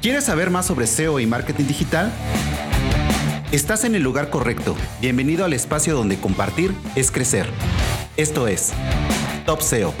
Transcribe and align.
¿Quieres 0.00 0.24
saber 0.24 0.50
más 0.50 0.66
sobre 0.66 0.86
SEO 0.86 1.18
y 1.18 1.26
marketing 1.26 1.64
digital? 1.64 2.12
Estás 3.52 3.84
en 3.84 3.94
el 3.94 4.02
lugar 4.02 4.28
correcto. 4.28 4.76
Bienvenido 5.00 5.44
al 5.44 5.54
espacio 5.54 5.94
donde 5.94 6.18
compartir 6.18 6.74
es 6.94 7.10
crecer. 7.10 7.48
Esto 8.16 8.46
es 8.46 8.72
Top 9.46 9.62
SEO. 9.62 9.94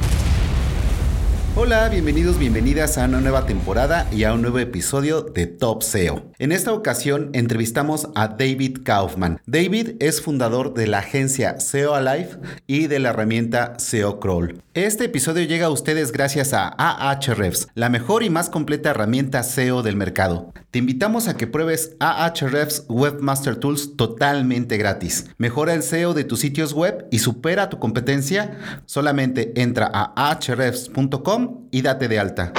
Hola, 1.56 1.88
bienvenidos, 1.88 2.36
bienvenidas 2.36 2.98
a 2.98 3.04
una 3.04 3.20
nueva 3.20 3.46
temporada 3.46 4.08
y 4.10 4.24
a 4.24 4.34
un 4.34 4.42
nuevo 4.42 4.58
episodio 4.58 5.22
de 5.22 5.46
Top 5.46 5.84
SEO. 5.84 6.32
En 6.40 6.50
esta 6.50 6.72
ocasión 6.72 7.30
entrevistamos 7.32 8.08
a 8.16 8.26
David 8.26 8.78
Kaufman. 8.82 9.40
David 9.46 9.90
es 10.00 10.20
fundador 10.20 10.74
de 10.74 10.88
la 10.88 10.98
agencia 10.98 11.60
SEO 11.60 11.94
Alive 11.94 12.30
y 12.66 12.88
de 12.88 12.98
la 12.98 13.10
herramienta 13.10 13.74
SEO 13.78 14.18
Crawl. 14.18 14.64
Este 14.74 15.04
episodio 15.04 15.44
llega 15.44 15.66
a 15.66 15.70
ustedes 15.70 16.10
gracias 16.10 16.52
a 16.54 16.66
Ahrefs, 16.66 17.68
la 17.74 17.88
mejor 17.88 18.24
y 18.24 18.30
más 18.30 18.50
completa 18.50 18.90
herramienta 18.90 19.44
SEO 19.44 19.84
del 19.84 19.94
mercado. 19.94 20.52
Te 20.72 20.80
invitamos 20.80 21.28
a 21.28 21.36
que 21.36 21.46
pruebes 21.46 21.94
Ahrefs 22.00 22.84
Webmaster 22.88 23.54
Tools 23.54 23.96
totalmente 23.96 24.76
gratis. 24.76 25.30
Mejora 25.38 25.72
el 25.72 25.84
SEO 25.84 26.14
de 26.14 26.24
tus 26.24 26.40
sitios 26.40 26.72
web 26.72 27.06
y 27.12 27.20
supera 27.20 27.70
tu 27.70 27.78
competencia. 27.78 28.58
Solamente 28.86 29.52
entra 29.54 29.88
a 29.94 30.30
ahrefs.com 30.30 31.43
y 31.70 31.82
date 31.82 32.08
de 32.08 32.18
alta. 32.18 32.52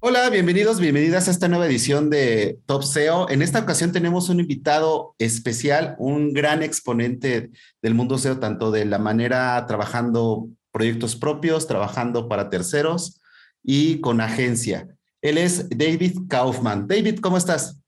Hola, 0.00 0.30
bienvenidos, 0.30 0.80
bienvenidas 0.80 1.28
a 1.28 1.30
esta 1.30 1.48
nueva 1.48 1.66
edición 1.66 2.08
de 2.08 2.58
Top 2.66 2.82
SEO. 2.82 3.28
En 3.30 3.42
esta 3.42 3.58
ocasión 3.58 3.92
tenemos 3.92 4.28
un 4.28 4.40
invitado 4.40 5.14
especial, 5.18 5.96
un 5.98 6.32
gran 6.32 6.62
exponente 6.62 7.50
del 7.82 7.94
mundo 7.94 8.16
SEO, 8.16 8.38
tanto 8.38 8.70
de 8.70 8.84
la 8.84 8.98
manera 8.98 9.64
trabajando 9.66 10.48
proyectos 10.70 11.16
propios, 11.16 11.66
trabajando 11.66 12.28
para 12.28 12.48
terceros 12.48 13.20
y 13.62 14.00
con 14.00 14.20
agencia. 14.20 14.88
Él 15.20 15.36
es 15.36 15.68
David 15.68 16.16
Kaufman. 16.28 16.86
David, 16.86 17.18
¿cómo 17.20 17.36
estás? 17.36 17.82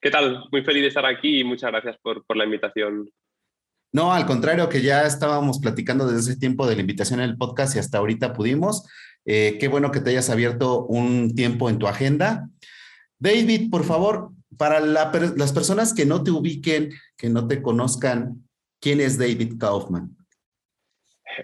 ¿Qué 0.00 0.10
tal? 0.10 0.44
Muy 0.50 0.62
feliz 0.64 0.82
de 0.82 0.88
estar 0.88 1.06
aquí 1.06 1.40
y 1.40 1.44
muchas 1.44 1.70
gracias 1.70 1.96
por, 2.02 2.24
por 2.24 2.36
la 2.36 2.44
invitación. 2.44 3.10
No, 3.92 4.12
al 4.12 4.26
contrario, 4.26 4.68
que 4.68 4.82
ya 4.82 5.06
estábamos 5.06 5.60
platicando 5.60 6.06
desde 6.06 6.32
ese 6.32 6.40
tiempo 6.40 6.66
de 6.66 6.74
la 6.74 6.82
invitación 6.82 7.20
el 7.20 7.38
podcast 7.38 7.74
y 7.74 7.78
hasta 7.78 7.98
ahorita 7.98 8.34
pudimos. 8.34 8.86
Eh, 9.24 9.56
qué 9.58 9.68
bueno 9.68 9.90
que 9.90 10.00
te 10.00 10.10
hayas 10.10 10.28
abierto 10.28 10.84
un 10.84 11.34
tiempo 11.34 11.70
en 11.70 11.78
tu 11.78 11.86
agenda. 11.86 12.48
David, 13.18 13.70
por 13.70 13.84
favor, 13.84 14.30
para 14.58 14.80
las 14.80 15.52
personas 15.52 15.94
que 15.94 16.04
no 16.04 16.22
te 16.22 16.30
ubiquen, 16.30 16.90
que 17.16 17.30
no 17.30 17.48
te 17.48 17.62
conozcan, 17.62 18.44
¿quién 18.80 19.00
es 19.00 19.18
David 19.18 19.54
Kaufman? 19.58 20.10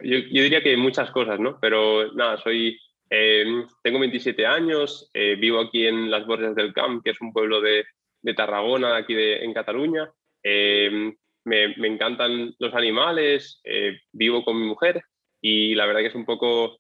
Yo, 0.03 0.19
diría 0.31 0.63
que 0.63 0.77
muchas 0.77 1.11
cosas, 1.11 1.41
¿no? 1.41 1.59
Pero 1.61 2.13
nada, 2.15 2.37
soy, 2.43 2.79
eh, 3.11 3.45
tengo 3.83 4.01
27 4.01 4.47
años, 4.47 5.11
vivo 5.13 5.61
aquí 5.61 5.87
en 5.87 6.11
las 6.11 6.27
Borges 6.27 6.55
del 6.55 6.73
Camp, 6.75 7.03
que 7.03 7.11
es 7.11 7.21
un 7.21 7.33
pueblo 7.33 7.61
de, 7.61 7.85
Tarragona, 8.35 8.97
aquí 8.97 9.15
en 9.15 9.53
Cataluña. 9.53 10.11
Me, 11.45 11.77
me, 11.77 11.89
encantan 11.89 12.55
los 12.59 12.75
animales, 12.75 13.61
vivo 14.13 14.45
con 14.45 14.59
mi 14.59 14.67
mujer 14.67 15.03
y 15.43 15.75
la 15.75 15.87
verdad 15.87 16.01
que 16.01 16.07
es 16.07 16.15
un 16.15 16.25
poco 16.25 16.79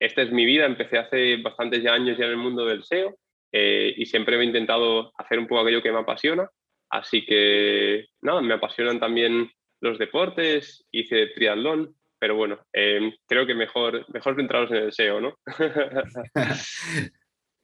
esta 0.00 0.22
es 0.22 0.30
mi 0.30 0.44
vida, 0.44 0.64
empecé 0.64 0.98
hace 0.98 1.36
bastantes 1.38 1.84
años 1.86 2.16
ya 2.16 2.26
en 2.26 2.32
el 2.32 2.36
mundo 2.36 2.64
del 2.64 2.84
SEO 2.84 3.18
eh, 3.52 3.94
y 3.96 4.06
siempre 4.06 4.36
he 4.36 4.44
intentado 4.44 5.12
hacer 5.16 5.38
un 5.38 5.46
poco 5.46 5.62
aquello 5.62 5.82
que 5.82 5.92
me 5.92 5.98
apasiona. 5.98 6.48
Así 6.90 7.24
que, 7.26 8.06
nada, 8.22 8.40
me 8.40 8.54
apasionan 8.54 9.00
también 9.00 9.50
los 9.80 9.98
deportes, 9.98 10.86
hice 10.90 11.26
triatlón, 11.28 11.94
pero 12.18 12.36
bueno, 12.36 12.60
eh, 12.72 13.12
creo 13.26 13.46
que 13.46 13.54
mejor, 13.54 14.06
mejor 14.12 14.40
en 14.40 14.76
el 14.76 14.92
SEO, 14.92 15.20
¿no? 15.20 15.34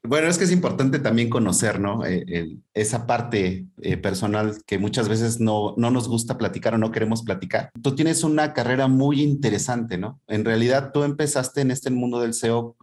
Bueno, 0.06 0.28
es 0.28 0.37
que 0.37 0.44
es 0.44 0.53
importante 0.53 0.98
también 0.98 1.31
conocer, 1.31 1.81
¿no? 1.81 2.04
Eh, 2.04 2.59
esa 2.75 3.06
parte 3.06 3.66
eh, 3.81 3.97
personal 3.97 4.62
que 4.66 4.76
muchas 4.76 5.09
veces 5.09 5.41
no, 5.41 5.75
no, 5.78 5.91
nos 5.91 6.09
gusta 6.09 6.37
platicar 6.37 6.75
o 6.75 6.78
no 6.78 6.92
queremos 6.92 7.22
platicar. 7.22 7.70
Tú 7.82 7.94
tienes 7.94 8.22
una 8.22 8.53
carrera 8.53 8.87
muy 8.87 9.22
interesante, 9.22 9.97
¿no? 9.97 10.20
En 10.28 10.44
realidad 10.44 10.91
tú 10.92 11.04
empezaste 11.04 11.62
en 11.62 11.70
este 11.70 11.88
mundo 11.88 12.20
del 12.20 12.34
SEO 12.34 12.76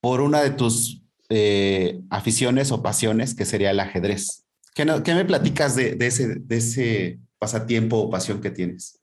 por 0.00 0.20
una 0.20 0.42
de 0.42 0.50
tus 0.50 1.02
eh, 1.28 2.00
aficiones 2.08 2.70
o 2.70 2.82
pasiones, 2.82 3.34
que 3.34 3.46
sería 3.46 3.72
el 3.72 3.80
ajedrez. 3.80 4.44
¿Qué, 4.74 4.84
me 4.84 5.24
platicas 5.24 5.74
de, 5.74 5.96
de, 5.96 6.06
ese, 6.06 6.36
de 6.36 6.56
ese 6.56 7.18
pasatiempo 7.40 7.96
o 7.96 8.10
pasión 8.10 8.40
que 8.40 8.52
tienes? 8.52 8.99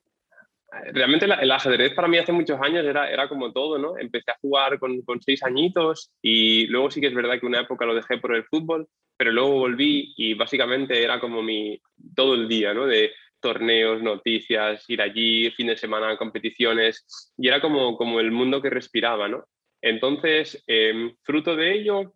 Realmente 0.93 1.25
el 1.25 1.51
ajedrez 1.51 1.93
para 1.93 2.07
mí 2.07 2.17
hace 2.17 2.31
muchos 2.31 2.59
años 2.61 2.85
era, 2.85 3.09
era 3.09 3.27
como 3.27 3.51
todo, 3.51 3.77
¿no? 3.77 3.97
Empecé 3.97 4.31
a 4.31 4.37
jugar 4.41 4.79
con, 4.79 5.01
con, 5.01 5.21
seis 5.21 5.43
añitos 5.43 6.11
y 6.21 6.67
luego 6.67 6.91
sí 6.91 7.01
que 7.01 7.07
es 7.07 7.13
verdad 7.13 7.39
que 7.39 7.45
una 7.45 7.61
época 7.61 7.85
lo 7.85 7.95
dejé 7.95 8.17
por 8.17 8.35
el 8.35 8.45
fútbol, 8.45 8.87
pero 9.17 9.31
luego 9.31 9.51
volví 9.51 10.13
y 10.15 10.33
básicamente 10.33 11.03
era 11.03 11.19
como 11.19 11.41
mi 11.41 11.79
todo 12.15 12.35
el 12.35 12.47
día, 12.47 12.73
¿no? 12.73 12.85
De 12.85 13.11
torneos, 13.39 14.01
noticias, 14.01 14.83
ir 14.89 15.01
allí, 15.01 15.51
fin 15.51 15.67
de 15.67 15.77
semana, 15.77 16.17
competiciones, 16.17 17.05
y 17.37 17.47
era 17.47 17.61
como, 17.61 17.95
como 17.97 18.19
el 18.19 18.31
mundo 18.31 18.61
que 18.61 18.69
respiraba, 18.69 19.27
¿no? 19.27 19.45
Entonces, 19.81 20.63
em, 20.67 21.15
fruto 21.23 21.55
de 21.55 21.73
ello, 21.73 22.13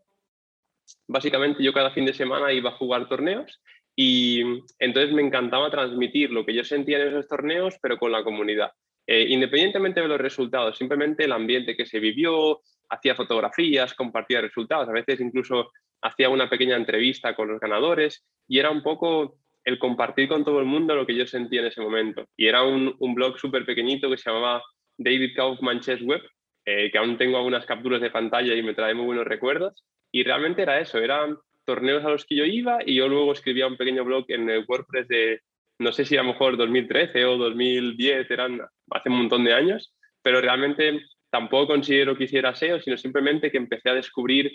básicamente 1.08 1.64
yo 1.64 1.74
cada 1.74 1.92
fin 1.92 2.06
de 2.06 2.14
semana 2.14 2.52
iba 2.52 2.72
a 2.72 2.78
jugar 2.78 3.08
torneos 3.08 3.62
y 3.96 4.41
entonces 4.79 5.13
me 5.13 5.22
encantaba 5.22 5.69
transmitir 5.69 6.31
lo 6.31 6.46
que 6.46 6.53
yo 6.53 6.63
sentía 6.63 7.00
en 7.00 7.09
esos 7.09 7.28
torneos, 7.28 7.78
pero 7.81 7.97
con 7.97 8.12
la 8.12 8.24
comunidad. 8.24 8.72
Eh, 9.07 9.25
independientemente 9.29 10.02
de 10.02 10.07
los 10.07 10.22
resultados, 10.22 10.78
simplemente 10.78 11.25
el 11.25 11.31
ambiente 11.31 11.75
que 11.75 11.85
se 11.85 12.00
vivió, 12.00 12.62
hacía 12.90 13.16
fotografías, 13.16 13.94
compartía 13.94 14.41
resultados, 14.41 14.88
a 14.88 14.94
veces 14.94 15.19
incluso 15.19 15.72
hacía 16.01 16.30
una 16.30 16.50
pequeña 16.50 16.75
entrevista 16.75 17.35
con 17.35 17.47
los 17.47 17.59
ganadores 17.59 18.25
y 18.47 18.59
era 18.59 18.69
un 18.69 18.81
poco 18.81 19.38
el 19.63 19.78
compartir 19.78 20.28
con 20.28 20.44
todo 20.44 20.59
el 20.59 20.66
mundo 20.66 20.96
lo 20.96 21.06
que 21.06 21.16
yo 21.16 21.25
sentía 21.28 21.62
en 21.62 21.68
ese 21.68 21.81
momento. 21.81 22.25
Y 22.35 22.47
era 22.47 22.63
un, 22.63 22.96
un 23.00 23.13
blog 23.13 23.38
súper 23.38 23.66
pequeñito 23.66 24.09
que 24.09 24.18
se 24.18 24.30
llamaba 24.30 24.63
David 24.97 25.35
Kaufman 25.35 25.80
Chess 25.80 26.01
Web, 26.01 26.22
eh, 26.66 26.90
que 26.91 26.97
aún 26.97 27.18
tengo 27.18 27.38
algunas 27.38 27.66
capturas 27.66 28.01
de 28.01 28.12
pantalla 28.12 28.53
y 28.53 28.63
me 28.63 28.74
trae 28.74 28.94
muy 28.94 29.06
buenos 29.06 29.25
recuerdos. 29.25 29.84
Y 30.12 30.24
realmente 30.24 30.62
era 30.62 30.80
eso, 30.80 31.00
era 31.00 31.28
torneos 31.72 32.04
a 32.04 32.09
los 32.09 32.26
que 32.26 32.36
yo 32.36 32.44
iba 32.44 32.80
y 32.86 32.96
yo 32.96 33.08
luego 33.08 33.32
escribía 33.32 33.66
un 33.66 33.78
pequeño 33.78 34.04
blog 34.04 34.26
en 34.28 34.50
el 34.50 34.66
WordPress 34.68 35.08
de, 35.08 35.40
no 35.80 35.94
sé 35.94 36.04
si 36.04 36.18
a 36.18 36.22
lo 36.22 36.34
mejor 36.34 36.58
2013 36.58 37.24
o 37.24 37.38
2010, 37.38 38.30
eran 38.30 38.59
hace 38.90 39.08
un 39.08 39.20
montón 39.20 39.46
de 39.46 39.54
años, 39.54 39.94
pero 40.22 40.42
realmente 40.42 41.00
tampoco 41.30 41.68
considero 41.68 42.18
que 42.18 42.26
hiciera 42.26 42.54
SEO, 42.54 42.81
sino 42.81 42.98
simplemente 42.98 43.50
que 43.50 43.58
empecé 43.58 43.90
a 43.90 43.94
descubrir 43.94 44.52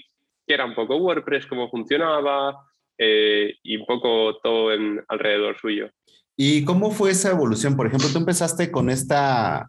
qué 0.47 0.53
era 0.53 0.67
un 0.67 0.75
poco 0.75 0.97
WordPress, 0.97 1.47
cómo 1.47 1.71
funcionaba 1.71 2.55
eh, 2.99 3.55
y 3.63 3.79
un 3.79 3.87
poco 3.87 4.37
todo 4.43 4.75
en, 4.75 5.03
alrededor 5.09 5.57
suyo. 5.59 5.89
¿Y 6.37 6.67
cómo 6.67 6.91
fue 6.91 7.13
esa 7.13 7.31
evolución? 7.31 7.79
Por 7.79 7.87
ejemplo, 7.87 8.09
tú 8.13 8.19
empezaste 8.19 8.71
con 8.71 8.91
esta... 8.91 9.67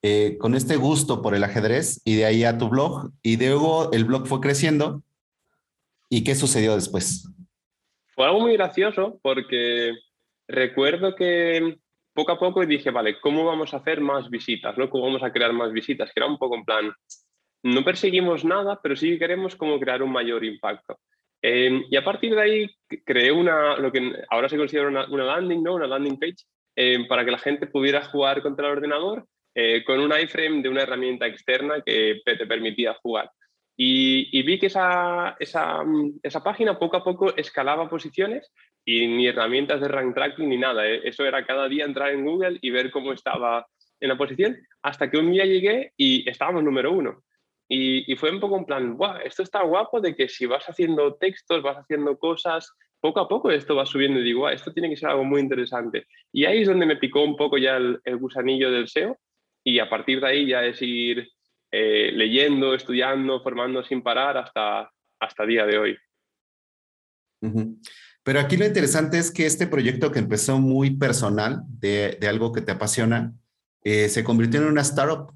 Eh, 0.00 0.36
con 0.38 0.54
este 0.54 0.76
gusto 0.76 1.22
por 1.22 1.34
el 1.34 1.42
ajedrez 1.42 2.00
y 2.04 2.14
de 2.14 2.24
ahí 2.24 2.44
a 2.44 2.56
tu 2.56 2.68
blog 2.68 3.10
y 3.20 3.36
luego 3.36 3.90
el 3.90 4.04
blog 4.04 4.28
fue 4.28 4.38
creciendo 4.38 5.02
¿Y 6.10 6.24
qué 6.24 6.34
sucedió 6.34 6.74
después? 6.74 7.28
Fue 8.14 8.24
algo 8.24 8.40
muy 8.40 8.54
gracioso 8.54 9.20
porque 9.22 9.92
recuerdo 10.48 11.14
que 11.14 11.78
poco 12.14 12.32
a 12.32 12.38
poco 12.38 12.66
dije, 12.66 12.90
vale, 12.90 13.20
¿cómo 13.20 13.44
vamos 13.44 13.72
a 13.72 13.76
hacer 13.76 14.00
más 14.00 14.28
visitas? 14.28 14.76
¿no? 14.76 14.90
¿Cómo 14.90 15.04
vamos 15.04 15.22
a 15.22 15.32
crear 15.32 15.52
más 15.52 15.72
visitas? 15.72 16.10
Que 16.12 16.20
era 16.20 16.26
un 16.26 16.38
poco 16.38 16.56
en 16.56 16.64
plan, 16.64 16.92
no 17.62 17.84
perseguimos 17.84 18.44
nada, 18.44 18.80
pero 18.82 18.96
sí 18.96 19.18
queremos 19.18 19.56
como 19.56 19.78
crear 19.78 20.02
un 20.02 20.12
mayor 20.12 20.44
impacto. 20.44 20.98
Em, 21.40 21.84
y 21.88 21.96
a 21.96 22.02
partir 22.02 22.34
de 22.34 22.40
ahí 22.40 22.70
creé 23.04 23.30
una, 23.30 23.76
lo 23.76 23.92
que 23.92 24.12
ahora 24.30 24.48
se 24.48 24.56
considera 24.56 24.88
una, 24.88 25.24
landing, 25.24 25.62
¿no? 25.62 25.74
una 25.74 25.86
landing 25.86 26.18
page, 26.18 26.44
em, 26.74 27.06
para 27.06 27.24
que 27.24 27.30
la 27.30 27.38
gente 27.38 27.66
pudiera 27.66 28.04
jugar 28.06 28.42
contra 28.42 28.66
el 28.66 28.78
ordenador 28.78 29.24
eh, 29.54 29.84
con 29.84 29.98
un 30.00 30.12
iframe 30.12 30.62
de 30.62 30.68
una 30.68 30.82
herramienta 30.82 31.26
externa 31.26 31.82
que 31.84 32.20
te 32.24 32.46
permitía 32.46 32.94
jugar. 33.02 33.30
Y, 33.80 34.42
vi 34.42 34.58
que 34.58 34.66
esa, 34.66 35.36
esa, 35.38 35.84
esa, 36.22 36.42
página 36.42 36.76
poco 36.78 36.96
a 36.96 37.04
poco 37.04 37.36
escalaba 37.36 37.88
posiciones 37.88 38.52
y 38.84 39.06
ni 39.06 39.28
herramientas 39.28 39.80
de 39.80 39.86
rank 39.86 40.16
tracking 40.16 40.48
ni 40.48 40.58
nada. 40.58 40.84
¿eh? 40.84 41.00
Eso 41.04 41.24
era 41.24 41.46
cada 41.46 41.68
día 41.68 41.84
entrar 41.84 42.10
en 42.10 42.24
Google 42.24 42.58
y 42.60 42.70
ver 42.70 42.90
cómo 42.90 43.12
estaba 43.12 43.68
en 44.00 44.08
la 44.08 44.18
posición, 44.18 44.56
hasta 44.82 45.10
que 45.10 45.18
un 45.18 45.30
día 45.30 45.44
llegué 45.44 45.92
y 45.96 46.28
estábamos 46.28 46.64
número 46.64 46.92
uno. 46.92 47.22
Y, 47.70 48.16
fue 48.16 48.30
un 48.30 48.40
poco 48.40 48.56
un 48.56 48.64
plan, 48.64 48.96
Buah, 48.96 49.20
esto 49.20 49.42
está 49.42 49.62
guapo 49.62 50.00
de 50.00 50.16
que 50.16 50.28
si 50.28 50.46
vas 50.46 50.64
haciendo 50.64 51.14
textos, 51.16 51.62
vas 51.62 51.76
haciendo 51.76 52.18
cosas, 52.18 52.74
poco 52.98 53.20
a 53.20 53.28
poco 53.28 53.50
esto 53.50 53.76
va 53.76 53.84
subiendo 53.84 54.20
y 54.20 54.24
digo, 54.24 54.48
esto 54.48 54.72
tiene 54.72 54.88
que 54.88 54.96
ser 54.96 55.10
algo 55.10 55.24
muy 55.24 55.40
interesante. 55.40 56.06
Y 56.32 56.46
ahí 56.46 56.62
es 56.62 56.68
donde 56.68 56.86
me 56.86 56.96
picó 56.96 57.22
un 57.22 57.36
poco 57.36 57.58
ya 57.58 57.76
el, 57.76 58.00
gusanillo 58.16 58.70
del 58.70 58.88
SEO 58.88 59.18
y 59.62 59.78
a 59.80 59.88
partir 59.88 60.20
de 60.20 60.28
ahí 60.28 60.46
ya 60.46 60.64
es 60.64 60.80
ir 60.80 61.30
eh, 61.70 62.10
leyendo, 62.12 62.74
estudiando, 62.74 63.42
formando 63.42 63.82
sin 63.84 64.02
parar 64.02 64.36
hasta, 64.38 64.90
hasta 65.20 65.46
día 65.46 65.66
de 65.66 65.78
hoy. 65.78 65.98
Pero 68.22 68.40
aquí 68.40 68.56
lo 68.56 68.66
interesante 68.66 69.18
es 69.18 69.30
que 69.30 69.46
este 69.46 69.66
proyecto 69.66 70.10
que 70.10 70.18
empezó 70.18 70.58
muy 70.58 70.96
personal, 70.96 71.62
de, 71.68 72.18
de 72.20 72.28
algo 72.28 72.52
que 72.52 72.62
te 72.62 72.72
apasiona, 72.72 73.32
eh, 73.84 74.08
se 74.08 74.24
convirtió 74.24 74.60
en 74.60 74.66
una 74.66 74.82
startup 74.82 75.32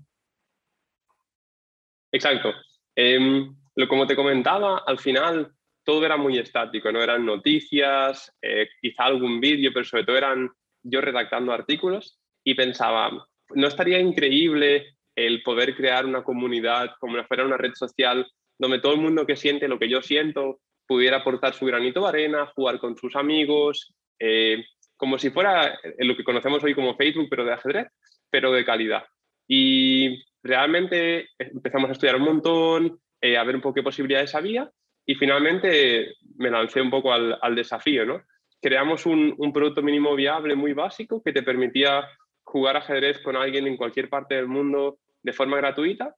Exacto. 2.13 2.53
Em, 2.95 3.57
lo, 3.75 3.89
como 3.89 4.07
te 4.07 4.15
comentaba, 4.15 4.83
al 4.87 4.99
final 4.99 5.53
todo 5.85 6.05
era 6.05 6.17
muy 6.17 6.39
estático, 6.39 6.93
no 6.93 7.03
eran 7.03 7.25
noticias, 7.25 8.33
eh, 8.43 8.69
quizá 8.81 9.05
algún 9.05 9.41
vídeo, 9.41 9.73
pero 9.73 9.85
sobre 9.85 10.05
todo 10.05 10.17
eran 10.17 10.51
yo 10.83 11.01
redactando 11.01 11.53
artículos 11.53 12.21
y 12.45 12.55
pensaba, 12.55 13.27
¿no 13.55 13.67
estaría 13.67 13.99
increíble 13.99 14.97
el 15.15 15.43
poder 15.43 15.75
crear 15.77 16.07
una 16.07 16.23
comunidad 16.23 16.93
como 16.99 17.19
si 17.19 17.25
fuera 17.25 17.45
una 17.45 17.57
red 17.57 17.73
social 17.75 18.27
donde 18.59 18.79
todo 18.79 18.95
el 18.95 19.01
mundo 19.01 19.27
que 19.27 19.37
siente 19.37 19.69
lo 19.69 19.79
que 19.79 19.89
yo 19.89 20.03
siento 20.03 20.61
pudiera 20.87 21.19
aportar 21.19 21.55
su 21.55 21.67
granito 21.67 22.03
de 22.03 22.09
arena, 22.09 22.53
jugar 22.55 22.79
con 22.79 22.97
sus 22.97 23.17
amigos, 23.17 23.95
eh, 24.19 24.65
como 24.97 25.19
si 25.19 25.31
fuera 25.31 25.79
lo 25.99 26.17
que 26.17 26.25
conocemos 26.25 26.63
hoy 26.63 26.75
como 26.75 26.97
Facebook, 26.97 27.27
pero 27.29 27.45
de 27.45 27.53
ajedrez, 27.53 27.89
pero 28.31 28.53
de 28.53 28.65
calidad. 28.65 29.05
Y 29.49 30.23
realmente 30.43 31.29
empezamos 31.39 31.89
a 31.89 31.93
estudiar 31.93 32.17
un 32.17 32.23
montón, 32.23 33.01
eh, 33.21 33.37
a 33.37 33.45
ver 33.45 33.57
un 33.57 33.63
poco 33.63 33.75
qué 33.75 33.83
posibilidades 33.83 34.35
había 34.35 34.71
y 35.07 35.15
finalmente 35.15 36.15
me 36.37 36.51
lancé 36.51 36.81
un 36.81 36.91
poco 36.91 37.13
al, 37.13 37.55
desafío. 37.55 38.05
¿no? 38.05 38.23
Creamos 38.61 39.07
un, 39.07 39.37
producto 39.53 39.83
mínimo 39.83 40.15
viable 40.15 40.55
muy 40.55 40.73
básico 40.73 41.23
que 41.23 41.33
te 41.33 41.43
permitía 41.43 42.09
jugar 42.45 42.77
ajedrez 42.77 43.21
con 43.21 43.37
alguien 43.37 43.67
en 43.67 43.77
cualquier 43.77 44.09
parte 44.09 44.35
del 44.35 44.49
mundo 44.49 44.99
de 45.23 45.33
forma 45.33 45.57
gratuita 45.57 46.15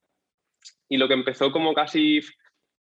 y 0.89 0.97
lo 0.97 1.07
que 1.07 1.13
empezó 1.13 1.51
como 1.51 1.73
casi 1.73 2.19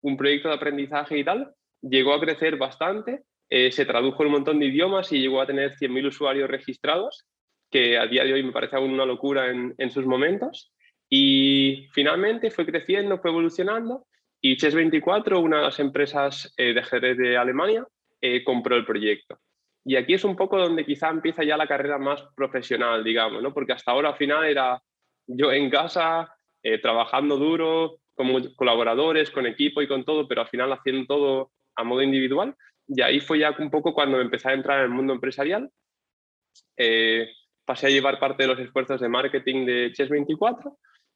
un 0.01 0.17
proyecto 0.17 0.49
de 0.49 0.55
aprendizaje 0.55 1.17
y 1.17 1.23
tal, 1.23 1.53
llegó 1.81 2.13
a 2.13 2.19
crecer 2.19 2.57
bastante, 2.57 3.23
eh, 3.49 3.71
se 3.71 3.85
tradujo 3.85 4.23
en 4.23 4.27
un 4.27 4.33
montón 4.33 4.59
de 4.59 4.67
idiomas 4.67 5.11
y 5.11 5.19
llegó 5.19 5.41
a 5.41 5.47
tener 5.47 5.75
100.000 5.75 6.07
usuarios 6.07 6.49
registrados, 6.49 7.25
que 7.71 7.97
a 7.97 8.05
día 8.07 8.23
de 8.23 8.33
hoy 8.33 8.43
me 8.43 8.51
parece 8.51 8.75
aún 8.75 8.91
una 8.91 9.05
locura 9.05 9.49
en, 9.49 9.73
en 9.77 9.91
sus 9.91 10.05
momentos. 10.05 10.71
Y 11.09 11.87
finalmente 11.93 12.51
fue 12.51 12.65
creciendo, 12.65 13.19
fue 13.19 13.31
evolucionando 13.31 14.05
y 14.45 14.57
Chess24, 14.57 15.41
una 15.41 15.57
de 15.57 15.63
las 15.63 15.79
empresas 15.79 16.53
eh, 16.57 16.73
de 16.73 16.79
ajedrez 16.81 17.17
de 17.17 17.37
Alemania, 17.37 17.87
eh, 18.19 18.43
compró 18.43 18.75
el 18.75 18.85
proyecto. 18.85 19.39
Y 19.85 19.95
aquí 19.95 20.15
es 20.15 20.25
un 20.25 20.35
poco 20.35 20.57
donde 20.57 20.85
quizá 20.85 21.07
empieza 21.07 21.45
ya 21.45 21.55
la 21.55 21.65
carrera 21.65 21.97
más 21.97 22.21
profesional, 22.35 23.05
digamos, 23.05 23.41
¿no? 23.41 23.53
porque 23.53 23.71
hasta 23.71 23.91
ahora 23.91 24.09
al 24.09 24.17
final 24.17 24.43
era 24.43 24.81
yo 25.27 25.51
en 25.51 25.69
casa, 25.69 26.35
eh, 26.63 26.79
trabajando 26.79 27.37
duro, 27.37 27.99
con 28.15 28.53
colaboradores, 28.55 29.31
con 29.31 29.45
equipo 29.45 29.81
y 29.81 29.87
con 29.87 30.03
todo, 30.03 30.27
pero 30.27 30.41
al 30.41 30.47
final 30.47 30.71
haciendo 30.71 31.05
todo 31.05 31.51
a 31.75 31.83
modo 31.83 32.01
individual. 32.01 32.55
Y 32.87 33.01
ahí 33.01 33.19
fue 33.19 33.39
ya 33.39 33.55
un 33.57 33.71
poco 33.71 33.93
cuando 33.93 34.19
empecé 34.21 34.49
a 34.49 34.53
entrar 34.53 34.79
en 34.79 34.85
el 34.85 34.91
mundo 34.91 35.13
empresarial. 35.13 35.69
pasé 37.65 37.87
a 37.87 37.89
llevar 37.89 38.19
parte 38.19 38.43
de 38.43 38.47
los 38.49 38.59
esfuerzos 38.59 38.99
de 39.01 39.09
marketing 39.09 39.65
de 39.65 39.91
Chess24 39.93 40.75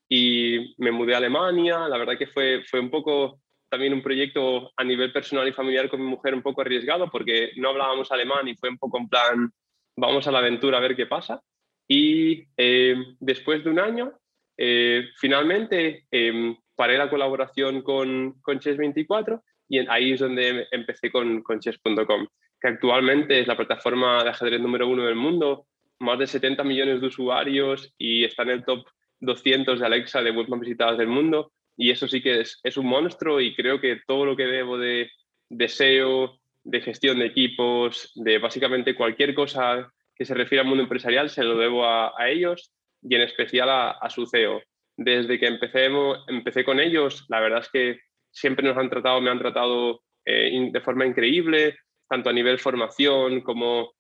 y 0.10 0.76
me 0.78 0.92
mudé 0.92 1.14
a 1.14 1.18
Alemania. 1.18 1.88
La 1.88 1.98
verdad 1.98 2.18
que 2.18 2.28
fue, 2.28 2.64
fue 2.66 2.80
un 2.80 2.90
poco 2.90 3.42
también 3.70 3.94
un 3.94 4.02
proyecto 4.02 4.72
a 4.76 4.84
nivel 4.84 5.12
personal 5.12 5.48
y 5.48 5.54
familiar 5.54 5.90
con 5.90 6.02
mi 6.02 6.08
mujer 6.08 6.34
un 6.34 6.42
poco 6.42 6.62
arriesgado 6.62 7.10
porque 7.10 7.52
no 7.58 7.70
hablábamos 7.70 8.12
alemán 8.12 8.48
y 8.48 8.56
fue 8.56 8.70
un 8.70 8.78
poco 8.78 8.98
en 8.98 9.10
plan, 9.10 9.52
vamos 9.98 10.28
a 10.28 10.32
la 10.32 10.40
aventura 10.40 10.78
a 10.78 10.82
ver 10.82 10.96
qué 10.96 11.06
pasa. 11.06 11.42
Y 11.88 12.48
eh, 12.58 12.96
después 13.20 13.64
de 13.64 13.70
un 13.70 13.80
año, 13.80 14.14
eh, 14.58 15.06
finalmente 15.16 16.06
eh, 16.12 16.56
paré 16.76 16.98
la 16.98 17.10
colaboración 17.10 17.82
con, 17.82 18.34
con 18.42 18.60
Chess24 18.60 19.42
y 19.70 19.80
ahí 19.88 20.14
es 20.14 20.20
donde 20.20 20.68
empecé 20.72 21.12
con, 21.12 21.44
Chess.com, 21.60 22.28
que 22.60 22.68
actualmente 22.68 23.40
es 23.40 23.48
la 23.48 23.58
plataforma 23.58 24.24
de 24.24 24.30
ajedrez 24.30 24.62
número 24.62 24.88
uno 24.88 25.06
del 25.06 25.16
mundo, 25.16 25.68
más 26.00 26.20
de 26.20 26.28
70 26.28 26.64
millones 26.64 27.02
de 27.02 27.08
usuarios 27.08 27.94
y 27.98 28.24
está 28.24 28.44
en 28.44 28.50
el 28.50 28.66
top 28.66 28.86
200 29.20 29.80
de 29.80 29.86
Alexa 29.86 30.22
de 30.22 30.32
web 30.32 30.48
más 30.48 30.60
visitadas 30.60 30.98
del 30.98 31.08
mundo. 31.08 31.52
Y 31.76 31.92
eso 31.92 32.08
sí 32.08 32.22
que 32.22 32.42
es, 32.42 32.60
es, 32.64 32.78
un 32.78 32.88
monstruo 32.88 33.40
y 33.40 33.56
creo 33.56 33.80
que 33.80 34.00
todo 34.08 34.26
lo 34.26 34.36
que 34.36 34.46
debo 34.46 34.78
de, 34.78 35.12
deseo 35.50 36.40
de 36.64 36.82
gestión 36.82 37.20
de 37.20 37.26
equipos, 37.26 38.12
de 38.16 38.40
básicamente 38.40 38.96
cualquier 38.96 39.34
cosa 39.36 39.92
que 40.18 40.26
se 40.26 40.34
refiera 40.34 40.64
al 40.64 40.68
mundo 40.68 40.84
empresarial, 40.84 41.30
se 41.30 41.44
lo 41.44 41.58
debo 41.58 41.86
a, 41.86 42.14
ellos 42.28 42.74
y 43.02 43.16
en 43.16 43.22
especial 43.22 43.70
a, 43.70 44.10
su 44.10 44.26
CEO. 44.26 44.62
Desde 44.98 45.40
que 45.40 45.48
empecé, 45.48 45.90
empecé 46.28 46.64
con 46.64 46.80
ellos, 46.80 47.26
la 47.30 47.40
verdad 47.40 47.60
es 47.60 47.70
que 47.70 48.00
siempre 48.32 48.68
nos 48.68 48.78
han 48.78 48.90
tratado, 48.90 49.22
me 49.22 49.30
han 49.30 49.40
tratado 49.40 50.02
eh, 50.26 50.70
de 50.72 50.82
forma 50.82 51.06
increíble, 51.06 51.78
tanto 52.10 52.30
a 52.30 52.34
nivel 52.34 52.60
formación 52.60 53.42
como 53.42 53.94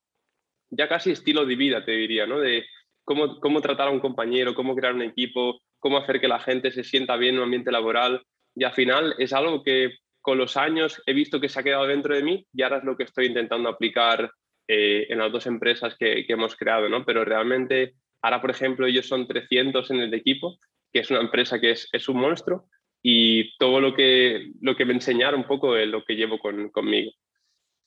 ya 0.69 0.87
casi 0.87 1.11
estilo 1.11 1.45
de 1.45 1.55
vida, 1.55 1.85
te 1.85 1.91
diría, 1.91 2.25
¿no? 2.25 2.39
De 2.39 2.65
cómo, 3.03 3.61
tratar 3.61 3.87
a 3.87 3.91
un 3.91 3.99
compañero, 3.99 4.53
cómo 4.53 4.75
crear 4.75 4.93
un 4.93 5.01
equipo, 5.01 5.61
cómo 5.79 5.97
hacer 5.97 6.19
que 6.19 6.27
la 6.27 6.39
gente 6.39 6.71
se 6.71 6.83
sienta 6.83 7.15
bien 7.15 7.35
en 7.35 7.39
un 7.39 7.45
ambiente 7.45 7.71
laboral. 7.71 8.21
Y 8.53 8.63
al 8.65 8.73
final 8.73 9.15
es 9.17 9.31
algo 9.33 9.63
que 9.63 9.97
con 10.21 10.37
los 10.37 10.57
años 10.57 11.01
he 11.05 11.13
visto 11.13 11.39
que 11.39 11.47
se 11.47 11.59
ha 11.59 11.63
quedado 11.63 11.87
dentro 11.87 12.13
de 12.13 12.23
mí 12.23 12.45
y 12.51 12.61
ahora 12.63 12.79
es 12.79 12.83
lo 12.83 12.97
que 12.97 13.03
estoy 13.03 13.27
intentando 13.27 13.69
aplicar 13.69 14.29
eh, 14.67 15.07
en 15.09 15.19
las 15.19 15.31
dos 15.31 15.45
empresas 15.47 15.95
que, 15.97 16.25
hemos 16.27 16.55
creado, 16.55 16.89
¿no? 16.89 17.05
Pero 17.05 17.23
realmente 17.23 17.93
ahora, 18.21 18.41
por 18.41 18.51
ejemplo, 18.51 18.85
ellos 18.85 19.07
son 19.07 19.27
300 19.27 19.91
en 19.91 19.99
el 19.99 20.13
equipo, 20.13 20.59
que 20.91 20.99
es 20.99 21.11
una 21.11 21.21
empresa 21.21 21.59
que 21.59 21.71
es, 21.71 21.87
es 21.91 22.09
un 22.09 22.19
monstruo 22.19 22.65
y 23.01 23.55
todo 23.57 23.79
lo 23.79 23.93
que, 23.93 24.51
lo 24.61 24.75
que 24.75 24.85
me 24.85 24.93
enseñaron 24.93 25.41
un 25.41 25.47
poco 25.47 25.77
es 25.77 25.87
lo 25.87 26.03
que 26.03 26.15
llevo 26.15 26.39
con, 26.39 26.69
conmigo. 26.69 27.11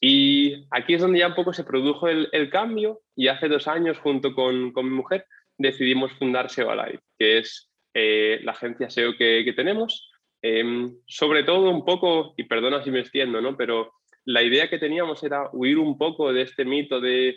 Y 0.01 0.67
aquí 0.71 0.95
es 0.95 1.03
donde 1.03 1.19
ya 1.19 1.29
un 1.29 1.35
poco 1.35 1.53
se 1.53 1.65
produjo 1.65 2.09
el, 2.09 2.51
cambio 2.51 3.03
y 3.15 3.29
hace 3.29 3.49
dos 3.49 3.69
años 3.69 3.99
junto 3.99 4.35
con, 4.35 4.73
mi 4.75 4.83
mujer 4.91 5.27
decidimos 5.59 6.13
fundar 6.13 6.49
SEO 6.49 6.71
Alive, 6.71 7.01
que 7.19 7.39
es 7.39 7.71
eh, 7.93 8.41
la 8.43 8.53
agencia 8.53 8.89
SEO 8.89 9.19
que, 9.19 9.53
tenemos. 9.55 10.11
Em, 10.41 10.97
sobre 11.07 11.45
todo 11.45 11.69
un 11.69 11.85
poco, 11.85 12.33
y 12.39 12.45
perdona 12.45 12.83
si 12.83 12.91
me 12.91 13.01
extiendo, 13.01 13.43
¿no? 13.43 13.59
pero 13.59 13.93
la 14.33 14.43
idea 14.43 14.69
que 14.69 14.79
teníamos 14.79 15.23
era 15.23 15.49
huir 15.53 15.79
un 15.79 15.99
poco 15.99 16.33
de 16.33 16.43
este 16.43 16.65
mito 16.65 17.01
de 17.01 17.37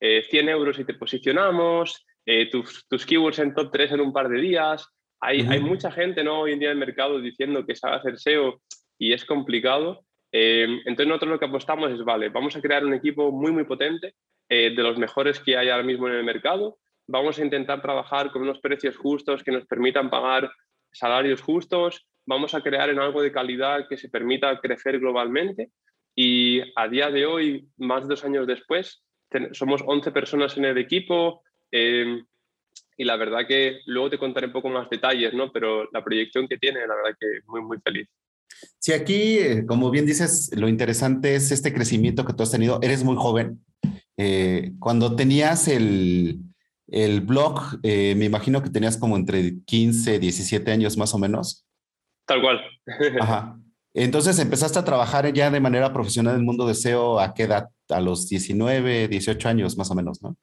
100 0.00 0.48
eh, 0.48 0.52
euros 0.52 0.78
y 0.78 0.84
te 0.84 0.94
posicionamos, 0.94 2.04
eh, 2.26 2.50
tus, 2.50 2.86
tus, 2.88 3.06
keywords 3.06 3.38
en 3.38 3.54
top 3.54 3.70
3 3.72 3.92
en 3.92 4.00
un 4.00 4.12
par 4.12 4.28
de 4.28 4.40
días. 4.40 4.86
Hay, 5.20 5.40
hay 5.40 5.60
mucha 5.60 5.90
gente 5.90 6.22
¿no? 6.22 6.40
hoy 6.40 6.52
en 6.52 6.58
día 6.58 6.70
en 6.70 6.78
el 6.78 6.86
mercado 6.86 7.18
diciendo 7.18 7.64
que 7.64 7.74
sabe 7.74 7.96
hacer 7.96 8.18
SEO 8.18 8.60
y 8.98 9.12
es 9.12 9.24
complicado. 9.24 10.04
Eh, 10.32 10.66
entonces 10.84 11.06
nosotros 11.06 11.32
lo 11.32 11.38
que 11.38 11.46
apostamos 11.46 11.92
es, 11.92 12.04
vale, 12.04 12.28
vamos 12.28 12.54
a 12.56 12.60
crear 12.60 12.84
un 12.84 12.92
equipo 12.92 13.30
muy, 13.30 13.52
muy 13.52 13.64
potente, 13.64 14.14
eh, 14.48 14.74
de 14.74 14.82
los 14.82 14.98
mejores 14.98 15.40
que 15.40 15.56
hay 15.56 15.70
ahora 15.70 15.84
mismo 15.84 16.08
en 16.08 16.14
el 16.14 16.24
mercado. 16.24 16.78
Vamos 17.06 17.38
a 17.38 17.44
intentar 17.44 17.80
trabajar 17.80 18.30
con 18.30 18.42
unos 18.42 18.60
precios 18.60 18.96
justos 18.96 19.42
que 19.42 19.52
nos 19.52 19.64
permitan 19.64 20.10
pagar 20.10 20.50
salarios 20.92 21.40
justos. 21.40 22.06
Vamos 22.26 22.54
a 22.54 22.60
crear 22.60 22.90
en 22.90 22.98
algo 22.98 23.22
de 23.22 23.32
calidad 23.32 23.86
que 23.88 23.96
se 23.96 24.10
permita 24.10 24.60
crecer 24.60 24.98
globalmente. 24.98 25.70
Y 26.14 26.60
a 26.76 26.88
día 26.88 27.10
de 27.10 27.26
hoy, 27.26 27.68
más 27.76 28.02
de 28.02 28.08
dos 28.08 28.24
años 28.24 28.46
después, 28.46 29.02
somos 29.52 29.82
11 29.84 30.12
personas 30.12 30.56
en 30.56 30.64
el 30.64 30.78
equipo. 30.78 31.42
Eh, 31.72 32.22
y 32.96 33.04
la 33.04 33.16
verdad 33.16 33.46
que 33.46 33.80
luego 33.86 34.10
te 34.10 34.18
contaré 34.18 34.46
un 34.46 34.52
poco 34.52 34.68
más 34.68 34.88
detalles, 34.88 35.34
¿no? 35.34 35.50
Pero 35.52 35.88
la 35.92 36.04
proyección 36.04 36.46
que 36.46 36.58
tiene, 36.58 36.86
la 36.86 36.94
verdad 36.94 37.16
que 37.18 37.26
muy, 37.46 37.62
muy 37.62 37.78
feliz. 37.80 38.08
Sí, 38.78 38.92
aquí, 38.92 39.38
eh, 39.38 39.66
como 39.66 39.90
bien 39.90 40.06
dices, 40.06 40.50
lo 40.56 40.68
interesante 40.68 41.34
es 41.34 41.50
este 41.50 41.72
crecimiento 41.72 42.24
que 42.24 42.32
tú 42.32 42.42
has 42.42 42.50
tenido. 42.50 42.78
Eres 42.82 43.02
muy 43.02 43.16
joven. 43.16 43.64
Eh, 44.16 44.72
cuando 44.78 45.16
tenías 45.16 45.66
el, 45.68 46.38
el 46.88 47.20
blog, 47.20 47.80
eh, 47.82 48.14
me 48.16 48.26
imagino 48.26 48.62
que 48.62 48.70
tenías 48.70 48.96
como 48.96 49.16
entre 49.16 49.60
15, 49.64 50.18
17 50.18 50.70
años 50.70 50.96
más 50.96 51.14
o 51.14 51.18
menos. 51.18 51.66
Tal 52.26 52.40
cual. 52.40 52.60
Ajá. 53.20 53.58
Entonces 53.94 54.38
empezaste 54.40 54.78
a 54.78 54.84
trabajar 54.84 55.32
ya 55.32 55.50
de 55.50 55.60
manera 55.60 55.92
profesional 55.92 56.34
en 56.34 56.40
el 56.40 56.46
mundo 56.46 56.66
de 56.66 56.74
SEO 56.74 57.20
a 57.20 57.32
qué 57.32 57.44
edad? 57.44 57.68
A 57.88 58.00
los 58.00 58.28
19, 58.28 59.08
18 59.08 59.48
años 59.48 59.76
más 59.78 59.90
o 59.90 59.94
menos, 59.94 60.20
¿no? 60.20 60.36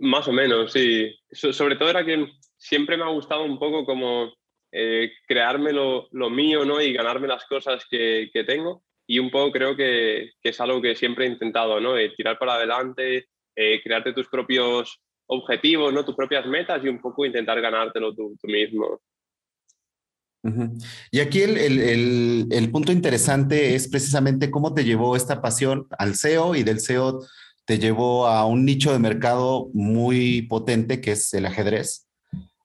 Más 0.00 0.28
o 0.28 0.32
menos, 0.32 0.72
sí. 0.72 1.10
sobre 1.32 1.76
todo 1.76 1.88
era 1.90 2.04
que 2.04 2.26
siempre 2.56 2.96
me 2.96 3.04
ha 3.04 3.08
gustado 3.08 3.44
un 3.44 3.58
poco 3.58 3.86
como 3.86 4.32
eh, 4.72 5.10
crearme 5.26 5.72
lo, 5.72 6.08
mío 6.30 6.64
¿no? 6.64 6.80
y 6.80 6.92
ganarme 6.92 7.26
las 7.26 7.46
cosas 7.46 7.84
que, 7.90 8.30
tengo. 8.46 8.82
y 9.06 9.18
un 9.18 9.30
poco 9.30 9.52
creo 9.52 9.74
que, 9.74 10.32
es 10.42 10.60
algo 10.60 10.82
que 10.82 10.94
siempre 10.94 11.24
he 11.24 11.28
intentado, 11.28 11.80
¿no? 11.80 11.94
tirar 12.14 12.38
para 12.38 12.54
adelante, 12.54 13.26
eh, 13.56 13.80
crearte 13.82 14.12
tus 14.12 14.28
propios 14.28 15.00
objetivos, 15.28 15.92
¿no? 15.92 16.04
Tus 16.04 16.14
propias 16.14 16.46
metas 16.46 16.82
y 16.84 16.88
un 16.88 17.00
poco 17.00 17.24
intentar 17.24 17.60
ganártelo 17.60 18.14
tú, 18.14 18.36
mismo. 18.44 19.00
Y 21.10 21.20
aquí 21.20 21.40
el, 21.40 22.70
punto 22.72 22.92
interesante 22.92 23.74
es 23.74 23.88
precisamente 23.88 24.50
cómo 24.50 24.74
te 24.74 24.84
llevó 24.84 25.16
esta 25.16 25.40
pasión 25.40 25.86
al 25.98 26.14
SEO 26.14 26.54
y 26.54 26.62
del 26.62 26.80
SEO 26.80 27.20
te 27.64 27.78
llevó 27.78 28.26
a 28.26 28.46
un 28.46 28.64
nicho 28.64 28.92
de 28.92 28.98
mercado 28.98 29.68
muy 29.74 30.42
potente 30.42 31.00
que 31.00 31.12
es 31.12 31.34
el 31.34 31.46
ajedrez. 31.46 32.08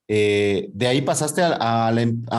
Eh, 0.07 0.69
de 0.73 0.87
ahí 0.87 1.01
pasaste 1.01 1.41
a, 1.43 1.91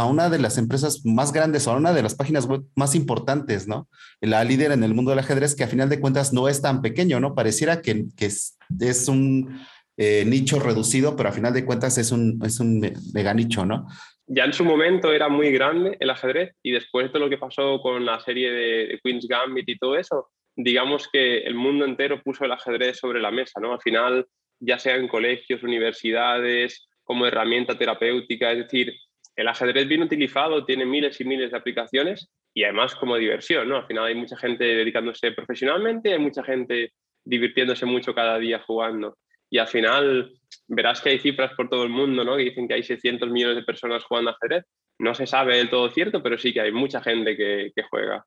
una 0.08 0.28
de 0.28 0.38
las 0.38 0.58
empresas 0.58 1.04
más 1.04 1.32
grandes 1.32 1.66
o 1.66 1.72
a 1.72 1.76
una 1.76 1.92
de 1.92 2.02
las 2.02 2.14
páginas 2.14 2.46
web 2.46 2.62
más 2.74 2.94
importantes, 2.94 3.66
¿no? 3.66 3.88
La 4.20 4.44
líder 4.44 4.72
en 4.72 4.84
el 4.84 4.94
mundo 4.94 5.10
del 5.10 5.20
ajedrez, 5.20 5.54
que 5.54 5.64
a 5.64 5.68
final 5.68 5.88
de 5.88 5.98
cuentas 5.98 6.32
no 6.32 6.48
es 6.48 6.60
tan 6.60 6.82
pequeño, 6.82 7.20
¿no? 7.20 7.34
Pareciera 7.34 7.80
que, 7.80 8.06
es, 8.18 9.08
un 9.08 9.60
eh, 9.96 10.24
nicho 10.26 10.60
reducido, 10.60 11.16
pero 11.16 11.30
a 11.30 11.32
final 11.32 11.54
de 11.54 11.64
cuentas 11.64 11.96
es 11.98 12.12
un, 12.12 12.38
es 12.44 12.60
un 12.60 12.80
mega 13.12 13.32
nicho, 13.32 13.64
¿no? 13.64 13.86
Ya 14.26 14.44
en 14.44 14.52
su 14.52 14.64
momento 14.64 15.12
era 15.12 15.28
muy 15.28 15.50
grande 15.52 15.96
el 16.00 16.10
ajedrez 16.10 16.54
y 16.62 16.72
después 16.72 17.12
de 17.12 17.18
lo 17.18 17.28
que 17.28 17.36
pasó 17.36 17.80
con 17.80 18.06
la 18.06 18.18
serie 18.20 18.50
de, 18.50 19.00
Queen's 19.02 19.28
Gambit 19.28 19.68
y 19.68 19.78
todo 19.78 19.98
eso, 19.98 20.30
digamos 20.56 21.08
que 21.12 21.38
el 21.38 21.54
mundo 21.54 21.84
entero 21.84 22.22
puso 22.22 22.44
el 22.44 22.52
ajedrez 22.52 22.98
sobre 22.98 23.20
la 23.20 23.30
mesa, 23.30 23.60
¿no? 23.60 23.72
Al 23.72 23.80
final, 23.82 24.26
ya 24.60 24.78
sea 24.78 24.96
en 24.96 25.08
colegios, 25.08 25.62
universidades, 25.62 26.88
como 27.02 27.26
herramienta 27.26 27.76
terapéutica, 27.76 28.52
es 28.52 28.58
decir, 28.58 28.94
el 29.36 29.48
ajedrez 29.48 29.86
bien 29.86 30.02
utilizado 30.02 30.64
tiene 30.64 30.86
miles 30.86 31.20
y 31.20 31.24
miles 31.24 31.50
de 31.50 31.56
aplicaciones 31.56 32.30
y 32.54 32.64
además 32.64 32.94
como 32.94 33.16
diversión, 33.16 33.68
¿no? 33.68 33.78
Al 33.78 33.86
final 33.86 34.04
hay 34.04 34.14
mucha 34.14 34.36
gente 34.36 34.64
dedicándose 34.64 35.32
profesionalmente, 35.32 36.12
hay 36.12 36.18
mucha 36.18 36.42
gente 36.44 36.92
divirtiéndose 37.24 37.84
mucho 37.84 38.14
cada 38.14 38.38
día 38.38 38.60
jugando. 38.60 39.18
Y 39.54 39.58
al 39.58 39.68
final 39.68 40.32
verás 40.66 41.00
que 41.00 41.10
hay 41.10 41.20
cifras 41.20 41.52
por 41.56 41.68
todo 41.68 41.84
el 41.84 41.88
mundo, 41.88 42.24
¿no? 42.24 42.36
Que 42.36 42.42
dicen 42.42 42.66
que 42.66 42.74
hay 42.74 42.82
600 42.82 43.30
millones 43.30 43.54
de 43.54 43.62
personas 43.62 44.02
jugando 44.02 44.32
ajedrez. 44.32 44.64
No 44.98 45.14
se 45.14 45.28
sabe 45.28 45.58
del 45.58 45.70
todo 45.70 45.88
cierto, 45.90 46.24
pero 46.24 46.36
sí 46.36 46.52
que 46.52 46.60
hay 46.60 46.72
mucha 46.72 47.00
gente 47.00 47.36
que, 47.36 47.70
juega. 47.88 48.26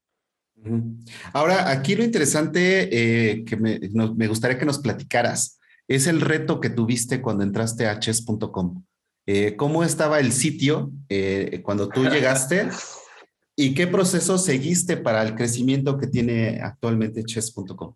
Ahora, 1.34 1.70
aquí 1.70 1.98
lo 1.98 2.06
interesante 2.06 2.88
eh, 2.90 3.44
que 3.44 3.58
me, 3.58 3.78
me 4.16 4.28
gustaría 4.30 4.58
que 4.58 4.66
nos 4.66 4.80
platicaras 4.80 5.60
es 5.90 6.08
el 6.08 6.22
reto 6.22 6.62
que 6.62 6.70
tuviste 6.70 7.22
cuando 7.22 7.44
entraste 7.44 7.88
a 7.88 8.00
chess.com. 8.00 8.86
Eh, 9.26 9.58
¿Cómo 9.58 9.84
estaba 9.84 10.22
el 10.22 10.32
sitio 10.32 10.94
eh, 11.10 11.60
cuando 11.62 11.90
tú 11.90 12.06
llegaste? 12.06 12.70
¿Y 13.58 13.74
qué 13.74 13.86
proceso 13.86 14.38
seguiste 14.38 14.96
para 14.96 15.24
el 15.24 15.36
crecimiento 15.36 15.98
que 15.98 16.08
tiene 16.08 16.62
actualmente 16.64 17.26
chess.com? 17.26 17.96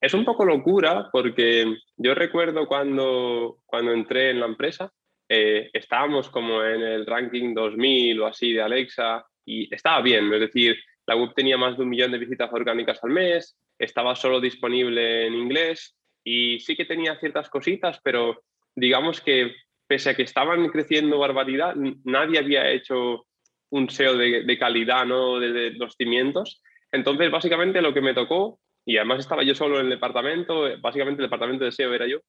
Es 0.00 0.14
un 0.14 0.24
poco 0.24 0.44
locura 0.44 1.08
porque 1.10 1.76
yo 1.96 2.14
recuerdo 2.14 2.66
cuando, 2.66 3.58
cuando 3.64 3.92
entré 3.92 4.30
en 4.30 4.40
la 4.40 4.46
empresa, 4.46 4.92
eh, 5.28 5.70
estábamos 5.72 6.28
como 6.30 6.62
en 6.62 6.82
el 6.82 7.06
ranking 7.06 7.54
2000 7.54 8.20
o 8.20 8.26
así 8.26 8.52
de 8.52 8.62
Alexa 8.62 9.24
y 9.44 9.72
estaba 9.74 10.00
bien, 10.02 10.32
es 10.32 10.40
decir, 10.40 10.76
la 11.06 11.16
web 11.16 11.32
tenía 11.34 11.56
más 11.56 11.76
de 11.76 11.82
un 11.82 11.88
millón 11.88 12.12
de 12.12 12.18
visitas 12.18 12.52
orgánicas 12.52 13.02
al 13.02 13.10
mes, 13.10 13.56
estaba 13.78 14.14
solo 14.14 14.40
disponible 14.40 15.26
en 15.26 15.34
inglés 15.34 15.96
y 16.24 16.58
sí 16.60 16.76
que 16.76 16.84
tenía 16.84 17.18
ciertas 17.18 17.48
cositas, 17.48 18.00
pero 18.02 18.42
digamos 18.74 19.20
que 19.20 19.54
pese 19.86 20.10
a 20.10 20.14
que 20.14 20.22
estaban 20.22 20.68
creciendo 20.68 21.18
barbaridad, 21.18 21.74
nadie 22.04 22.38
había 22.38 22.70
hecho 22.70 23.26
un 23.70 23.88
SEO 23.88 24.16
de, 24.16 24.58
calidad, 24.58 25.04
¿no? 25.06 25.38
De, 25.38 25.72
los 25.72 25.94
cimientos. 25.96 26.62
Entonces, 26.90 27.30
básicamente 27.30 27.82
lo 27.82 27.94
que 27.94 28.00
me 28.00 28.14
tocó, 28.14 28.58
y 28.86 28.96
además 28.96 29.18
estaba 29.18 29.42
yo 29.42 29.54
solo 29.54 29.80
en 29.80 29.86
el 29.86 29.90
departamento, 29.90 30.64
básicamente 30.80 31.20
el 31.20 31.26
departamento 31.26 31.64
de 31.64 31.72
SEO 31.72 31.92
era 31.92 32.06
yo, 32.06 32.20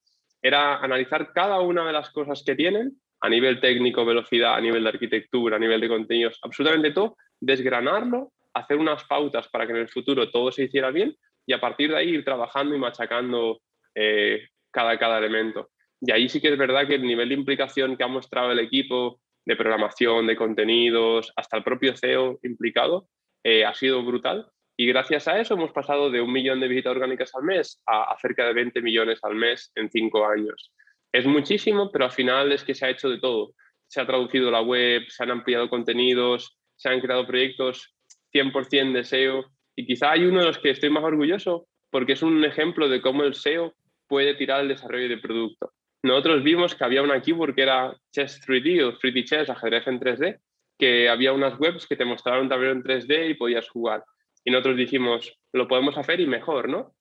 era 0.41 0.77
analizar 0.77 1.31
cada 1.31 1.59
una 1.61 1.85
de 1.85 1.93
las 1.93 2.09
cosas 2.09 2.43
que 2.43 2.55
tienen 2.55 2.99
a 3.21 3.29
nivel 3.29 3.61
técnico, 3.61 4.03
velocidad, 4.03 4.55
a 4.55 4.61
nivel 4.61 4.83
de 4.83 4.89
arquitectura, 4.89 5.55
a 5.55 5.59
nivel 5.59 5.79
de 5.79 5.87
contenidos, 5.87 6.39
absolutamente 6.41 6.91
todo, 6.91 7.15
desgranarlo, 7.39 8.33
hacer 8.53 8.77
unas 8.77 9.03
pautas 9.05 9.47
para 9.49 9.65
que 9.65 9.73
en 9.73 9.79
el 9.79 9.89
futuro 9.89 10.29
todo 10.31 10.51
se 10.51 10.63
hiciera 10.63 10.89
bien 10.91 11.15
y 11.45 11.53
a 11.53 11.61
partir 11.61 11.91
de 11.91 11.97
ahí 11.97 12.09
ir 12.09 12.25
trabajando 12.25 12.75
y 12.75 12.79
machacando 12.79 13.61
eh, 13.95 14.47
cada, 14.71 14.97
cada 14.97 15.19
elemento. 15.19 15.69
Y 16.01 16.11
ahí 16.11 16.27
sí 16.27 16.41
que 16.41 16.49
es 16.49 16.57
verdad 16.57 16.87
que 16.87 16.95
el 16.95 17.03
nivel 17.03 17.29
de 17.29 17.35
implicación 17.35 17.95
que 17.95 18.03
ha 18.03 18.07
mostrado 18.07 18.51
el 18.51 18.59
equipo 18.59 19.19
de 19.45 19.55
programación, 19.55 20.27
de 20.27 20.35
contenidos, 20.35 21.31
hasta 21.35 21.57
el 21.57 21.63
propio 21.63 21.95
CEO 21.95 22.39
implicado, 22.43 23.07
eh, 23.43 23.63
ha 23.63 23.73
sido 23.73 24.03
brutal. 24.03 24.47
Y 24.79 24.86
gracias 24.86 25.27
a 25.27 25.39
eso 25.39 25.55
hemos 25.55 25.72
pasado 25.72 26.12
de 26.12 26.22
un 26.22 26.31
millón 26.31 26.60
de 26.60 26.67
visitas 26.67 26.91
orgánicas 26.91 27.34
al 27.34 27.43
mes 27.43 27.81
a, 27.88 28.15
cerca 28.22 28.46
de 28.46 28.53
20 28.53 28.79
millones 28.84 29.19
al 29.24 29.34
mes 29.34 29.72
en 29.74 29.89
cinco 29.89 30.24
años. 30.24 30.72
Es 31.12 31.25
muchísimo, 31.25 31.91
pero 31.91 32.05
al 32.05 32.12
final 32.12 32.51
es 32.51 32.63
que 32.63 32.75
se 32.75 32.86
ha 32.86 32.91
hecho 32.91 33.10
de 33.10 33.19
todo. 33.19 33.55
Se 33.88 34.00
ha 34.00 34.05
traducido 34.05 34.51
la 34.51 34.62
web, 34.62 35.01
se 35.10 35.24
han 35.24 35.31
ampliado 35.31 35.67
contenidos, 35.67 36.60
se 36.75 36.89
han 36.89 37.01
creado 37.01 37.25
proyectos 37.25 37.96
100% 38.31 38.93
de 38.93 39.03
SEO. 39.03 39.46
Y 39.75 39.88
quizá 39.88 40.12
hay 40.12 40.25
uno 40.25 40.41
de 40.41 40.46
los 40.46 40.60
que 40.60 40.69
estoy 40.69 40.91
más 40.91 41.03
orgulloso 41.03 41.67
porque 41.89 42.13
es 42.13 42.22
un 42.22 42.46
ejemplo 42.46 42.88
de 42.88 43.01
cómo 43.01 43.24
el 43.24 43.34
SEO 43.34 43.74
puede 44.07 44.36
tirar 44.36 44.62
el 44.62 44.67
desarrollo 44.67 45.10
de 45.10 45.17
producto. 45.17 45.72
Nosotros 46.03 46.43
vimos 46.43 46.75
que 46.75 46.84
había 46.84 47.01
una 47.01 47.19
keyword 47.19 47.55
que 47.55 47.63
era 47.63 47.98
Chess 48.12 48.39
3D 48.46 48.84
o 48.84 49.00
3D 49.00 49.24
Chess, 49.25 49.50
ajedrez 49.50 49.88
en 49.88 50.00
3D, 50.00 50.39
que 50.77 51.10
había 51.10 51.34
unas 51.34 51.60
webs 51.60 51.88
que 51.88 51.96
te 51.96 52.05
mostraban 52.05 52.43
un 52.43 52.50
tablero 52.50 52.74
en 52.74 52.84
3D 52.84 53.31
y 53.31 53.34
podías 53.34 53.67
jugar. 53.69 54.03
Y 54.48 54.51
nosotros 54.51 54.77
dijimos, 54.77 55.38
lo 55.51 55.68
podemos 55.68 55.98
hacer 55.98 56.22
y 56.22 56.25
mejor, 56.25 56.70
¿no? 56.70 56.96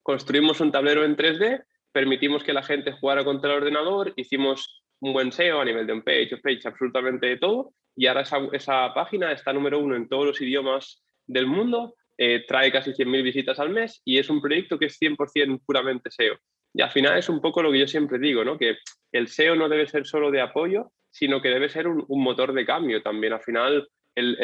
Construimos 0.00 0.60
un 0.60 0.70
tablero 0.70 1.04
en 1.04 1.16
3D, 1.16 1.64
permitimos 1.90 2.44
que 2.44 2.52
la 2.52 2.62
gente 2.62 2.92
jugara 2.92 3.24
contra 3.24 3.50
el 3.50 3.62
ordenador, 3.62 4.12
hicimos 4.14 4.84
un 5.00 5.12
buen 5.12 5.32
SEO 5.32 5.60
a 5.60 5.64
nivel 5.64 5.88
de 5.88 5.94
un 5.94 6.02
page, 6.02 6.36
off 6.36 6.40
page, 6.40 6.60
absolutamente 6.66 7.36
todo, 7.38 7.72
y 7.96 8.06
ahora 8.06 8.20
esa, 8.20 8.38
esa 8.52 8.94
página 8.94 9.32
está 9.32 9.52
número 9.52 9.80
uno 9.80 9.96
en 9.96 10.08
todos 10.08 10.24
los 10.24 10.40
idiomas 10.40 11.02
del 11.26 11.48
mundo 11.48 11.96
eh, 12.16 12.44
trae 12.46 12.70
casi 12.70 12.92
100.000 12.92 13.24
visitas 13.24 13.58
al 13.58 13.70
mes 13.70 14.00
y 14.04 14.18
es 14.18 14.30
un 14.30 14.40
proyecto 14.40 14.78
que 14.78 14.86
es 14.86 15.00
100% 15.00 15.60
puramente 15.66 16.12
SEO. 16.12 16.36
Y 16.72 16.82
al 16.82 16.92
final 16.92 17.18
es 17.18 17.28
un 17.28 17.40
poco 17.40 17.60
lo 17.60 17.72
que 17.72 17.80
yo 17.80 17.88
siempre 17.88 18.20
digo, 18.20 18.44
¿no? 18.44 18.56
que 18.56 18.76
el 19.10 19.26
SEO 19.26 19.56
no 19.56 19.68
debe 19.68 19.88
ser 19.88 20.06
solo 20.06 20.30
de 20.30 20.40
apoyo, 20.40 20.92
sino 21.10 21.42
que 21.42 21.48
debe 21.48 21.68
ser 21.68 21.88
un, 21.88 22.06
motor 22.08 22.52
de 22.52 22.64
cambio 22.64 23.02
también. 23.02 23.32
Al 23.32 23.40
final, 23.40 23.88
el, 24.18 24.36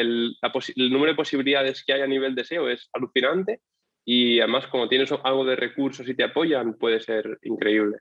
el, 0.75 0.91
número 0.91 1.11
de 1.11 1.15
posibilidades 1.15 1.83
que 1.85 1.93
hay 1.93 2.01
a 2.01 2.07
nivel 2.07 2.35
de 2.35 2.43
SEO 2.43 2.69
es 2.69 2.89
alucinante 2.93 3.61
y 4.05 4.39
además 4.39 4.67
como 4.67 4.87
tienes 4.87 5.11
algo 5.23 5.45
de 5.45 5.55
recursos 5.55 6.07
y 6.07 6.13
te 6.13 6.23
apoyan, 6.23 6.75
puede 6.75 6.99
ser 6.99 7.39
increíble. 7.43 7.97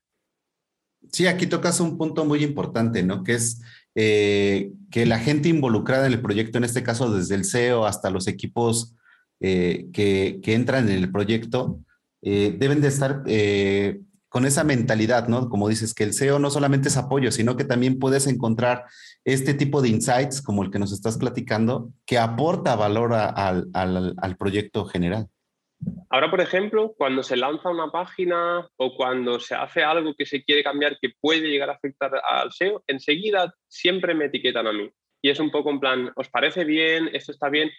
Sí, 1.12 1.26
aquí 1.26 1.46
tocas 1.46 1.80
un 1.80 1.98
punto 1.98 2.24
muy 2.24 2.42
importante, 2.42 3.02
¿no? 3.02 3.24
Que 3.24 3.34
es 3.34 3.62
eh, 3.94 4.70
que 4.90 5.06
la 5.06 5.18
gente 5.18 5.48
involucrada 5.48 6.06
en 6.06 6.12
el 6.12 6.22
proyecto, 6.22 6.58
en 6.58 6.64
este 6.64 6.82
caso 6.82 7.14
desde 7.14 7.34
el 7.34 7.44
SEO 7.44 7.86
hasta 7.86 8.10
los 8.10 8.26
equipos 8.26 8.96
eh, 9.40 9.86
que, 9.92 10.40
entran 10.44 10.88
en 10.88 10.96
el 10.96 11.12
proyecto 11.12 11.80
eh, 12.22 12.54
deben 12.56 12.80
de 12.80 12.88
estar 12.88 13.22
con 14.34 14.46
esa 14.46 14.64
mentalidad, 14.64 15.28
¿no? 15.28 15.48
Como 15.48 15.68
dices, 15.68 15.94
que 15.94 16.02
el 16.02 16.12
SEO 16.12 16.40
no 16.40 16.50
solamente 16.50 16.88
es 16.88 16.96
apoyo, 16.96 17.30
sino 17.30 17.54
que 17.56 17.62
también 17.62 18.00
puedes 18.00 18.26
encontrar 18.26 18.82
este 19.24 19.54
tipo 19.54 19.80
de 19.80 19.90
insights 19.90 20.42
como 20.42 20.64
el 20.64 20.72
que 20.72 20.80
nos 20.80 20.92
estás 20.92 21.16
platicando, 21.18 21.90
que 22.04 22.18
aporta 22.18 22.74
valor 22.74 23.12
al, 23.14 23.70
al 23.72 24.36
proyecto 24.36 24.86
general. 24.86 25.28
Ahora, 26.10 26.32
por 26.32 26.40
ejemplo, 26.40 26.94
cuando 26.98 27.22
se 27.22 27.36
lanza 27.36 27.70
una 27.70 27.92
página 27.92 28.68
o 28.76 28.96
cuando 28.96 29.38
se 29.38 29.54
hace 29.54 29.84
algo 29.84 30.16
que 30.18 30.26
se 30.26 30.42
quiere 30.42 30.64
cambiar 30.64 30.98
que 31.00 31.12
puede 31.20 31.46
llegar 31.46 31.70
a 31.70 31.74
afectar 31.74 32.10
al 32.28 32.50
SEO, 32.50 32.82
enseguida 32.88 33.54
siempre 33.68 34.14
me 34.14 34.24
etiquetan 34.24 34.66
a 34.66 34.72
mí. 34.72 34.90
Y 35.22 35.30
es 35.30 35.38
un 35.38 35.52
poco 35.52 35.70
en 35.70 35.78
plan, 35.78 36.10
¿os 36.16 36.28
parece 36.28 36.64
bien? 36.64 37.08
¿Esto 37.12 37.30
está 37.30 37.48
bien? 37.50 37.70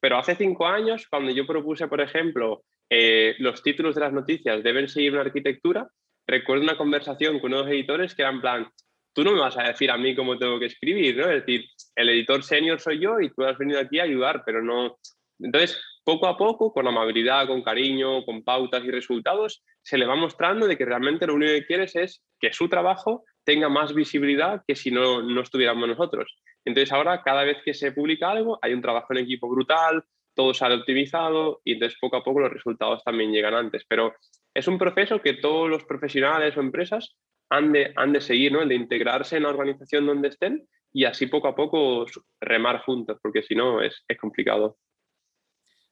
Pero 0.00 0.18
hace 0.18 0.34
cinco 0.34 0.66
años, 0.66 1.06
cuando 1.08 1.30
yo 1.30 1.46
propuse, 1.46 1.86
por 1.86 2.00
ejemplo, 2.00 2.64
eh, 2.90 3.36
los 3.38 3.62
títulos 3.62 3.94
de 3.94 4.00
las 4.00 4.12
noticias 4.12 4.62
deben 4.62 4.88
seguir 4.88 5.12
una 5.12 5.22
arquitectura, 5.22 5.88
recuerdo 6.26 6.64
una 6.64 6.76
conversación 6.76 7.38
con 7.38 7.54
unos 7.54 7.68
editores 7.68 8.14
que 8.14 8.22
eran 8.22 8.40
plan, 8.40 8.68
tú 9.12 9.24
no 9.24 9.32
me 9.32 9.40
vas 9.40 9.56
a 9.56 9.62
decir 9.62 9.90
a 9.90 9.96
mí 9.96 10.14
cómo 10.14 10.38
tengo 10.38 10.58
que 10.58 10.66
escribir, 10.66 11.16
¿no? 11.16 11.24
Es 11.30 11.44
decir, 11.44 11.64
el 11.96 12.08
editor 12.08 12.42
senior 12.42 12.80
soy 12.80 13.00
yo 13.00 13.20
y 13.20 13.30
tú 13.30 13.44
has 13.44 13.58
venido 13.58 13.80
aquí 13.80 13.98
a 13.98 14.04
ayudar, 14.04 14.42
pero 14.44 14.62
no... 14.62 14.98
Entonces, 15.38 15.80
poco 16.04 16.26
a 16.26 16.36
poco, 16.36 16.72
con 16.72 16.86
amabilidad, 16.86 17.46
con 17.46 17.62
cariño, 17.62 18.24
con 18.24 18.42
pautas 18.42 18.84
y 18.84 18.90
resultados, 18.90 19.62
se 19.82 19.96
le 19.96 20.06
va 20.06 20.16
mostrando 20.16 20.66
de 20.66 20.76
que 20.76 20.84
realmente 20.84 21.26
lo 21.26 21.34
único 21.34 21.52
que 21.52 21.66
quieres 21.66 21.96
es 21.96 22.22
que 22.38 22.52
su 22.52 22.68
trabajo 22.68 23.24
tenga 23.44 23.68
más 23.68 23.94
visibilidad 23.94 24.62
que 24.66 24.76
si 24.76 24.90
no, 24.90 25.22
no 25.22 25.40
estuviéramos 25.40 25.88
nosotros. 25.88 26.36
Entonces 26.64 26.92
ahora 26.92 27.22
cada 27.22 27.44
vez 27.44 27.58
que 27.64 27.74
se 27.74 27.92
publica 27.92 28.30
algo 28.30 28.58
hay 28.60 28.74
un 28.74 28.82
trabajo 28.82 29.12
en 29.12 29.20
equipo 29.20 29.48
brutal, 29.48 30.04
todo 30.40 30.54
sale 30.54 30.76
optimizado 30.76 31.60
y 31.64 31.74
entonces 31.74 31.98
poco 32.00 32.16
a 32.16 32.24
poco 32.24 32.40
los 32.40 32.50
resultados 32.50 33.04
también 33.04 33.30
llegan 33.30 33.52
antes. 33.52 33.84
Pero 33.86 34.14
es 34.54 34.66
un 34.68 34.78
proceso 34.78 35.20
que 35.20 35.34
todos 35.34 35.68
los 35.68 35.84
profesionales 35.84 36.56
o 36.56 36.60
empresas 36.60 37.14
han 37.50 37.72
de, 37.72 37.92
han 37.94 38.14
de 38.14 38.22
seguir, 38.22 38.52
¿no? 38.52 38.62
El 38.62 38.70
de 38.70 38.76
integrarse 38.76 39.36
en 39.36 39.42
la 39.42 39.50
organización 39.50 40.06
donde 40.06 40.28
estén 40.28 40.66
y 40.94 41.04
así 41.04 41.26
poco 41.26 41.48
a 41.48 41.54
poco 41.54 42.06
remar 42.40 42.80
juntos, 42.80 43.18
porque 43.22 43.42
si 43.42 43.54
no 43.54 43.82
es, 43.82 44.02
es 44.08 44.16
complicado. 44.16 44.78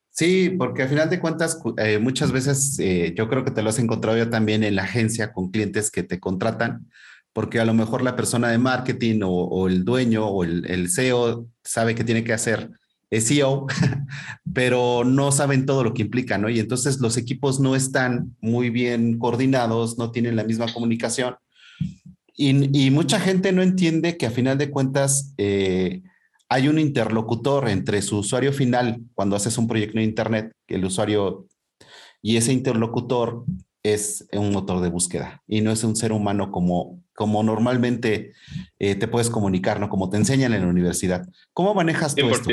Sí, 0.09 0.49
porque 0.57 0.81
al 0.81 0.89
final 0.89 1.09
de 1.11 1.19
cuentas, 1.19 1.61
eh, 1.77 1.99
muchas 1.99 2.31
veces 2.31 2.79
eh, 2.79 3.13
yo 3.15 3.29
creo 3.29 3.45
que 3.45 3.51
te 3.51 3.61
lo 3.61 3.69
has 3.69 3.77
encontrado 3.77 4.17
ya 4.17 4.31
también 4.31 4.63
en 4.63 4.75
la 4.75 4.83
agencia 4.83 5.31
con 5.31 5.51
clientes 5.51 5.91
que 5.91 6.01
te 6.01 6.19
contratan, 6.19 6.89
porque 7.33 7.59
a 7.59 7.65
lo 7.65 7.75
mejor 7.75 8.01
la 8.01 8.15
persona 8.15 8.49
de 8.49 8.57
marketing 8.57 9.19
o, 9.23 9.67
el 9.67 9.85
dueño 9.85 10.25
o 10.25 10.43
el, 10.43 10.65
el, 10.65 10.89
CEO 10.89 11.45
sabe 11.63 11.93
que 11.93 12.03
tiene 12.03 12.23
que 12.23 12.33
hacer 12.33 12.71
SEO, 13.11 13.67
pero 14.53 15.03
no 15.03 15.31
saben 15.31 15.65
todo 15.65 15.83
lo 15.83 15.93
que 15.93 16.03
implica, 16.03 16.37
¿no? 16.37 16.49
Y 16.49 16.59
entonces 16.59 16.99
los 16.99 17.17
equipos 17.17 17.59
no 17.59 17.75
están 17.75 18.35
muy 18.41 18.69
bien 18.69 19.17
coordinados, 19.17 19.97
no 19.97 20.11
tienen 20.11 20.35
la 20.35 20.43
misma 20.43 20.71
comunicación. 20.73 21.35
Y, 22.35 22.85
y 22.85 22.91
mucha 22.91 23.19
gente 23.19 23.51
no 23.51 23.61
entiende 23.61 24.17
que 24.17 24.25
a 24.25 24.31
final 24.31 24.57
de 24.57 24.69
cuentas... 24.69 25.33
Eh, 25.37 26.03
hay 26.49 26.67
un 26.67 26.79
interlocutor 26.79 27.69
entre 27.69 28.01
su 28.01 28.17
usuario 28.17 28.51
final 28.51 29.01
cuando 29.13 29.35
haces 29.35 29.57
un 29.57 29.67
proyecto 29.67 29.99
en 29.99 30.05
Internet, 30.05 30.51
el 30.67 30.83
usuario, 30.83 31.47
y 32.21 32.37
ese 32.37 32.51
interlocutor 32.51 33.45
es 33.83 34.27
un 34.33 34.51
motor 34.51 34.81
de 34.81 34.89
búsqueda 34.89 35.41
y 35.47 35.61
no 35.61 35.71
es 35.71 35.83
un 35.83 35.95
ser 35.95 36.11
humano 36.11 36.51
como, 36.51 37.01
como 37.13 37.43
normalmente 37.43 38.33
eh, 38.79 38.95
te 38.95 39.07
puedes 39.07 39.29
comunicar, 39.29 39.79
¿no? 39.79 39.89
Como 39.89 40.09
te 40.09 40.17
enseñan 40.17 40.53
en 40.53 40.63
la 40.63 40.67
universidad. 40.67 41.25
¿Cómo 41.53 41.73
manejas 41.73 42.15
todo 42.15 42.31
esto? 42.31 42.49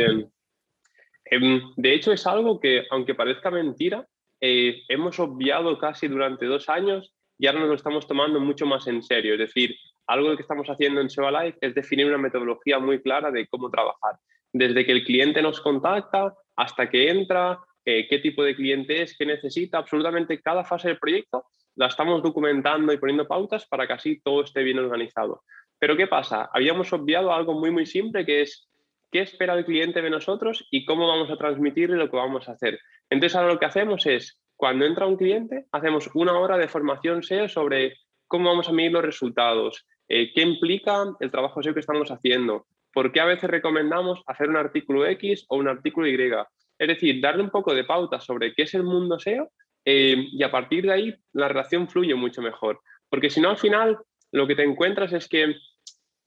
Em, 1.30 1.60
de 1.76 1.94
hecho, 1.94 2.12
es 2.12 2.26
algo 2.26 2.60
que, 2.60 2.86
aunque 2.90 3.14
parezca 3.14 3.50
mentira, 3.50 4.06
eh, 4.40 4.82
hemos 4.88 5.18
obviado 5.18 5.78
casi 5.78 6.08
durante 6.08 6.46
dos 6.46 6.68
años 6.68 7.14
y 7.38 7.46
ahora 7.46 7.60
nos 7.60 7.68
lo 7.68 7.74
estamos 7.74 8.06
tomando 8.06 8.40
mucho 8.40 8.66
más 8.66 8.86
en 8.86 9.02
serio. 9.02 9.34
Es 9.34 9.40
decir, 9.40 9.76
algo 10.06 10.34
que 10.36 10.42
estamos 10.42 10.68
haciendo 10.68 11.00
en 11.00 11.10
SEO 11.10 11.30
Life 11.30 11.58
es 11.60 11.74
definir 11.74 12.06
una 12.06 12.18
metodología 12.18 12.78
muy 12.78 13.02
clara 13.02 13.30
de 13.30 13.46
cómo 13.48 13.70
trabajar. 13.70 14.16
Desde 14.52 14.86
que 14.86 14.92
el 14.92 15.04
cliente 15.04 15.42
nos 15.42 15.60
contacta 15.60 16.34
hasta 16.54 16.88
que 16.88 17.10
entra, 17.10 17.58
eh, 17.84 18.06
qué 18.08 18.18
tipo 18.20 18.42
de 18.42 18.54
cliente 18.54 19.02
es, 19.02 19.16
qué 19.18 19.26
necesita, 19.26 19.78
absolutamente 19.78 20.40
cada 20.40 20.64
fase 20.64 20.88
del 20.88 20.98
proyecto 20.98 21.46
la 21.74 21.88
estamos 21.88 22.22
documentando 22.22 22.92
y 22.92 22.96
poniendo 22.96 23.26
pautas 23.26 23.66
para 23.66 23.86
que 23.86 23.92
así 23.92 24.20
todo 24.22 24.42
esté 24.42 24.62
bien 24.62 24.78
organizado. 24.78 25.42
Pero 25.78 25.96
¿qué 25.96 26.06
pasa? 26.06 26.48
Habíamos 26.52 26.90
obviado 26.92 27.32
algo 27.32 27.52
muy, 27.52 27.70
muy 27.70 27.84
simple 27.84 28.24
que 28.24 28.42
es 28.42 28.66
qué 29.10 29.20
espera 29.20 29.54
el 29.54 29.64
cliente 29.64 30.02
de 30.02 30.10
nosotros 30.10 30.66
y 30.70 30.84
cómo 30.84 31.06
vamos 31.06 31.30
a 31.30 31.36
transmitirle 31.36 31.96
lo 31.96 32.10
que 32.10 32.16
vamos 32.16 32.48
a 32.48 32.52
hacer. 32.52 32.78
Entonces 33.10 33.36
ahora 33.36 33.52
lo 33.52 33.58
que 33.58 33.66
hacemos 33.66 34.06
es, 34.06 34.40
cuando 34.56 34.84
entra 34.84 35.06
un 35.06 35.16
cliente, 35.16 35.66
hacemos 35.72 36.08
una 36.14 36.38
hora 36.38 36.56
de 36.58 36.68
formación 36.68 37.22
SEO 37.22 37.48
sobre 37.48 37.94
cómo 38.26 38.48
vamos 38.48 38.68
a 38.68 38.72
medir 38.72 38.92
los 38.92 39.04
resultados, 39.04 39.86
eh, 40.08 40.32
¿Qué 40.32 40.42
implica 40.42 41.04
el 41.20 41.30
trabajo 41.30 41.62
SEO 41.62 41.74
que 41.74 41.80
estamos 41.80 42.10
haciendo? 42.10 42.66
¿Por 42.92 43.12
qué 43.12 43.20
a 43.20 43.24
veces 43.24 43.50
recomendamos 43.50 44.22
hacer 44.26 44.48
un 44.48 44.56
artículo 44.56 45.06
X 45.06 45.44
o 45.48 45.56
un 45.56 45.68
artículo 45.68 46.06
Y? 46.06 46.32
Es 46.78 46.88
decir, 46.88 47.20
darle 47.20 47.42
un 47.42 47.50
poco 47.50 47.74
de 47.74 47.84
pauta 47.84 48.20
sobre 48.20 48.54
qué 48.54 48.62
es 48.62 48.74
el 48.74 48.84
mundo 48.84 49.18
SEO 49.18 49.50
eh, 49.84 50.28
y 50.30 50.42
a 50.42 50.50
partir 50.50 50.86
de 50.86 50.92
ahí 50.92 51.14
la 51.32 51.48
relación 51.48 51.88
fluye 51.88 52.14
mucho 52.14 52.40
mejor. 52.40 52.80
Porque 53.08 53.30
si 53.30 53.40
no, 53.40 53.50
al 53.50 53.56
final 53.56 53.98
lo 54.32 54.46
que 54.46 54.54
te 54.54 54.62
encuentras 54.62 55.12
es 55.12 55.28
que 55.28 55.56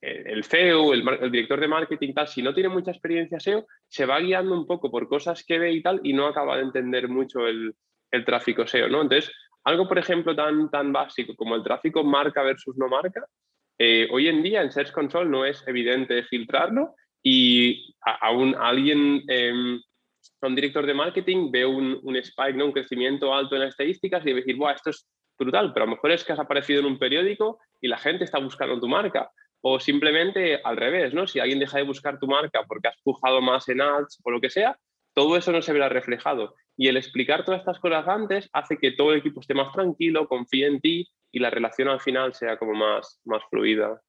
el 0.00 0.44
CEO, 0.44 0.94
el, 0.94 1.06
el, 1.20 1.30
director 1.30 1.60
de 1.60 1.68
marketing, 1.68 2.14
tal, 2.14 2.28
si 2.28 2.42
no 2.42 2.54
tiene 2.54 2.68
mucha 2.68 2.90
experiencia 2.90 3.38
SEO, 3.38 3.66
se 3.88 4.06
va 4.06 4.20
guiando 4.20 4.54
un 4.54 4.66
poco 4.66 4.90
por 4.90 5.08
cosas 5.08 5.44
que 5.44 5.58
ve 5.58 5.72
y 5.72 5.82
tal 5.82 6.00
y 6.02 6.12
no 6.12 6.26
acaba 6.26 6.56
de 6.56 6.62
entender 6.62 7.08
mucho 7.08 7.46
el, 7.46 7.74
el 8.10 8.24
tráfico 8.24 8.66
SEO, 8.66 8.88
¿no? 8.88 9.02
Entonces, 9.02 9.32
algo, 9.64 9.86
por 9.86 9.98
ejemplo, 9.98 10.34
tan, 10.34 10.70
tan 10.70 10.92
básico 10.92 11.34
como 11.36 11.54
el 11.54 11.62
tráfico 11.62 12.02
marca 12.02 12.42
versus 12.42 12.76
no 12.76 12.88
marca, 12.88 13.24
eh, 13.78 14.08
hoy 14.10 14.28
en 14.28 14.42
día 14.42 14.62
en 14.62 14.72
Search 14.72 14.92
Control 14.92 15.30
no 15.30 15.44
es 15.44 15.66
evidente 15.66 16.22
filtrarlo 16.24 16.94
y 17.22 17.94
a, 18.02 18.30
un, 18.30 18.54
alguien, 18.54 19.22
eh, 19.28 19.52
un 20.42 20.54
director 20.54 20.86
de 20.86 20.94
marketing 20.94 21.50
ve 21.50 21.66
un, 21.66 21.98
un, 22.02 22.16
spike, 22.16 22.56
¿no? 22.56 22.66
un 22.66 22.72
crecimiento 22.72 23.34
alto 23.34 23.54
en 23.54 23.62
las 23.62 23.70
estadísticas 23.70 24.24
y 24.24 24.32
a 24.32 24.34
decir, 24.34 24.56
Buah, 24.56 24.72
esto 24.72 24.90
es 24.90 25.06
brutal, 25.38 25.72
pero 25.72 25.84
a 25.84 25.86
lo 25.86 25.94
mejor 25.94 26.10
es 26.10 26.24
que 26.24 26.32
has 26.32 26.38
aparecido 26.38 26.80
en 26.80 26.86
un 26.86 26.98
periódico 26.98 27.58
y 27.80 27.88
la 27.88 27.98
gente 27.98 28.24
está 28.24 28.38
buscando 28.38 28.78
tu 28.78 28.88
marca. 28.88 29.30
O 29.62 29.78
simplemente 29.78 30.60
al 30.64 30.76
revés, 30.76 31.12
¿no? 31.12 31.26
Si 31.26 31.38
alguien 31.38 31.58
deja 31.58 31.78
de 31.78 31.84
buscar 31.84 32.18
tu 32.18 32.26
marca 32.26 32.64
porque 32.66 32.88
has 32.88 32.96
pujado 33.02 33.40
más 33.40 33.68
en 33.68 33.80
ads 33.80 34.18
o 34.22 34.30
lo 34.30 34.40
que 34.40 34.50
sea, 34.50 34.78
todo 35.14 35.36
eso 35.36 35.52
no 35.52 35.62
se 35.62 35.72
verá 35.72 35.88
reflejado. 35.88 36.54
Y 36.76 36.88
el 36.88 36.96
explicar 36.96 37.44
todas 37.44 37.60
estas 37.60 37.78
cosas 37.78 38.06
antes 38.08 38.48
hace 38.52 38.78
que 38.78 38.92
todo 38.92 39.12
el 39.12 39.18
equipo 39.18 39.40
esté 39.40 39.54
más 39.54 39.72
tranquilo, 39.72 40.28
confíe 40.28 40.66
en 40.66 40.80
ti 40.80 41.08
y 41.32 41.38
la 41.38 41.50
relación 41.50 41.88
al 41.88 42.00
final 42.00 42.34
sea 42.34 42.56
como 42.58 42.74
más, 42.74 43.20
más 43.24 43.42
fluida. 43.50 44.00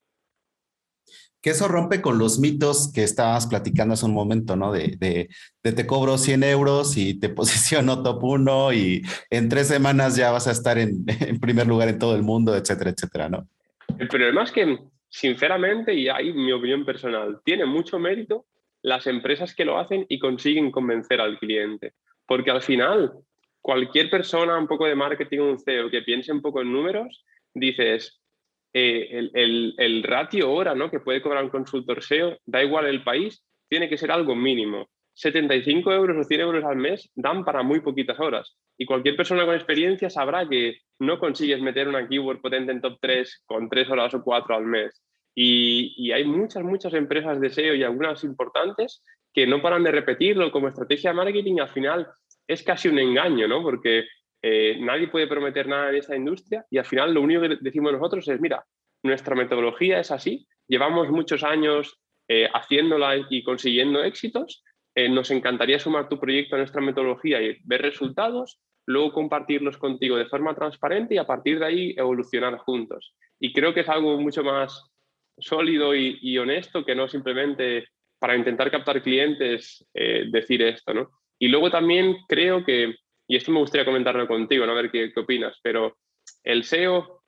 Que 1.41 1.49
eso 1.49 1.67
rompe 1.67 2.01
con 2.01 2.19
los 2.19 2.39
mitos 2.39 2.91
que 2.93 3.03
estabas 3.03 3.47
platicando 3.47 3.95
hace 3.95 4.05
un 4.05 4.13
momento, 4.13 4.55
¿no? 4.55 4.71
De, 4.71 4.95
de, 4.99 5.71
te 5.71 5.87
cobro 5.87 6.17
100 6.17 6.43
euros 6.43 6.97
y 6.97 7.19
te 7.19 7.29
posiciono 7.41 8.03
top 8.03 8.23
1 8.23 8.73
y 8.73 9.01
en 9.31 9.49
tres 9.49 9.67
semanas 9.67 10.15
ya 10.15 10.31
vas 10.31 10.47
a 10.47 10.51
estar 10.51 10.77
en, 10.77 11.03
en 11.07 11.39
primer 11.39 11.67
lugar 11.67 11.89
en 11.89 11.99
todo 11.99 12.15
el 12.15 12.21
mundo, 12.21 12.55
etcétera, 12.55 12.91
etcétera, 12.91 13.29
¿no? 13.29 13.47
El 13.97 14.07
problema 14.07 14.43
es 14.43 14.51
que, 14.51 14.79
sinceramente, 15.11 15.93
y 15.93 16.07
ahí 16.07 16.31
mi 16.31 16.51
opinión 16.53 16.85
personal, 16.85 17.41
tiene 17.43 17.65
mucho 17.65 17.99
mérito 17.99 18.45
las 18.81 19.05
empresas 19.07 19.53
que 19.53 19.65
lo 19.65 19.77
hacen 19.77 20.05
y 20.09 20.17
consiguen 20.17 20.71
convencer 20.71 21.19
al 21.19 21.37
cliente. 21.37 21.93
Porque 22.25 22.49
al 22.49 22.61
final, 22.61 23.11
cualquier 23.59 24.09
persona, 24.09 24.57
un 24.57 24.67
poco 24.67 24.85
de 24.85 24.95
marketing, 24.95 25.39
un 25.39 25.59
CEO, 25.59 25.91
que 25.91 26.01
piense 26.01 26.31
un 26.31 26.41
poco 26.41 26.61
en 26.61 26.71
números, 26.71 27.25
dices, 27.53 28.21
eh, 28.73 29.29
el, 29.33 30.03
ratio 30.03 30.51
hora 30.51 30.73
¿no? 30.73 30.89
que 30.89 31.01
puede 31.01 31.21
cobrar 31.21 31.43
un 31.43 31.49
consultor 31.49 32.01
SEO, 32.01 32.37
da 32.45 32.63
igual 32.63 32.87
el 32.87 33.03
país, 33.03 33.43
tiene 33.67 33.89
que 33.89 33.97
ser 33.97 34.11
algo 34.11 34.33
mínimo. 34.33 34.89
75 35.13 35.91
euros 35.91 36.17
o 36.17 36.23
100 36.23 36.41
euros 36.41 36.63
al 36.63 36.77
mes 36.77 37.11
dan 37.15 37.43
para 37.43 37.63
muy 37.63 37.81
poquitas 37.81 38.19
horas. 38.19 38.57
Y 38.81 38.85
cualquier 38.87 39.15
persona 39.15 39.45
con 39.45 39.53
experiencia 39.53 40.09
sabrá 40.09 40.49
que 40.49 40.79
no 40.97 41.19
consigues 41.19 41.61
meter 41.61 41.87
una 41.87 42.07
keyword 42.07 42.41
potente 42.41 42.71
en 42.71 42.81
top 42.81 42.97
3 42.99 43.43
con 43.45 43.69
3 43.69 43.87
horas 43.91 44.11
o 44.15 44.23
4 44.23 44.55
al 44.55 44.65
mes. 44.65 45.03
Y, 45.35 45.93
y, 45.97 46.11
hay 46.11 46.23
muchas, 46.23 46.63
muchas 46.63 46.95
empresas 46.95 47.39
de 47.39 47.51
SEO 47.51 47.75
y 47.75 47.83
algunas 47.83 48.23
importantes 48.23 49.03
que 49.31 49.45
no 49.45 49.61
paran 49.61 49.83
de 49.83 49.91
repetirlo 49.91 50.51
como 50.51 50.67
estrategia 50.67 51.11
de 51.11 51.15
marketing 51.15 51.59
al 51.59 51.69
final 51.69 52.07
es 52.47 52.63
casi 52.63 52.87
un 52.87 52.97
engaño, 52.97 53.47
¿no? 53.47 53.61
Porque 53.61 54.07
eh, 54.41 54.77
nadie 54.79 55.09
puede 55.09 55.27
prometer 55.27 55.67
nada 55.67 55.91
en 55.91 55.97
esta 55.97 56.15
industria 56.15 56.65
y 56.71 56.79
al 56.79 56.85
final 56.85 57.13
lo 57.13 57.21
único 57.21 57.41
que 57.41 57.57
decimos 57.61 57.93
nosotros 57.93 58.27
es, 58.29 58.41
mira, 58.41 58.65
nuestra 59.03 59.35
metodología 59.35 59.99
es 59.99 60.09
así, 60.09 60.47
llevamos 60.67 61.07
muchos 61.11 61.43
años 61.43 62.01
eh, 62.27 62.49
haciéndola 62.51 63.27
y 63.29 63.43
consiguiendo 63.43 64.03
éxitos, 64.03 64.63
eh, 64.95 65.07
nos 65.07 65.29
encantaría 65.29 65.77
sumar 65.77 66.09
tu 66.09 66.19
proyecto 66.19 66.55
a 66.55 66.57
nuestra 66.57 66.81
metodología 66.81 67.41
y 67.41 67.59
ver 67.63 67.83
resultados, 67.83 68.59
luego 68.85 69.13
compartirlos 69.13 69.77
contigo 69.77 70.17
de 70.17 70.25
forma 70.25 70.55
transparente 70.55 71.15
y 71.15 71.17
a 71.17 71.27
partir 71.27 71.59
de 71.59 71.65
ahí 71.65 71.93
evolucionar 71.97 72.57
juntos. 72.57 73.15
Y 73.39 73.53
creo 73.53 73.73
que 73.73 73.81
es 73.81 73.89
algo 73.89 74.17
mucho 74.17 74.43
más 74.43 74.91
sólido 75.37 75.95
y, 75.95 76.19
y 76.21 76.37
honesto 76.37 76.85
que 76.85 76.95
no 76.95 77.07
simplemente 77.07 77.87
para 78.19 78.35
intentar 78.35 78.69
captar 78.69 79.01
clientes 79.01 79.83
decir 79.93 80.61
esto, 80.61 80.93
¿no? 80.93 81.09
Y 81.41 81.47
luego 81.47 81.71
también 81.71 82.17
creo 82.27 82.63
que, 82.63 82.93
y 83.27 83.35
esto 83.35 83.51
me 83.51 83.57
gustaría 83.57 83.83
comentarlo 83.83 84.27
contigo, 84.27 84.63
¿no? 84.67 84.73
a 84.73 84.75
ver 84.75 84.91
qué, 84.91 85.11
opinas, 85.15 85.57
pero 85.63 85.97
el 86.43 86.63
SEO 86.63 87.23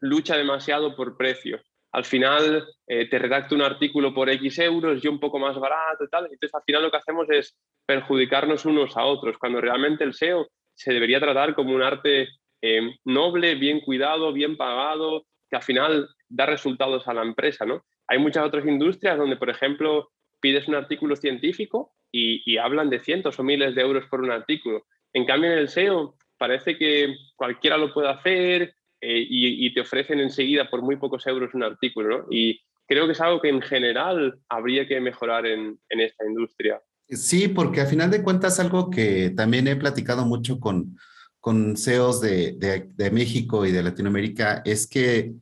lucha 0.00 0.36
demasiado 0.36 0.96
por 0.96 1.16
precio. 1.16 1.60
Al 1.92 2.04
final 2.04 2.66
eh, 2.88 3.08
te 3.08 3.20
redacto 3.20 3.54
un 3.54 3.62
artículo 3.62 4.12
por 4.12 4.28
X 4.30 4.58
euros, 4.58 5.00
yo 5.00 5.12
un 5.12 5.20
poco 5.20 5.38
más 5.38 5.56
barato 5.60 6.02
y 6.02 6.08
tal. 6.08 6.24
Entonces 6.24 6.52
al 6.52 6.64
final 6.66 6.82
lo 6.82 6.90
que 6.90 6.96
hacemos 6.96 7.30
es 7.30 7.56
perjudicarnos 7.86 8.64
unos 8.64 8.96
a 8.96 9.04
otros, 9.04 9.38
cuando 9.38 9.60
realmente 9.60 10.02
el 10.02 10.14
SEO 10.14 10.48
se 10.74 10.92
debería 10.92 11.20
tratar 11.20 11.54
como 11.54 11.74
un 11.74 11.82
arte 11.82 12.28
eh, 12.60 12.96
noble, 13.04 13.54
bien 13.56 13.80
cuidado, 13.80 14.32
bien 14.32 14.56
pagado, 14.56 15.26
que 15.50 15.56
al 15.56 15.62
final 15.62 16.08
da 16.28 16.46
resultados 16.46 17.06
a 17.08 17.14
la 17.14 17.22
empresa. 17.22 17.66
¿no? 17.66 17.84
Hay 18.08 18.18
muchas 18.18 18.44
otras 18.44 18.66
industrias 18.66 19.18
donde, 19.18 19.36
por 19.36 19.50
ejemplo, 19.50 20.10
pides 20.40 20.68
un 20.68 20.74
artículo 20.74 21.16
científico 21.16 21.92
y, 22.10 22.58
hablan 22.58 22.90
de 22.90 23.00
cientos 23.00 23.38
o 23.38 23.42
miles 23.42 23.74
de 23.74 23.82
euros 23.82 24.06
por 24.06 24.20
un 24.20 24.30
artículo. 24.30 24.84
En 25.12 25.24
cambio, 25.24 25.50
en 25.50 25.58
el 25.58 25.68
SEO 25.68 26.16
parece 26.36 26.76
que 26.76 27.14
cualquiera 27.36 27.78
lo 27.78 27.92
puede 27.94 28.10
hacer 28.10 28.74
eh, 29.00 29.26
y, 29.28 29.72
te 29.72 29.80
ofrecen 29.80 30.20
enseguida 30.20 30.68
por 30.68 30.82
muy 30.82 30.96
pocos 30.96 31.26
euros 31.26 31.54
un 31.54 31.62
artículo. 31.62 32.26
Y 32.30 32.60
creo 32.86 33.06
que 33.06 33.12
es 33.12 33.20
algo 33.20 33.40
que 33.40 33.48
en 33.48 33.62
general 33.62 34.38
habría 34.48 34.86
que 34.86 35.00
mejorar 35.00 35.46
en, 35.46 35.78
esta 35.88 36.26
industria. 36.26 36.80
Sí, 37.08 37.48
porque 37.48 37.80
a 37.80 37.86
final 37.86 38.10
de 38.10 38.22
cuentas 38.22 38.58
algo 38.60 38.90
que 38.90 39.30
también 39.30 39.68
he 39.68 39.76
platicado 39.76 40.24
mucho 40.24 40.58
con, 40.58 40.98
con 41.40 41.76
CEOs 41.76 42.20
de, 42.20 42.88
de, 42.94 43.10
México 43.10 43.66
y 43.66 43.72
de 43.72 43.82
Latinoamérica 43.82 44.62
es 44.64 44.86
que 44.86 45.34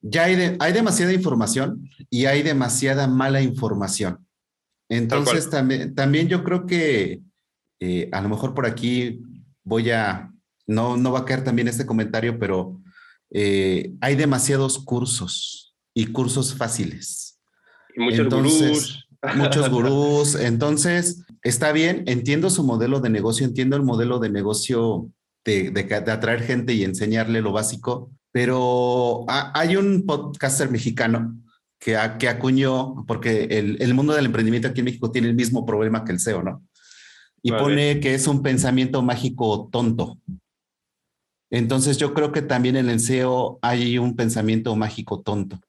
ya 0.00 0.24
hay, 0.24 0.56
hay 0.58 0.72
demasiada 0.72 1.12
información 1.12 1.90
y 2.08 2.26
hay 2.26 2.42
demasiada 2.42 3.06
mala 3.06 3.42
información. 3.42 4.26
Entonces, 4.88 5.50
también, 5.50 5.94
también 5.94 6.28
yo 6.28 6.44
creo 6.44 6.66
que 6.66 7.20
eh, 7.80 8.08
a 8.12 8.20
lo 8.20 8.28
mejor 8.28 8.54
por 8.54 8.66
aquí 8.66 9.20
voy 9.64 9.90
a, 9.90 10.30
no, 10.66 10.96
no 10.96 11.12
va 11.12 11.20
a 11.20 11.24
caer 11.24 11.42
también 11.42 11.68
este 11.68 11.86
comentario, 11.86 12.38
pero 12.38 12.80
eh, 13.30 13.92
hay 14.00 14.14
demasiados 14.14 14.78
cursos 14.78 15.74
y 15.92 16.06
cursos 16.06 16.54
fáciles. 16.54 17.40
Y 17.96 18.00
muchos 18.00 18.28
gurús. 18.28 19.08
Muchos 19.36 19.68
gurús. 19.70 20.34
Entonces, 20.34 21.24
está 21.42 21.72
bien, 21.72 22.04
entiendo 22.06 22.50
su 22.50 22.64
modelo 22.64 23.00
de 23.00 23.10
negocio, 23.10 23.46
entiendo 23.46 23.76
el 23.76 23.82
modelo 23.82 24.18
de 24.18 24.30
negocio 24.30 25.10
de, 25.44 25.70
de, 25.70 25.94
atraer 25.94 26.42
gente 26.42 26.72
y 26.72 26.84
enseñarle 26.84 27.42
lo 27.42 27.52
básico, 27.52 28.10
pero 28.32 29.24
hay 29.28 29.76
un 29.76 30.04
podcaster 30.06 30.70
mexicano 30.70 31.36
que, 31.78 31.98
que 32.18 32.28
acuñó, 32.28 33.04
porque 33.06 33.44
el, 33.44 33.76
el, 33.80 33.94
mundo 33.94 34.14
del 34.14 34.26
emprendimiento 34.26 34.68
aquí 34.68 34.80
en 34.80 34.86
México 34.86 35.10
tiene 35.10 35.28
el 35.28 35.34
mismo 35.34 35.66
problema 35.66 36.04
que 36.04 36.12
el 36.12 36.18
SEO, 36.18 36.42
¿no? 36.42 36.62
Y 37.42 37.52
pone 37.52 38.00
que 38.00 38.14
es 38.14 38.26
un 38.26 38.42
pensamiento 38.42 39.02
mágico 39.02 39.68
tonto. 39.70 40.18
Entonces 41.54 41.98
yo 41.98 42.14
creo 42.14 42.32
que 42.32 42.42
también 42.42 42.74
en 42.74 42.88
el 42.88 42.98
SEO 42.98 43.60
hay 43.62 43.96
un 43.96 44.16
pensamiento 44.16 44.74
mágico 44.74 45.20
tonto, 45.20 45.60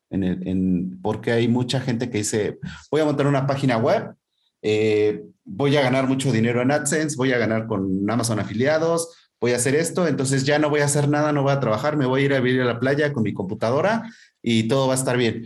porque 1.04 1.32
hay 1.32 1.48
mucha 1.48 1.80
gente 1.80 2.10
que 2.10 2.18
dice, 2.18 2.58
voy 2.90 3.02
a 3.02 3.06
montar 3.06 3.28
una 3.28 3.46
página 3.46 3.78
web, 3.78 4.16
eh, 4.64 5.22
voy 5.44 5.78
a 5.78 5.84
ganar 5.84 6.08
mucho 6.08 6.32
dinero 6.32 6.64
en 6.64 6.72
AdSense, 6.72 7.16
voy 7.16 7.34
a 7.34 7.38
ganar 7.38 7.68
con 7.68 8.10
Amazon 8.10 8.40
afiliados, 8.40 9.16
voy 9.40 9.52
a 9.52 9.58
hacer 9.58 9.76
esto, 9.76 10.08
entonces 10.08 10.44
ya 10.44 10.58
no 10.58 10.72
voy 10.72 10.80
a 10.80 10.86
hacer 10.86 11.08
nada, 11.08 11.32
no 11.32 11.44
voy 11.44 11.52
a 11.52 11.60
trabajar, 11.60 11.98
me 11.98 12.08
voy 12.08 12.24
a 12.24 12.26
ir 12.26 12.34
a 12.34 12.40
vivir 12.40 12.64
a 12.64 12.66
la 12.66 12.80
playa 12.80 13.14
con 13.14 13.22
mi 13.22 13.36
computadora 13.36 14.12
y 14.42 14.68
todo 14.68 14.88
va 14.88 14.96
a 14.96 14.98
estar 14.98 15.18
bien. 15.18 15.46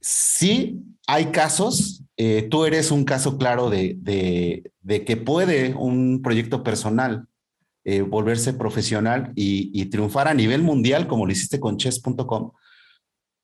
Sí, 0.00 0.82
hay 1.06 1.26
casos, 1.26 2.02
eh, 2.16 2.48
tú 2.50 2.64
eres 2.64 2.90
un 2.90 3.04
caso 3.04 3.38
claro 3.38 3.70
de 3.70 4.72
que 5.06 5.16
puede 5.24 5.72
un 5.76 6.20
proyecto 6.20 6.64
personal 6.64 7.27
eh, 7.90 8.02
volverse 8.02 8.52
profesional 8.52 9.32
y, 9.34 9.86
triunfar 9.86 10.28
a 10.28 10.34
nivel 10.34 10.60
mundial 10.60 11.06
como 11.06 11.24
lo 11.24 11.32
hiciste 11.32 11.58
con 11.58 11.78
chess.com. 11.78 12.52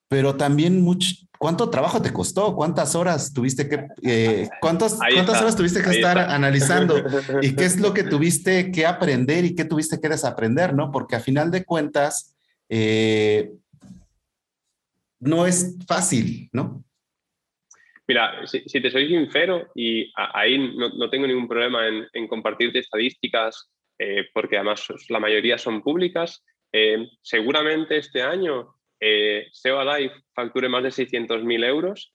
Pero 0.06 0.36
también 0.36 0.82
mucho, 0.82 1.14
¿cuánto 1.38 1.70
trabajo 1.70 2.02
te 2.02 2.12
costó? 2.12 2.54
¿Cuántas 2.54 2.94
horas 2.94 3.32
tuviste 3.32 3.70
que, 3.70 3.86
eh, 4.02 4.50
cuántas 4.60 5.00
horas 5.00 5.56
tuviste 5.56 5.82
que 5.82 5.88
estar 5.88 6.18
analizando? 6.18 7.02
¿Y 7.40 7.56
qué 7.56 7.64
es 7.64 7.80
lo 7.80 7.94
que 7.94 8.02
tuviste 8.04 8.70
que 8.70 8.84
aprender 8.84 9.46
y 9.46 9.54
qué 9.54 9.64
tuviste 9.64 9.98
que 9.98 10.10
desaprender? 10.10 10.74
¿no? 10.74 10.92
Porque 10.92 11.16
a 11.16 11.20
final 11.20 11.50
de 11.50 11.64
cuentas, 11.64 12.36
eh, 12.68 13.50
no 15.20 15.46
es 15.46 15.78
fácil, 15.88 16.50
¿no? 16.52 16.84
Mira, 18.06 18.46
si, 18.46 18.60
te 18.60 18.90
soy 18.90 19.08
sincero, 19.08 19.68
y 19.74 20.12
ahí 20.14 20.58
no, 20.76 21.08
tengo 21.08 21.26
ningún 21.26 21.48
problema 21.48 21.88
en, 21.88 22.04
en 22.12 22.28
compartirte 22.28 22.80
estadísticas 22.80 23.70
eh, 24.04 24.28
porque 24.34 24.56
además 24.56 24.86
la 25.08 25.18
mayoría 25.18 25.56
son 25.56 25.82
públicas. 25.82 26.44
Eh, 26.72 27.08
seguramente 27.22 27.96
este 27.96 28.20
año 28.20 28.74
eh, 29.00 29.48
SEO 29.50 29.80
Alive 29.80 30.12
facture 30.34 30.68
más 30.68 30.82
de 30.82 30.90
600.000 30.90 31.64
euros, 31.64 32.12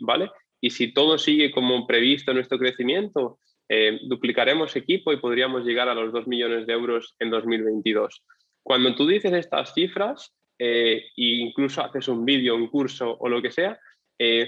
¿vale? 0.00 0.30
Y 0.60 0.70
si 0.70 0.92
todo 0.94 1.18
sigue 1.18 1.50
como 1.50 1.86
previsto 1.86 2.32
nuestro 2.32 2.58
crecimiento, 2.58 3.38
duplicaremos 4.08 4.74
equipo 4.74 5.12
y 5.12 5.18
podríamos 5.18 5.64
llegar 5.64 5.86
a 5.90 5.94
los 5.94 6.12
2 6.14 6.26
millones 6.26 6.66
de 6.66 6.72
euros 6.72 7.14
en 7.18 7.28
2022. 7.28 8.22
Cuando 8.62 8.94
tú 8.94 9.06
dices 9.06 9.34
estas 9.34 9.74
cifras 9.74 10.34
e 10.58 11.10
incluso 11.16 11.82
haces 11.82 12.08
un 12.08 12.24
vídeo, 12.24 12.56
un 12.56 12.68
curso 12.68 13.18
o 13.20 13.28
lo 13.28 13.42
que 13.42 13.50
sea, 13.50 13.78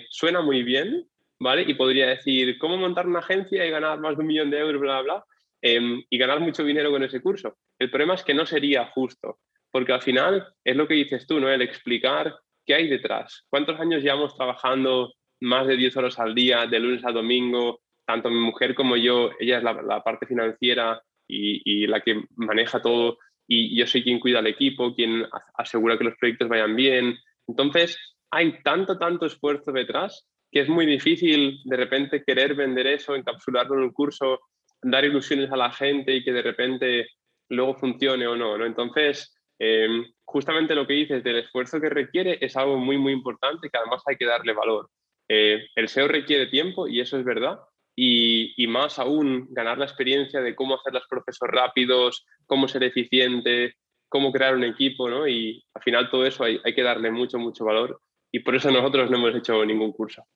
suena 0.09 0.41
muy 0.41 0.63
bien, 0.63 1.07
¿vale? 1.39 1.65
Y 1.69 1.75
podría 1.75 2.07
decir, 2.07 2.57
¿cómo 2.57 2.79
montar 2.79 3.07
una 3.07 3.19
agencia 3.19 3.67
y 3.67 3.71
ganar 3.71 4.01
más 4.01 4.17
de 4.17 4.23
un 4.23 4.29
millón 4.29 4.51
de 4.51 4.61
euros, 4.61 4.81
bla, 4.81 5.03
bla, 5.03 5.15
bla? 5.15 5.25
Em, 5.65 6.03
y 6.11 6.19
ganar 6.19 6.41
mucho 6.41 6.65
dinero 6.65 6.91
con 6.91 7.05
ese 7.05 7.21
curso. 7.21 7.57
El 7.79 7.89
problema 7.89 8.15
es 8.15 8.25
que 8.25 8.35
no 8.35 8.45
sería 8.45 8.87
justo, 8.87 9.39
porque 9.71 9.93
al 9.93 10.03
final 10.03 10.45
es 10.65 10.75
lo 10.75 10.89
que 10.89 10.95
dices 10.95 11.25
tú, 11.25 11.39
¿no? 11.39 11.49
El 11.49 11.63
explicar 11.63 12.35
qué 12.67 12.75
hay 12.75 12.89
detrás. 12.89 13.45
¿Cuántos 13.49 13.79
años 13.79 14.03
llevamos 14.03 14.35
trabajando 14.37 15.15
más 15.41 15.69
de 15.69 15.77
10 15.77 15.97
horas 15.97 16.19
al 16.19 16.35
día, 16.35 16.67
de 16.67 16.81
lunes 16.81 17.05
a 17.05 17.13
domingo? 17.13 17.81
Tanto 18.05 18.29
mi 18.29 18.41
mujer 18.41 18.75
como 18.75 18.97
yo, 18.97 19.31
ella 19.39 19.59
es 19.59 19.63
la, 19.63 20.03
parte 20.03 20.27
financiera 20.27 21.01
y, 21.29 21.87
la 21.87 22.01
que 22.01 22.25
maneja 22.35 22.83
todo, 22.83 23.19
y 23.47 23.79
yo 23.79 23.87
soy 23.87 24.03
quien 24.03 24.19
cuida 24.19 24.41
el 24.41 24.49
equipo, 24.49 24.97
quien 24.97 25.25
asegura 25.55 25.97
que 25.97 26.05
los 26.05 26.17
proyectos 26.19 26.49
vayan 26.49 26.75
bien. 26.75 27.17
Entonces, 27.47 27.97
hay 28.33 28.61
tanto, 28.65 28.99
tanto 28.99 29.27
esfuerzo 29.27 29.71
detrás 29.71 30.27
que 30.51 30.61
es 30.61 30.69
muy 30.69 30.87
difícil 30.87 31.61
de 31.65 31.77
repente 31.77 32.25
querer 32.25 32.55
vender 32.55 32.89
eso, 32.89 33.15
encapsularlo 33.15 33.77
en 33.77 33.85
un 33.85 33.93
curso 33.93 34.41
dar 34.83 35.05
ilusiones 35.05 35.51
a 35.51 35.57
la 35.57 35.71
gente 35.73 36.15
y 36.15 36.25
que 36.25 36.33
de 36.33 36.43
repente 36.43 37.09
luego 37.49 37.75
funcione 37.75 38.27
o 38.27 38.37
no, 38.37 38.59
¿no? 38.59 38.67
Entonces, 38.67 39.35
em, 39.59 40.05
justamente 40.25 40.75
lo 40.75 40.87
que 40.87 40.95
dices 40.95 41.23
del 41.23 41.37
esfuerzo 41.37 41.81
que 41.81 41.91
requiere 41.91 42.39
es 42.41 42.57
algo 42.57 42.77
muy, 42.79 42.99
muy 42.99 43.13
importante 43.13 43.69
que 43.71 43.79
además 43.79 44.03
hay 44.07 44.17
que 44.17 44.27
darle 44.27 44.53
valor. 44.53 44.89
Eh, 45.29 45.67
el 45.77 45.89
SEO 45.89 46.09
requiere 46.09 46.47
tiempo 46.47 46.89
y 46.89 47.01
eso 47.01 47.19
es 47.19 47.25
verdad. 47.25 47.59
Y, 47.95 48.55
y, 48.57 48.67
más 48.67 48.99
aún 48.99 49.49
ganar 49.51 49.77
la 49.79 49.85
experiencia 49.85 50.41
de 50.41 50.55
cómo 50.55 50.77
hacer 50.77 50.95
los 50.95 51.07
procesos 51.07 51.49
rápidos, 51.49 52.25
cómo 52.47 52.67
ser 52.67 52.85
eficiente, 52.85 53.75
cómo 54.09 54.33
crear 54.33 54.55
un 54.55 54.65
equipo, 54.65 55.11
¿no? 55.11 55.29
Y 55.29 55.63
al 55.75 55.83
final 55.83 56.11
todo 56.11 56.25
eso 56.25 56.45
hay, 56.45 56.59
hay 56.65 56.75
que 56.75 56.83
darle 56.83 57.11
mucho, 57.11 57.39
mucho 57.39 57.67
valor 57.67 58.01
y 58.33 58.41
por 58.41 58.57
eso 58.57 58.71
nosotros 58.71 59.11
no 59.11 59.19
hemos 59.19 59.35
hecho 59.37 59.65
ningún 59.65 59.93
curso. 59.93 60.27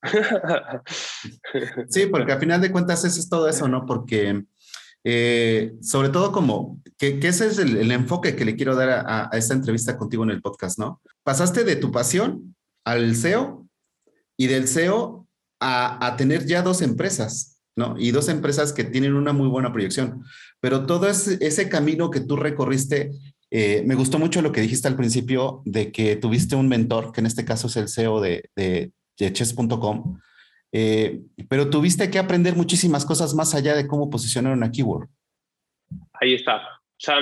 Sí, 1.88 2.06
porque 2.06 2.32
al 2.32 2.40
final 2.40 2.60
de 2.60 2.70
cuentas 2.70 3.04
eso 3.04 3.18
es 3.18 3.28
todo 3.28 3.48
eso, 3.48 3.66
¿no? 3.68 3.86
Porque 3.86 4.44
eh, 5.02 5.72
sobre 5.80 6.10
todo 6.10 6.30
como, 6.30 6.82
que, 6.98 7.18
ese 7.22 7.46
es 7.46 7.58
el, 7.58 7.90
enfoque 7.90 8.36
que 8.36 8.44
le 8.44 8.54
quiero 8.54 8.74
dar 8.74 8.90
a, 9.06 9.30
esta 9.32 9.54
entrevista 9.54 9.96
contigo 9.96 10.24
en 10.24 10.30
el 10.30 10.42
podcast, 10.42 10.78
¿no? 10.78 11.00
Pasaste 11.22 11.64
de 11.64 11.76
tu 11.76 11.90
pasión 11.90 12.54
al 12.84 13.16
SEO 13.16 13.66
y 14.36 14.48
del 14.48 14.68
SEO 14.68 15.26
a, 15.60 16.16
tener 16.18 16.44
ya 16.44 16.62
dos 16.62 16.82
empresas, 16.82 17.62
¿no? 17.76 17.94
Y 17.98 18.10
dos 18.10 18.28
empresas 18.28 18.72
que 18.72 18.84
tienen 18.84 19.14
una 19.14 19.32
muy 19.32 19.48
buena 19.48 19.72
proyección. 19.72 20.22
Pero 20.60 20.84
todo 20.86 21.08
ese, 21.08 21.38
ese 21.40 21.68
camino 21.68 22.10
que 22.10 22.20
tú 22.20 22.36
recorriste 22.36 23.12
eh, 23.58 23.82
me 23.86 23.94
gustó 23.94 24.18
mucho 24.18 24.42
lo 24.42 24.52
que 24.52 24.60
dijiste 24.60 24.86
al 24.86 24.96
principio 24.96 25.62
de 25.64 25.90
que 25.90 26.16
tuviste 26.16 26.56
un 26.56 26.68
mentor, 26.68 27.10
que 27.10 27.20
en 27.20 27.26
este 27.26 27.46
caso 27.46 27.68
es 27.68 27.76
el 27.78 27.88
CEO 27.88 28.20
de, 28.20 28.50
de, 28.54 28.92
chess.com, 29.32 30.20
eh, 30.72 31.22
pero 31.48 31.70
tuviste 31.70 32.10
que 32.10 32.18
aprender 32.18 32.54
muchísimas 32.54 33.06
cosas 33.06 33.32
más 33.32 33.54
allá 33.54 33.74
de 33.74 33.86
cómo 33.86 34.10
posicionar 34.10 34.52
una 34.52 34.70
keyword. 34.70 35.08
Ahí 36.20 36.34
está. 36.34 36.56
O 36.56 36.98
sea, 36.98 37.16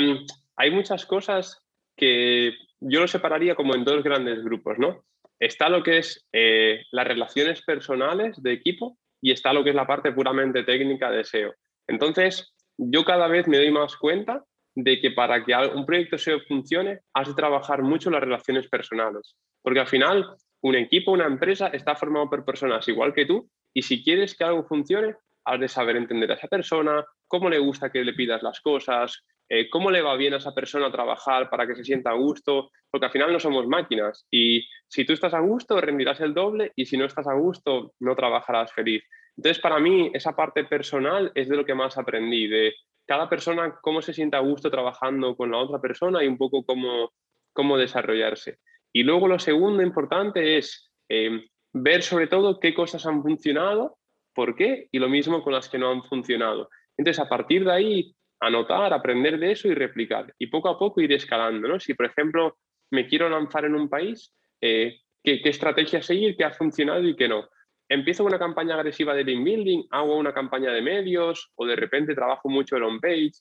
hay 0.56 0.72
muchas 0.72 1.06
cosas 1.06 1.62
que 1.96 2.52
yo 2.80 2.98
lo 2.98 3.06
separaría 3.06 3.54
como 3.54 3.76
en 3.76 3.84
dos 3.84 4.02
grandes 4.02 4.42
grupos, 4.42 4.76
¿no? 4.76 5.04
Está 5.38 5.68
lo 5.68 5.84
que 5.84 5.98
es 5.98 6.26
eh, 6.32 6.82
las 6.90 7.06
relaciones 7.06 7.62
personales 7.62 8.42
de 8.42 8.54
equipo 8.54 8.98
y 9.22 9.30
está 9.30 9.52
lo 9.52 9.62
que 9.62 9.70
es 9.70 9.76
la 9.76 9.86
parte 9.86 10.10
puramente 10.10 10.64
técnica 10.64 11.12
de 11.12 11.22
SEO. 11.22 11.54
Entonces, 11.86 12.52
yo 12.76 13.04
cada 13.04 13.28
vez 13.28 13.46
me 13.46 13.58
doy 13.58 13.70
más 13.70 13.94
cuenta 13.94 14.42
de 14.74 15.00
que 15.00 15.10
para 15.12 15.44
que 15.44 15.54
un 15.74 15.86
proyecto 15.86 16.18
SEO 16.18 16.40
funcione, 16.40 17.00
has 17.12 17.28
de 17.28 17.34
trabajar 17.34 17.82
mucho 17.82 18.10
las 18.10 18.20
relaciones 18.20 18.68
personales. 18.68 19.36
Porque 19.62 19.80
al 19.80 19.86
final, 19.86 20.36
un 20.62 20.74
equipo, 20.74 21.12
una 21.12 21.26
empresa 21.26 21.68
está 21.68 21.94
formado 21.94 22.28
por 22.28 22.44
personas 22.44 22.86
igual 22.88 23.14
que 23.14 23.26
tú 23.26 23.48
y 23.72 23.82
si 23.82 24.02
quieres 24.02 24.36
que 24.36 24.44
algo 24.44 24.64
funcione, 24.64 25.16
has 25.44 25.60
de 25.60 25.68
saber 25.68 25.96
entender 25.96 26.30
a 26.30 26.34
esa 26.34 26.48
persona, 26.48 27.04
cómo 27.26 27.50
le 27.50 27.58
gusta 27.58 27.90
que 27.90 28.04
le 28.04 28.14
pidas 28.14 28.42
las 28.42 28.60
cosas, 28.60 29.24
eh, 29.48 29.68
cómo 29.68 29.90
le 29.90 30.00
va 30.00 30.16
bien 30.16 30.32
a 30.32 30.38
esa 30.38 30.54
persona 30.54 30.90
trabajar 30.90 31.50
para 31.50 31.66
que 31.66 31.74
se 31.74 31.84
sienta 31.84 32.10
a 32.10 32.14
gusto, 32.14 32.70
porque 32.90 33.06
al 33.06 33.12
final 33.12 33.32
no 33.32 33.38
somos 33.38 33.66
máquinas 33.66 34.26
y 34.30 34.66
si 34.88 35.04
tú 35.04 35.12
estás 35.12 35.34
a 35.34 35.40
gusto 35.40 35.80
rendirás 35.80 36.20
el 36.20 36.32
doble 36.32 36.72
y 36.74 36.86
si 36.86 36.96
no 36.96 37.04
estás 37.04 37.26
a 37.26 37.34
gusto 37.34 37.92
no 38.00 38.16
trabajarás 38.16 38.72
feliz. 38.72 39.04
Entonces, 39.36 39.60
para 39.60 39.80
mí, 39.80 40.10
esa 40.14 40.36
parte 40.36 40.64
personal 40.64 41.32
es 41.34 41.48
de 41.48 41.56
lo 41.56 41.64
que 41.64 41.74
más 41.74 41.98
aprendí, 41.98 42.46
de 42.46 42.72
cada 43.06 43.28
persona 43.28 43.78
cómo 43.82 44.02
se 44.02 44.12
siente 44.12 44.36
a 44.36 44.40
gusto 44.40 44.70
trabajando 44.70 45.36
con 45.36 45.50
la 45.50 45.58
otra 45.58 45.80
persona 45.80 46.22
y 46.22 46.28
un 46.28 46.38
poco 46.38 46.64
cómo, 46.64 47.12
cómo 47.52 47.76
desarrollarse. 47.76 48.58
Y 48.92 49.02
luego 49.02 49.28
lo 49.28 49.38
segundo 49.38 49.82
importante 49.82 50.56
es 50.56 50.92
eh, 51.08 51.46
ver 51.72 52.02
sobre 52.02 52.26
todo 52.26 52.60
qué 52.60 52.74
cosas 52.74 53.04
han 53.06 53.22
funcionado, 53.22 53.98
por 54.34 54.54
qué, 54.54 54.88
y 54.90 54.98
lo 54.98 55.08
mismo 55.08 55.42
con 55.42 55.52
las 55.52 55.68
que 55.68 55.78
no 55.78 55.90
han 55.90 56.02
funcionado. 56.04 56.68
Entonces, 56.96 57.24
a 57.24 57.28
partir 57.28 57.64
de 57.64 57.72
ahí, 57.72 58.14
anotar, 58.40 58.92
aprender 58.92 59.38
de 59.38 59.52
eso 59.52 59.68
y 59.68 59.74
replicar. 59.74 60.32
Y 60.38 60.46
poco 60.46 60.68
a 60.68 60.78
poco 60.78 61.00
ir 61.00 61.12
escalando. 61.12 61.68
¿no? 61.68 61.80
Si, 61.80 61.94
por 61.94 62.06
ejemplo, 62.06 62.58
me 62.90 63.06
quiero 63.06 63.28
lanzar 63.28 63.64
en 63.64 63.74
un 63.74 63.88
país, 63.88 64.32
eh, 64.60 65.00
¿qué, 65.22 65.40
¿qué, 65.42 65.48
estrategia 65.48 66.02
seguir, 66.02 66.36
qué 66.36 66.44
ha 66.44 66.52
funcionado 66.52 67.02
y 67.02 67.16
qué 67.16 67.28
no 67.28 67.48
empiezo 67.94 68.24
una 68.24 68.38
campaña 68.38 68.74
agresiva 68.74 69.14
de 69.14 69.24
link 69.24 69.44
building, 69.44 69.84
hago 69.90 70.16
una 70.16 70.32
campaña 70.32 70.70
de 70.70 70.82
medios 70.82 71.50
o 71.54 71.66
de 71.66 71.76
repente 71.76 72.14
trabajo 72.14 72.48
mucho 72.48 72.76
el 72.76 72.82
on-page. 72.82 73.32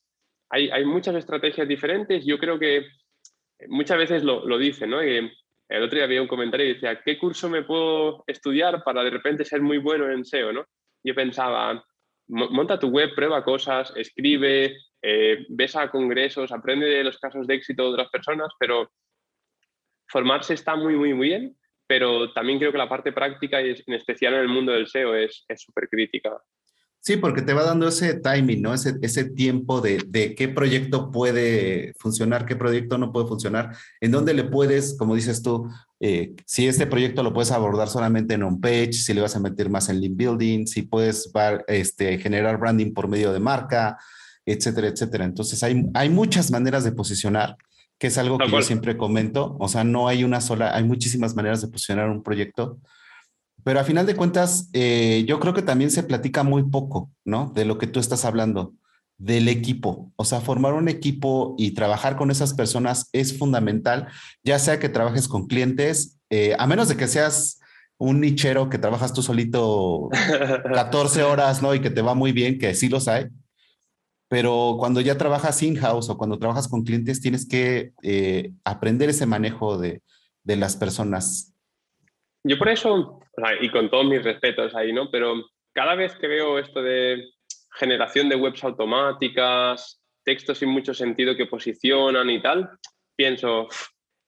Hay, 0.49 0.69
hay, 0.69 0.85
muchas 0.85 1.15
estrategias 1.15 1.67
diferentes. 1.67 2.25
Yo 2.25 2.37
creo 2.37 2.59
que 2.59 2.85
muchas 3.67 3.97
veces 3.97 4.23
lo, 4.23 4.45
lo 4.45 4.57
dicen, 4.57 4.89
¿no? 4.89 5.01
el 5.01 5.31
otro 5.81 5.95
día 5.95 6.05
había 6.05 6.21
un 6.21 6.27
comentario 6.27 6.67
y 6.67 6.73
decía, 6.73 7.01
¿qué 7.03 7.17
curso 7.17 7.49
me 7.49 7.63
puedo 7.63 8.23
estudiar 8.27 8.83
para 8.83 9.03
de 9.03 9.09
repente 9.09 9.45
ser 9.45 9.61
muy 9.61 9.79
bueno 9.79 10.11
en 10.11 10.23
SEO, 10.23 10.53
¿no? 10.53 10.65
Yo 11.03 11.15
pensaba, 11.15 11.83
monta 12.27 12.79
tu 12.79 12.89
web, 12.89 13.15
prueba 13.15 13.43
cosas, 13.43 13.91
escribe, 13.95 14.77
eh, 15.01 15.45
ves 15.49 15.75
a 15.75 15.89
congresos, 15.89 16.51
aprende 16.51 16.85
de 16.85 17.03
los 17.03 17.17
casos 17.17 17.47
de 17.47 17.55
éxito 17.55 17.83
de 17.83 17.89
otras 17.89 18.09
personas, 18.09 18.49
pero 18.59 18.91
formarse 20.07 20.53
está 20.53 20.75
muy, 20.75 20.95
muy, 20.95 21.13
muy 21.13 21.29
bien, 21.29 21.57
pero 21.93 22.33
también 22.33 22.57
creo 22.57 22.71
que 22.71 22.77
la 22.79 22.89
parte 22.89 23.11
práctica, 23.11 23.61
y 23.61 23.69
en 23.85 23.93
especial 23.93 24.33
en 24.33 24.39
el 24.39 24.47
mundo 24.47 24.71
del 24.71 24.87
SEO, 24.87 25.13
es 25.13 25.45
súper 25.57 25.87
crítica. 25.87 26.31
Sí, 26.99 27.17
porque 27.17 27.43
te 27.43 27.53
va 27.53 27.63
dando 27.63 27.87
ese 27.87 28.19
timing, 28.19 28.63
¿no? 28.63 28.73
Ese, 28.73 28.95
ese 29.03 29.25
tiempo 29.29 29.79
de, 29.79 30.01
de, 30.07 30.33
qué 30.33 30.47
proyecto 30.47 31.11
puede 31.11 31.93
funcionar, 31.99 32.47
qué 32.47 32.55
proyecto 32.55 32.97
no 32.97 33.11
puede 33.11 33.27
funcionar, 33.27 33.77
en 34.01 34.09
dónde 34.09 34.33
le 34.33 34.45
puedes, 34.45 34.97
como 34.97 35.13
dices 35.13 35.43
tú, 35.43 35.69
eh, 35.99 36.33
si 36.47 36.67
este 36.67 36.87
proyecto 36.87 37.21
lo 37.21 37.31
puedes 37.31 37.51
abordar 37.51 37.89
solamente 37.89 38.33
en 38.33 38.41
on-page, 38.41 38.93
si 38.93 39.13
le 39.13 39.21
vas 39.21 39.35
a 39.35 39.39
meter 39.39 39.69
más 39.69 39.87
en 39.89 40.01
link 40.01 40.17
building, 40.17 40.65
si 40.65 40.81
puedes 40.81 41.31
este, 41.67 42.17
generar 42.17 42.57
branding 42.57 42.91
por 42.91 43.07
medio 43.07 43.31
de 43.31 43.39
marca, 43.39 43.99
etcétera, 44.47 44.87
etcétera. 44.87 45.25
Entonces 45.25 45.61
hay, 45.61 45.83
hay 45.93 46.09
muchas 46.09 46.49
maneras 46.49 46.85
de 46.85 46.93
posicionar, 46.93 47.55
que 48.03 48.07
es 48.07 48.17
algo 48.17 48.37
que 48.37 48.51
yo 48.51 48.61
siempre 48.61 48.97
comento, 48.97 49.55
o 49.59 49.69
sea, 49.69 49.85
no 49.85 50.09
hay 50.09 50.25
una 50.25 50.41
sola, 50.41 50.75
hay 50.75 50.83
muchísimas 50.83 51.35
maneras 51.35 51.61
de 51.61 51.69
posicionar 51.69 52.09
un 52.09 52.21
proyecto 52.21 52.79
pero 53.63 53.79
a 53.79 53.83
final 53.83 54.05
de 54.05 54.15
cuentas, 54.15 54.69
eh, 54.73 55.23
yo 55.27 55.39
creo 55.39 55.53
que 55.53 55.61
también 55.61 55.89
se 55.89 56.03
platica 56.03 56.43
muy 56.43 56.63
poco, 56.63 57.09
¿no? 57.23 57.51
De 57.55 57.65
lo 57.65 57.77
que 57.77 57.87
tú 57.87 57.99
estás 57.99 58.25
hablando, 58.25 58.73
del 59.17 59.47
equipo. 59.47 60.11
O 60.17 60.25
sea, 60.25 60.41
formar 60.41 60.73
un 60.73 60.89
equipo 60.89 61.55
y 61.57 61.71
trabajar 61.71 62.17
con 62.17 62.29
esas 62.29 62.53
personas 62.53 63.09
es 63.13 63.37
fundamental, 63.37 64.07
ya 64.43 64.59
sea 64.59 64.79
que 64.79 64.89
trabajes 64.89 65.29
con 65.29 65.47
clientes, 65.47 66.19
eh, 66.29 66.55
a 66.59 66.67
menos 66.67 66.89
de 66.89 66.97
que 66.97 67.07
seas 67.07 67.59
un 67.97 68.19
nichero 68.19 68.69
que 68.69 68.79
trabajas 68.79 69.13
tú 69.13 69.21
solito 69.21 70.09
14 70.73 71.23
horas, 71.23 71.61
¿no? 71.61 71.73
Y 71.73 71.79
que 71.79 71.89
te 71.89 72.01
va 72.01 72.15
muy 72.15 72.33
bien, 72.33 72.59
que 72.59 72.75
sí 72.75 72.89
los 72.89 73.07
hay. 73.07 73.27
Pero 74.33 74.77
cuando 74.79 74.99
ya 74.99 75.15
trabajas 75.15 75.61
in-house 75.61 76.09
o 76.09 76.17
cuando 76.17 76.39
trabajas 76.39 76.67
con 76.67 76.83
clientes, 76.83 77.21
tienes 77.21 77.47
que 77.47 77.91
eh, 78.01 78.49
aprender 78.63 79.09
ese 79.09 79.27
manejo 79.27 79.77
de, 79.77 80.01
de 80.43 80.55
las 80.55 80.75
personas 80.75 81.53
yo 82.45 82.57
por 82.57 82.67
eso, 82.67 83.21
y 83.61 83.69
con 83.69 83.89
todos 83.89 84.05
mis 84.05 84.21
respetos 84.21 84.75
ahí, 84.75 84.91
¿no? 84.91 85.09
Pero 85.09 85.45
cada 85.73 85.95
vez 85.95 86.13
que 86.17 86.27
veo 86.27 86.59
esto 86.59 86.81
de 86.81 87.29
generación 87.79 88.27
de 88.27 88.35
webs 88.35 88.63
automáticas, 88.65 90.01
textos 90.25 90.57
sin 90.57 90.69
mucho 90.69 90.93
sentido 90.93 91.37
que 91.37 91.45
posicionan 91.45 92.29
y 92.29 92.41
tal, 92.41 92.69
pienso, 93.15 93.69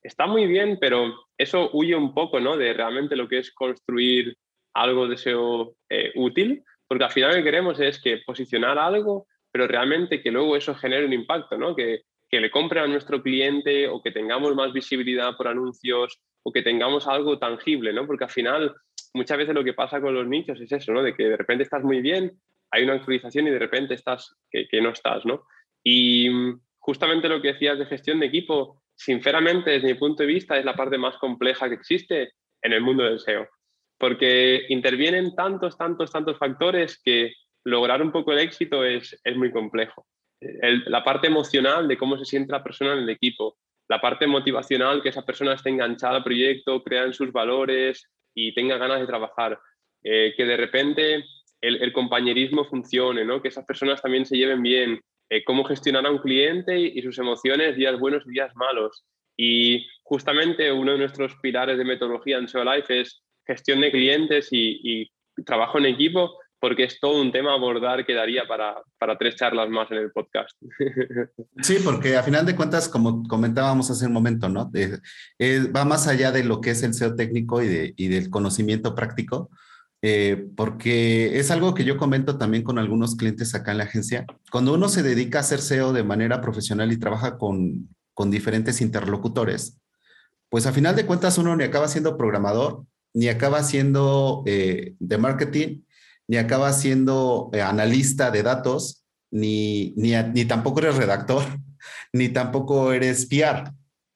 está 0.02 0.26
muy 0.26 0.46
bien, 0.46 0.78
pero 0.80 1.14
eso 1.36 1.68
huye 1.74 1.94
un 1.94 2.14
poco, 2.14 2.40
¿no? 2.40 2.56
De 2.56 2.72
realmente 2.72 3.16
lo 3.16 3.28
que 3.28 3.38
es 3.38 3.52
construir 3.52 4.34
algo 4.74 5.06
de 5.08 5.18
SEO 5.18 5.76
eh, 5.90 6.12
útil, 6.14 6.64
porque 6.88 7.04
al 7.04 7.12
final 7.12 7.30
lo 7.30 7.36
que 7.36 7.44
queremos 7.44 7.80
es 7.80 8.00
que 8.00 8.22
posicionar 8.24 8.78
algo, 8.78 9.26
pero 9.56 9.68
realmente 9.68 10.20
que 10.20 10.30
luego 10.30 10.54
eso 10.54 10.74
genere 10.74 11.06
un 11.06 11.14
impacto, 11.14 11.56
¿no? 11.56 11.74
Que, 11.74 12.02
que 12.28 12.40
le 12.40 12.50
compre 12.50 12.80
a 12.80 12.86
nuestro 12.86 13.22
cliente 13.22 13.88
o 13.88 14.02
que 14.02 14.10
tengamos 14.10 14.54
más 14.54 14.70
visibilidad 14.70 15.34
por 15.34 15.48
anuncios 15.48 16.20
o 16.42 16.52
que 16.52 16.60
tengamos 16.60 17.08
algo 17.08 17.38
tangible, 17.38 17.90
¿no? 17.94 18.06
Porque 18.06 18.24
al 18.24 18.30
final 18.30 18.74
muchas 19.14 19.38
veces 19.38 19.54
lo 19.54 19.64
que 19.64 19.72
pasa 19.72 19.98
con 19.98 20.12
los 20.12 20.26
nichos 20.26 20.60
es 20.60 20.70
eso, 20.70 20.92
¿no? 20.92 21.02
De 21.02 21.14
que 21.14 21.24
de 21.24 21.38
repente 21.38 21.62
estás 21.62 21.82
muy 21.82 22.02
bien, 22.02 22.38
hay 22.70 22.84
una 22.84 22.96
actualización 22.96 23.46
y 23.46 23.50
de 23.50 23.58
repente 23.58 23.94
estás 23.94 24.36
que, 24.50 24.68
no 24.82 24.90
estás, 24.90 25.24
¿no? 25.24 25.46
Y 25.82 26.28
justamente 26.78 27.26
lo 27.26 27.40
que 27.40 27.54
decías 27.54 27.78
de 27.78 27.86
gestión 27.86 28.20
de 28.20 28.26
equipo, 28.26 28.82
sinceramente, 28.94 29.70
desde 29.70 29.88
mi 29.88 29.94
punto 29.94 30.22
de 30.22 30.34
vista, 30.34 30.58
es 30.58 30.66
la 30.66 30.76
parte 30.76 30.98
más 30.98 31.16
compleja 31.16 31.66
que 31.70 31.76
existe 31.76 32.34
en 32.60 32.74
el 32.74 32.82
mundo 32.82 33.04
del 33.04 33.20
SEO, 33.20 33.48
porque 33.96 34.66
intervienen 34.68 35.34
tantos, 35.34 35.78
tantos, 35.78 36.12
tantos 36.12 36.36
factores 36.36 37.00
que 37.02 37.32
lograr 37.66 38.00
un 38.00 38.12
poco 38.12 38.32
el 38.32 38.38
éxito 38.38 38.84
es, 38.84 39.20
es 39.24 39.36
muy 39.36 39.50
complejo. 39.50 40.06
la 40.40 41.02
parte 41.02 41.26
emocional 41.26 41.88
de 41.88 41.98
cómo 41.98 42.16
se 42.16 42.24
siente 42.24 42.52
la 42.52 42.62
persona 42.62 42.92
en 42.92 43.00
el 43.00 43.10
equipo, 43.10 43.56
la 43.88 44.00
parte 44.00 44.26
motivacional, 44.26 45.02
que 45.02 45.08
esa 45.08 45.24
persona 45.24 45.54
esté 45.54 45.70
enganchada 45.70 46.16
al 46.16 46.24
proyecto, 46.24 46.82
crea 46.82 47.12
sus 47.12 47.32
valores 47.32 48.08
y 48.34 48.54
tenga 48.54 48.76
ganas 48.78 49.00
de 49.00 49.06
trabajar. 49.06 49.58
Eh, 50.04 50.34
que 50.36 50.44
de 50.44 50.56
repente 50.56 51.24
el, 51.60 51.92
compañerismo 51.92 52.64
funcione, 52.64 53.24
¿no? 53.24 53.42
que 53.42 53.48
esas 53.48 53.64
personas 53.64 54.00
también 54.00 54.26
se 54.26 54.36
lleven 54.36 54.62
bien, 54.62 55.00
eh, 55.30 55.42
cómo 55.42 55.64
gestionar 55.64 56.06
a 56.06 56.10
un 56.10 56.18
cliente 56.18 56.78
y, 56.78 57.02
sus 57.02 57.18
emociones, 57.18 57.74
días 57.74 57.98
buenos 57.98 58.24
y 58.26 58.30
días 58.30 58.54
malos. 58.54 59.04
Y 59.36 59.88
justamente 60.04 60.70
uno 60.70 60.92
de 60.92 60.98
nuestros 60.98 61.34
pilares 61.42 61.78
de 61.78 61.84
metodología 61.84 62.38
en 62.38 62.46
SEO 62.46 62.64
Life 62.64 63.00
es 63.00 63.24
gestión 63.44 63.80
de 63.80 63.90
clientes 63.90 64.48
y 64.52 65.10
trabajo 65.44 65.78
en 65.78 65.86
equipo, 65.86 66.38
porque 66.66 66.82
es 66.82 66.98
todo 66.98 67.20
un 67.20 67.30
tema 67.30 67.54
abordar 67.54 68.04
que 68.04 68.12
daría 68.12 68.42
para, 68.48 68.82
para, 68.98 69.16
tres 69.16 69.36
charlas 69.36 69.70
más 69.70 69.88
en 69.92 69.98
el 69.98 70.10
podcast. 70.10 70.50
Sí, 71.62 71.76
porque 71.84 72.16
a 72.16 72.24
final 72.24 72.44
de 72.44 72.56
cuentas, 72.56 72.88
como 72.88 73.22
comentábamos 73.28 73.88
hace 73.88 74.06
un 74.06 74.12
momento, 74.12 74.48
¿no? 74.48 74.68
va 75.76 75.84
más 75.84 76.08
allá 76.08 76.32
de 76.32 76.42
lo 76.42 76.60
que 76.60 76.70
es 76.70 76.82
el 76.82 76.92
SEO 76.92 77.14
técnico 77.14 77.62
y, 77.62 77.68
de, 77.68 77.94
y 77.96 78.08
del 78.08 78.30
conocimiento 78.30 78.96
práctico, 78.96 79.48
eh, 80.02 80.48
porque 80.56 81.38
es 81.38 81.52
algo 81.52 81.72
que 81.72 81.84
yo 81.84 81.98
comento 81.98 82.36
también 82.36 82.64
con 82.64 82.80
algunos 82.80 83.14
clientes 83.14 83.54
acá 83.54 83.70
en 83.70 83.78
la 83.78 83.84
agencia. 83.84 84.26
Cuando 84.50 84.74
uno 84.74 84.88
se 84.88 85.04
dedica 85.04 85.38
a 85.38 85.42
hacer 85.42 85.60
SEO 85.60 85.92
de 85.92 86.02
manera 86.02 86.40
profesional 86.40 86.90
y 86.90 86.98
trabaja 86.98 87.38
con, 87.38 87.94
con 88.12 88.28
diferentes 88.32 88.80
interlocutores, 88.80 89.78
pues 90.48 90.66
a 90.66 90.72
final 90.72 90.96
de 90.96 91.06
cuentas 91.06 91.38
uno 91.38 91.54
ni 91.54 91.62
acaba 91.62 91.86
siendo 91.86 92.16
programador, 92.16 92.84
ni 93.14 93.28
acaba 93.28 93.62
siendo 93.62 94.42
eh, 94.46 94.96
de 94.98 95.16
marketing, 95.16 95.82
ni 96.28 96.36
acaba 96.36 96.72
siendo 96.72 97.50
eh, 97.52 97.60
analista 97.60 98.30
de 98.30 98.42
datos, 98.42 99.04
ni, 99.30 99.92
ni, 99.96 100.44
tampoco 100.44 100.80
eres 100.80 100.96
redactor, 100.96 101.42
ni 102.12 102.28
tampoco 102.28 102.92
eres 102.92 103.26
PR. 103.26 103.72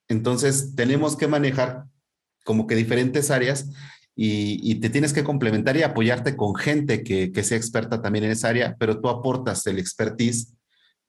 Entonces, 0.07 0.75
tenemos 0.75 1.15
que 1.15 1.27
manejar 1.27 1.85
como 2.43 2.67
que 2.67 2.75
diferentes 2.75 3.31
áreas 3.31 3.69
y, 4.15 4.75
te 4.81 4.89
tienes 4.89 5.13
que 5.13 5.23
complementar 5.23 5.77
y 5.77 5.83
apoyarte 5.83 6.35
con 6.35 6.55
gente 6.55 7.03
que, 7.03 7.31
sea 7.43 7.57
experta 7.57 8.01
también 8.01 8.25
en 8.25 8.31
esa 8.31 8.49
área, 8.49 8.75
pero 8.77 8.99
tú 8.99 9.09
aportas 9.09 9.65
el 9.67 9.79
expertise 9.79 10.53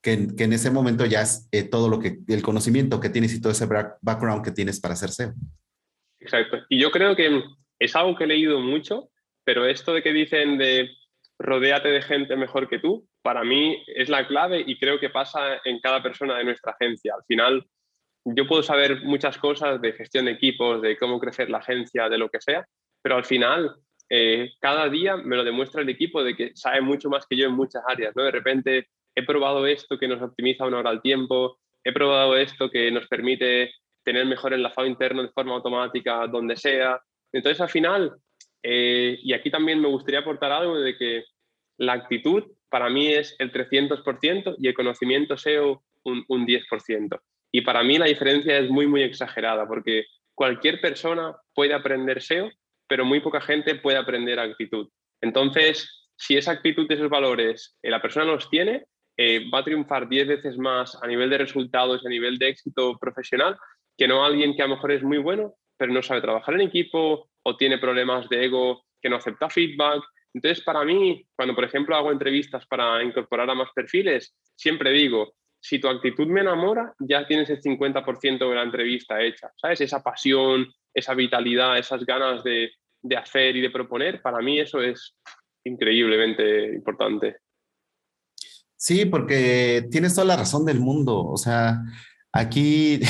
que, 0.03 0.13
en 0.13 0.53
ese 0.53 0.71
momento 0.71 1.05
ya 1.05 1.23
es 1.23 1.49
eh, 1.53 1.63
todo 1.65 1.89
lo 1.89 1.99
que, 1.99 2.19
el 2.29 2.43
conocimiento 2.43 3.01
que 3.01 3.11
tienes 3.11 3.35
y 3.35 3.41
todo 3.41 3.53
ese 3.53 3.67
background 4.01 4.45
que 4.45 4.53
tienes 4.53 4.81
para 4.81 4.95
hacer 4.95 5.11
SEO. 5.11 5.35
Exacto. 6.21 6.59
Y 6.69 6.81
yo 6.81 6.91
creo 6.91 7.17
que 7.17 7.43
es 7.81 7.97
algo 7.97 8.17
que 8.17 8.25
he 8.25 8.29
leído 8.29 8.61
mucho 8.61 9.11
pero 9.45 9.67
esto 9.67 9.93
de 9.95 10.03
que 10.03 10.13
dicen 10.13 10.59
de 10.59 10.91
rodéate 11.39 11.89
de 11.89 12.03
gente 12.03 12.37
mejor 12.37 12.69
que 12.69 12.79
tú, 12.79 13.07
para 13.23 13.45
mí 13.45 13.83
es 13.87 14.09
la 14.09 14.27
clave 14.27 14.63
y 14.67 14.79
creo 14.79 14.99
que 14.99 15.11
pasa 15.11 15.61
en 15.65 15.81
cada 15.81 16.03
persona 16.03 16.39
de 16.39 16.45
nuestra 16.45 16.73
agencia. 16.73 17.15
Al 17.15 17.25
final, 17.25 17.67
yo 18.25 18.47
puedo 18.47 18.63
saber 18.63 19.03
muchas 19.03 19.39
cosas 19.39 19.81
de 19.81 19.93
gestión 19.93 20.27
de 20.27 20.33
equipos, 20.33 20.81
de 20.83 20.97
cómo 20.97 21.19
crecer 21.19 21.51
la 21.51 21.59
agencia, 21.59 22.09
de 22.09 22.19
lo 22.19 22.29
que 22.29 22.41
sea, 22.41 22.65
pero 23.03 23.17
al 23.17 23.25
final, 23.25 23.75
eh, 24.09 24.53
cada 24.61 24.89
día 24.89 25.17
me 25.17 25.37
lo 25.37 25.45
demuestra 25.45 25.83
el 25.83 25.89
equipo 25.89 26.23
de 26.23 26.37
que 26.37 26.53
sabe 26.55 26.81
mucho 26.81 27.09
más 27.09 27.27
que 27.27 27.37
yo 27.37 27.47
en 27.47 27.55
muchas 27.55 27.83
áreas. 27.87 28.15
¿no? 28.15 28.23
De 28.23 28.31
repente, 28.31 28.89
he 29.15 29.25
probado 29.25 29.67
esto 29.67 29.99
que 29.99 30.09
nos 30.09 30.23
optimiza 30.23 30.67
una 30.67 30.79
hora 30.79 30.91
al 30.91 31.03
tiempo, 31.03 31.59
he 31.85 31.93
probado 31.93 32.37
esto 32.37 32.71
que 32.71 32.91
nos 32.91 33.09
permite 33.09 33.73
tener 34.05 34.27
mejor 34.27 34.53
enlazado 34.53 34.87
interno 34.87 35.23
de 35.23 35.31
forma 35.31 35.55
automática 35.55 36.27
donde 36.27 36.57
sea. 36.57 37.01
Entonces, 37.33 37.61
al 37.61 37.71
final, 37.71 38.13
eh, 38.63 39.19
y 39.23 39.33
aquí 39.33 39.51
también 39.51 39.81
me 39.81 39.89
gustaría 39.89 40.21
aportar 40.21 40.53
algo 40.53 40.79
de 40.79 40.97
que 40.97 41.25
la 41.79 41.95
actitud 41.95 42.45
para 42.69 42.89
mí 42.89 43.09
es 43.09 43.35
el 43.39 43.53
300% 43.53 44.57
y 44.59 44.69
el 44.69 44.75
conocimiento 44.75 45.37
SEO 45.37 45.83
un, 46.05 46.25
un 46.29 46.47
10%. 46.47 47.21
Y 47.53 47.61
para 47.63 47.83
mí 47.83 47.99
la 47.99 48.07
diferencia 48.07 48.59
es 48.59 48.71
muy, 48.71 48.87
muy 48.87 49.03
exagerada 49.03 49.67
porque 49.67 50.07
cualquier 50.35 50.81
persona 50.81 51.37
puede 51.55 51.75
aprender 51.75 52.23
SEO, 52.23 52.51
pero 52.89 53.05
muy 53.05 53.21
poca 53.21 53.41
gente 53.41 53.75
puede 53.75 53.99
aprender 53.99 54.39
actitud. 54.39 54.89
Entonces, 55.21 56.09
si 56.17 56.37
esa 56.37 56.53
actitud 56.53 56.91
esos 56.91 57.09
valores 57.09 57.77
eh, 57.83 57.91
la 57.91 58.01
persona 58.01 58.25
los 58.25 58.49
tiene, 58.49 58.87
eh, 59.17 59.49
va 59.53 59.59
a 59.59 59.65
triunfar 59.65 60.09
10 60.09 60.29
veces 60.29 60.59
más 60.59 60.99
a 61.03 61.07
nivel 61.07 61.29
de 61.31 61.39
resultados 61.39 62.03
y 62.03 62.07
a 62.07 62.11
nivel 62.11 62.39
de 62.39 62.49
éxito 62.49 62.97
profesional 62.99 63.59
que 63.97 64.09
no 64.09 64.25
alguien 64.25 64.55
que 64.55 64.63
a 64.63 64.67
lo 64.67 64.77
mejor 64.77 64.93
es 64.93 65.03
muy 65.03 65.19
bueno, 65.19 65.55
pero 65.77 65.93
no 65.93 66.03
sabe 66.03 66.23
trabajar 66.23 66.55
en 66.55 66.63
equipo, 66.63 67.31
o 67.45 67.57
tiene 67.57 67.79
problemas 67.79 68.29
de 68.29 68.45
ego 68.45 68.85
que 69.01 69.09
no 69.09 69.17
acepta 69.17 69.51
feedback. 69.51 70.03
Entonces, 70.35 70.65
para 70.65 70.85
mí, 70.85 71.27
cuando 71.37 71.55
por 71.55 71.65
ejemplo 71.65 71.97
hago 71.97 72.13
entrevistas 72.13 72.67
para 72.67 73.03
incorporar 73.03 73.51
a 73.51 73.55
más 73.55 73.69
perfiles, 73.75 74.35
siempre 74.57 74.91
digo, 74.93 75.35
si 75.61 75.79
tu 75.79 75.89
actitud 75.89 76.27
me 76.27 76.41
enamora, 76.41 76.95
ya 76.99 77.27
tienes 77.27 77.51
el 77.51 77.61
50% 77.61 78.49
de 78.49 78.55
la 78.55 78.63
entrevista 78.63 79.23
hecha, 79.23 79.51
¿sabes? 79.57 79.81
Esa 79.81 80.03
pasión, 80.03 80.73
esa 80.93 81.15
vitalidad, 81.15 81.79
esas 81.79 82.05
ganas 82.05 82.43
de, 82.43 82.73
de 83.03 83.17
hacer 83.17 83.57
y 83.57 83.61
de 83.61 83.71
proponer, 83.71 84.21
para 84.23 84.39
mí 84.39 84.59
eso 84.59 84.81
es 84.81 85.17
increíblemente 85.65 86.75
importante. 86.75 87.37
Sí, 88.77 89.05
porque 89.07 89.87
tienes 89.93 90.15
toda 90.15 90.27
la 90.27 90.37
razón 90.37 90.65
del 90.65 90.81
mundo. 90.81 91.25
O 91.25 91.37
sea, 91.37 91.79
Aquí 92.33 93.01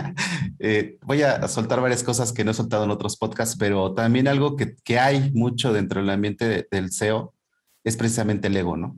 eh, 0.58 0.98
voy 1.02 1.22
a 1.22 1.46
soltar 1.48 1.80
varias 1.80 2.02
cosas 2.02 2.32
que 2.32 2.44
no 2.44 2.52
he 2.52 2.54
soltado 2.54 2.84
en 2.84 2.90
otros 2.90 3.16
podcasts, 3.16 3.56
pero 3.58 3.92
también 3.92 4.28
algo 4.28 4.56
que, 4.56 4.76
que 4.82 4.98
hay 4.98 5.30
mucho 5.32 5.72
dentro 5.72 6.00
del 6.00 6.10
ambiente 6.10 6.66
del 6.70 6.90
SEO 6.90 7.34
es 7.84 7.96
precisamente 7.96 8.48
el 8.48 8.56
ego, 8.56 8.76
¿no? 8.76 8.96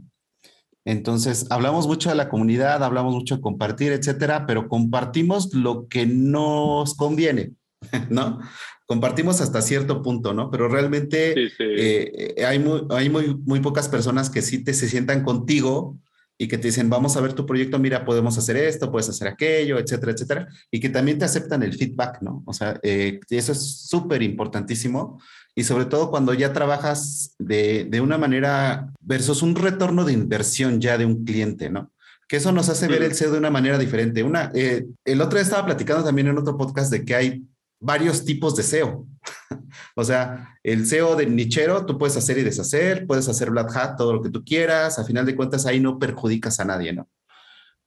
Entonces, 0.87 1.47
hablamos 1.51 1.87
mucho 1.87 2.11
de 2.11 2.15
la 2.15 2.29
comunidad, 2.29 2.85
hablamos 2.85 3.15
mucho 3.15 3.37
de 3.37 3.41
compartir, 3.41 3.93
etcétera, 3.93 4.47
pero 4.47 4.69
compartimos 4.69 5.55
lo 5.55 5.89
que 5.89 6.05
nos 6.05 6.95
conviene. 6.95 7.55
¿no? 8.11 8.41
Compartimos 8.87 9.41
hasta 9.41 9.63
cierto 9.63 10.03
punto, 10.03 10.35
¿no? 10.35 10.51
Pero 10.51 10.69
realmente 10.69 11.35
eh, 11.59 12.35
hay, 12.47 12.59
muy, 12.59 12.83
hay 12.91 13.09
muy, 13.09 13.35
muy 13.35 13.61
pocas 13.61 13.89
personas 13.89 14.31
que 14.31 14.43
sí 14.43 14.63
te 14.63 14.75
se 14.75 14.89
sientan 14.89 15.23
contigo 15.25 15.99
y 16.37 16.49
que 16.49 16.59
te 16.59 16.69
dicen, 16.69 16.91
vamos 16.91 17.17
a 17.17 17.21
ver 17.21 17.33
tu 17.33 17.47
proyecto, 17.47 17.79
mira, 17.79 18.05
podemos 18.05 18.37
hacer 18.37 18.57
esto, 18.57 18.91
puedes 18.91 19.09
hacer 19.09 19.29
aquello, 19.29 19.79
etcétera, 19.79 20.13
etcétera, 20.13 20.49
y 20.71 20.81
que 20.81 20.89
también 20.89 21.19
te 21.19 21.25
aceptan 21.25 21.63
el 21.63 21.75
feedback, 21.75 22.23
¿no? 22.23 22.43
O 22.47 22.53
sea, 22.53 22.79
eh, 22.83 23.21
eso 23.31 23.53
es 23.53 23.87
súper 23.89 24.23
importantísimo 24.23 25.21
y 25.55 25.63
sobre 25.65 25.85
todo 25.85 26.11
cuando 26.11 26.35
ya 26.35 26.53
trabajas 26.53 27.35
de, 27.39 27.87
de, 27.89 28.01
una 28.01 28.19
manera 28.19 28.93
versus 29.01 29.43
un 29.43 29.55
retorno 29.55 30.05
de 30.05 30.13
inversión 30.13 30.81
ya 30.81 30.99
de 30.99 31.07
un 31.07 31.25
cliente, 31.25 31.71
¿no? 31.71 31.93
Que 32.27 32.37
eso 32.39 32.51
nos 32.53 32.69
hace 32.69 32.89
ver 32.89 33.03
el 33.03 33.15
SEO 33.15 33.31
de 33.31 33.39
una 33.39 33.51
manera 33.51 33.79
diferente. 33.79 34.23
Una, 34.23 34.51
eh, 34.55 34.87
el 35.05 35.21
otro 35.21 35.37
día 35.37 35.43
estaba 35.43 35.67
platicando 35.67 36.03
también 36.03 36.27
en 36.29 36.39
otro 36.39 36.57
podcast 36.57 36.91
de 36.91 37.05
que 37.05 37.15
hay 37.15 37.45
varios 37.85 38.25
tipos 38.25 38.57
de 38.57 38.63
SEO. 38.63 39.07
o 39.97 40.05
sea, 40.05 40.57
el 40.63 40.87
SEO 40.87 41.17
de 41.17 41.27
nichero, 41.27 41.85
tú 41.85 41.99
puedes 41.99 42.17
hacer 42.17 42.39
y 42.39 42.43
deshacer, 42.43 43.07
puedes 43.07 43.29
hacer 43.29 43.51
black 43.51 43.77
hat, 43.77 43.97
todo 43.97 44.13
lo 44.15 44.23
que 44.23 44.31
tú 44.31 44.43
quieras, 44.45 44.99
a 44.99 45.05
final 45.05 45.27
de 45.27 45.37
cuentas 45.37 45.67
ahí 45.67 45.81
no 45.81 45.99
perjudicas 45.99 46.59
a 46.61 46.65
nadie, 46.65 46.93
¿no? 46.93 47.09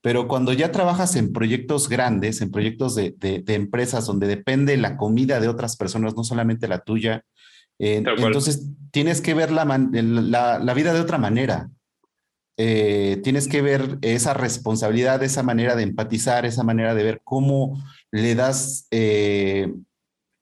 Pero 0.02 0.28
cuando 0.28 0.54
ya 0.54 0.72
trabajas 0.72 1.16
en 1.16 1.34
proyectos 1.34 1.90
grandes, 1.90 2.42
en 2.42 2.52
proyectos 2.52 2.96
de, 2.96 3.16
de, 3.18 3.56
empresas 3.56 4.06
donde 4.06 4.28
depende 4.28 4.78
la 4.78 4.96
comida 4.96 5.40
de 5.40 5.50
otras 5.50 5.76
personas, 5.76 6.16
no 6.16 6.24
solamente 6.24 6.68
la 6.68 6.80
tuya, 6.80 7.26
eh, 7.80 8.04
entonces 8.06 8.70
tienes 8.92 9.22
que 9.22 9.34
ver 9.34 9.52
la, 9.52 9.66
la, 9.66 10.60
la, 10.60 10.74
vida 10.74 10.94
de 10.94 11.02
otra 11.02 11.18
manera. 11.18 11.70
Eh, 12.58 13.20
tienes 13.24 13.48
que 13.48 13.62
ver 13.62 13.98
esa 14.02 14.34
responsabilidad, 14.34 15.22
esa 15.24 15.44
manera 15.44 15.76
de 15.76 15.84
empatizar, 15.84 16.46
esa 16.46 16.64
manera 16.64 16.96
de 16.96 17.04
ver 17.04 17.22
cómo 17.24 17.84
le 18.12 18.34
das 18.34 18.88
eh, 18.92 19.74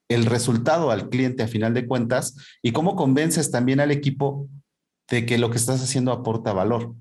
el 0.10 0.26
resultado 0.26 0.92
al 0.92 1.10
cliente 1.10 1.44
a 1.44 1.48
final 1.48 1.74
de 1.74 1.88
cuentas 1.88 2.58
y 2.62 2.72
cómo 2.72 2.96
convences 2.96 3.52
también 3.52 3.80
al 3.80 3.92
equipo 3.92 4.48
de 5.10 5.26
que 5.26 5.38
lo 5.38 5.50
que 5.50 5.58
estás 5.58 5.82
haciendo 5.84 6.12
aporta 6.12 6.54
valor, 6.54 6.94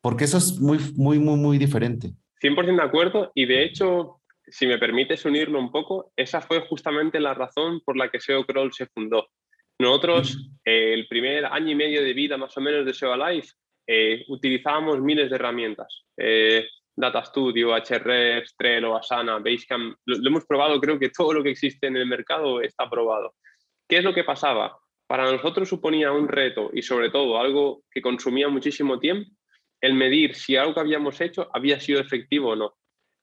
porque 0.00 0.24
eso 0.24 0.38
es 0.38 0.60
muy, 0.60 0.78
muy, 0.96 1.18
muy, 1.18 1.36
muy 1.36 1.58
diferente. 1.58 2.12
100% 2.42 2.76
de 2.76 2.82
acuerdo 2.82 3.30
y 3.34 3.46
de 3.46 3.64
hecho, 3.64 4.20
si 4.46 4.66
me 4.66 4.78
permites 4.78 5.24
unirlo 5.24 5.58
un 5.58 5.70
poco, 5.70 6.12
esa 6.16 6.40
fue 6.40 6.60
justamente 6.66 7.20
la 7.20 7.34
razón 7.34 7.80
por 7.84 7.96
la 7.96 8.10
que 8.10 8.20
SEO 8.20 8.44
Crawl 8.44 8.72
se 8.72 8.86
fundó. 8.86 9.28
Nosotros, 9.78 10.50
eh, 10.64 10.94
el 10.94 11.08
primer 11.08 11.46
año 11.46 11.70
y 11.70 11.74
medio 11.74 12.02
de 12.02 12.12
vida 12.12 12.36
más 12.36 12.56
o 12.56 12.60
menos 12.60 12.84
de 12.84 12.94
SEO 12.94 13.12
Alive, 13.12 13.46
eh, 13.86 14.24
utilizábamos 14.28 15.00
miles 15.00 15.30
de 15.30 15.36
herramientas. 15.36 16.04
Eh, 16.16 16.66
Data 16.94 17.24
Studio, 17.24 17.74
Hrefs, 17.74 18.54
Trello, 18.56 18.96
Asana, 18.96 19.38
Basecamp. 19.38 19.96
Lo, 20.04 20.28
hemos 20.28 20.44
probado, 20.46 20.80
creo 20.80 20.98
que 20.98 21.10
todo 21.10 21.32
lo 21.32 21.42
que 21.42 21.50
existe 21.50 21.86
en 21.86 21.96
el 21.96 22.06
mercado 22.06 22.60
está 22.60 22.88
probado. 22.88 23.34
¿Qué 23.88 23.98
es 23.98 24.04
lo 24.04 24.14
que 24.14 24.24
pasaba? 24.24 24.78
Para 25.06 25.30
nosotros 25.30 25.68
suponía 25.68 26.12
un 26.12 26.28
reto 26.28 26.70
y 26.72 26.82
sobre 26.82 27.10
todo 27.10 27.38
algo 27.38 27.82
que 27.90 28.02
consumía 28.02 28.48
muchísimo 28.48 28.98
tiempo, 28.98 29.30
el 29.80 29.94
medir 29.94 30.34
si 30.34 30.56
algo 30.56 30.74
que 30.74 30.80
habíamos 30.80 31.20
hecho 31.20 31.48
había 31.52 31.80
sido 31.80 32.00
efectivo 32.00 32.50
o 32.50 32.56
no. 32.56 32.74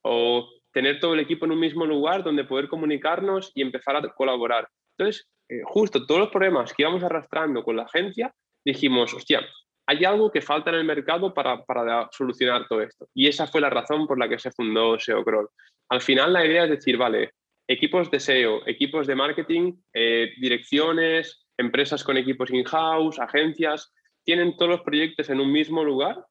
O 0.04 0.50
tener 0.72 1.00
todo 1.00 1.14
el 1.14 1.22
equipo 1.22 1.46
en 1.46 1.54
un 1.54 1.60
mismo 1.60 1.86
lugar 1.86 2.24
donde 2.24 2.44
poder 2.44 2.68
comunicarnos 2.68 3.52
y 3.56 3.62
empezar 3.62 3.96
a 3.96 4.02
colaborar. 4.14 4.68
Entonces, 4.98 5.28
eh, 5.50 5.62
justo 5.64 6.06
todos 6.06 6.22
los 6.22 6.30
problemas 6.30 6.74
que 6.74 6.84
íbamos 6.84 7.04
arrastrando 7.04 7.64
con 7.64 7.76
la 7.76 7.84
agencia, 7.84 8.34
dijimos, 8.64 9.14
hostia, 9.14 9.42
hay 9.90 10.06
algo 10.06 10.30
que 10.30 10.40
falta 10.40 10.70
en 10.70 10.76
el 10.76 10.84
mercado 10.84 11.34
para, 11.34 12.08
solucionar 12.12 12.68
todo 12.68 12.84
esto. 12.84 13.08
Y 13.12 13.28
esa 13.28 13.48
fue 13.48 13.60
la 13.60 13.72
razón 13.72 14.06
por 14.06 14.20
la 14.20 14.30
que 14.30 14.38
se 14.38 14.52
fundó 14.52 15.00
SEO 15.00 15.24
Crawl. 15.24 15.50
Al 15.90 16.00
final 16.00 16.32
la 16.32 16.46
idea 16.46 16.66
es 16.66 16.70
decir, 16.70 16.96
vale, 16.96 17.32
equipos 17.68 18.12
de 18.12 18.20
SEO, 18.20 18.68
equipos 18.68 19.08
de 19.08 19.16
marketing, 19.16 19.74
eh, 19.92 20.32
direcciones, 20.40 21.48
empresas 21.58 22.04
con 22.04 22.18
equipos 22.18 22.52
in-house, 22.52 23.18
agencias, 23.18 23.92
tienen 24.24 24.56
todos 24.58 24.70
los 24.70 24.82
proyectos 24.82 25.28
en 25.32 25.40
un 25.40 25.52
mismo 25.52 25.84
lugar, 25.84 26.24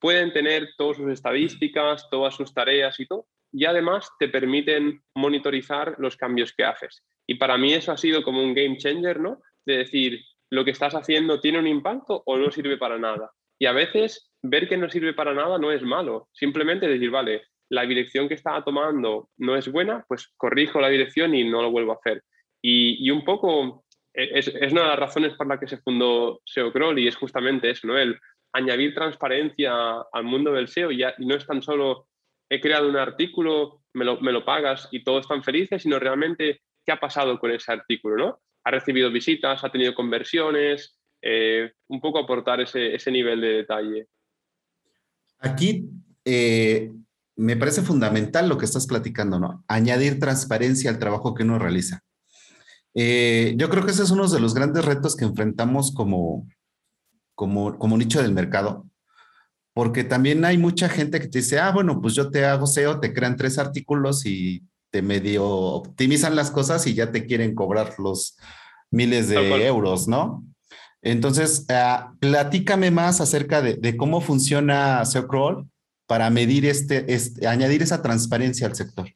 pueden 0.00 0.32
tener 0.32 0.70
todas 0.78 0.96
sus 0.96 1.12
estadísticas, 1.12 2.08
todas 2.08 2.34
sus 2.34 2.54
tareas 2.54 2.98
y 2.98 3.04
todo, 3.04 3.26
y 3.52 3.66
además 3.66 4.08
te 4.18 4.28
permiten 4.28 5.02
monitorizar 5.14 5.96
los 5.98 6.16
cambios 6.16 6.54
que 6.54 6.64
haces. 6.64 7.04
Y 7.26 7.34
para 7.34 7.58
mí 7.58 7.74
eso 7.74 7.92
ha 7.92 7.98
sido 7.98 8.22
como 8.22 8.42
un 8.42 8.54
game 8.54 8.78
changer, 8.78 9.20
¿no? 9.20 9.42
De 9.66 9.76
decir, 9.76 10.24
lo 10.52 10.66
que 10.66 10.70
estás 10.70 10.94
haciendo 10.94 11.40
tiene 11.40 11.58
un 11.58 11.66
impacto 11.66 12.22
o 12.26 12.36
no 12.36 12.50
sirve 12.50 12.76
para 12.76 12.98
nada. 12.98 13.30
Y 13.58 13.64
a 13.64 13.72
veces 13.72 14.30
ver 14.42 14.68
que 14.68 14.76
no 14.76 14.90
sirve 14.90 15.14
para 15.14 15.32
nada 15.32 15.56
no 15.56 15.72
es 15.72 15.82
malo, 15.82 16.28
simplemente 16.30 16.86
decir, 16.86 17.10
vale, 17.10 17.44
la 17.70 17.86
dirección 17.86 18.28
que 18.28 18.34
estaba 18.34 18.62
tomando 18.62 19.30
no 19.38 19.56
es 19.56 19.72
buena, 19.72 20.04
pues 20.06 20.28
corrijo 20.36 20.78
la 20.78 20.90
dirección 20.90 21.34
y 21.34 21.42
no 21.48 21.62
lo 21.62 21.70
vuelvo 21.70 21.92
a 21.92 21.94
hacer. 21.94 22.22
Y, 22.60 23.10
un 23.10 23.24
poco 23.24 23.86
e, 24.12 24.38
es, 24.38 24.48
una 24.72 24.82
de 24.82 24.88
las 24.88 24.98
razones 24.98 25.32
por 25.34 25.46
las 25.46 25.58
que 25.58 25.68
se 25.68 25.78
fundó 25.78 26.42
SEO 26.44 26.70
Crawl 26.70 26.98
y 26.98 27.08
es 27.08 27.16
justamente 27.16 27.70
eso, 27.70 27.86
¿no? 27.86 27.96
El 27.96 28.18
añadir 28.52 28.94
transparencia 28.94 29.72
al 30.12 30.24
mundo 30.24 30.52
del 30.52 30.68
SEO 30.68 30.90
y, 30.90 30.98
ya, 30.98 31.14
no 31.16 31.34
es 31.34 31.46
tan 31.46 31.62
solo 31.62 32.08
he 32.50 32.60
creado 32.60 32.90
un 32.90 32.96
artículo, 32.98 33.80
me 33.94 34.04
lo, 34.04 34.20
me 34.20 34.32
lo 34.32 34.44
pagas 34.44 34.86
y 34.90 35.02
todos 35.02 35.22
están 35.22 35.42
felices, 35.42 35.82
sino 35.82 35.98
realmente 35.98 36.60
qué 36.84 36.92
ha 36.92 37.00
pasado 37.00 37.38
con 37.38 37.50
ese 37.52 37.72
artículo, 37.72 38.16
¿no? 38.16 38.40
Ha 38.64 38.70
recibido 38.70 39.10
visitas, 39.10 39.64
ha 39.64 39.70
tenido 39.70 39.94
conversiones, 39.94 40.98
eh, 41.20 41.72
un 41.88 42.00
poco 42.00 42.18
aportar 42.18 42.60
ese, 42.60 42.94
ese, 42.94 43.10
nivel 43.10 43.40
de 43.40 43.48
detalle. 43.48 44.08
Aquí 45.38 45.88
eh, 46.24 46.90
me 47.36 47.56
parece 47.56 47.82
fundamental 47.82 48.48
lo 48.48 48.58
que 48.58 48.64
estás 48.64 48.86
platicando, 48.86 49.38
¿no? 49.38 49.64
Añadir 49.68 50.18
transparencia 50.18 50.90
al 50.90 50.98
trabajo 50.98 51.34
que 51.34 51.42
uno 51.44 51.58
realiza. 51.58 52.00
Eh, 52.94 53.54
yo 53.56 53.70
creo 53.70 53.84
que 53.84 53.92
ese 53.92 54.02
es 54.02 54.10
uno 54.10 54.28
de 54.28 54.40
los 54.40 54.54
grandes 54.54 54.84
retos 54.84 55.16
que 55.16 55.24
enfrentamos 55.24 55.94
como, 55.94 56.46
como, 57.34 57.78
como 57.78 57.96
nicho 57.96 58.20
del 58.20 58.32
mercado, 58.32 58.86
porque 59.72 60.04
también 60.04 60.44
hay 60.44 60.58
mucha 60.58 60.88
gente 60.88 61.20
que 61.20 61.28
te 61.28 61.38
dice, 61.38 61.58
ah, 61.58 61.70
bueno, 61.72 62.00
pues 62.00 62.14
yo 62.14 62.30
te 62.30 62.44
hago 62.44 62.66
SEO, 62.66 63.00
te 63.00 63.14
crean 63.14 63.36
tres 63.36 63.58
artículos 63.58 64.26
y 64.26 64.62
te 64.92 65.02
medio 65.02 65.44
optimizan 65.44 66.36
las 66.36 66.50
cosas 66.50 66.86
y 66.86 66.94
ya 66.94 67.10
te 67.10 67.26
quieren 67.26 67.54
cobrar 67.54 67.94
los 67.98 68.36
miles 68.90 69.28
de 69.28 69.66
euros, 69.66 70.06
¿no? 70.06 70.44
Entonces, 71.00 71.66
uh, 71.68 72.16
platícame 72.20 72.90
más 72.90 73.20
acerca 73.20 73.62
de, 73.62 73.96
cómo 73.96 74.20
funciona 74.20 75.04
SEO 75.04 75.26
Crawl 75.26 75.66
para 76.06 76.30
medir 76.30 76.66
este, 76.66 77.12
este, 77.12 77.48
añadir 77.48 77.82
esa 77.82 78.02
transparencia 78.02 78.66
al 78.66 78.76
sector. 78.76 79.08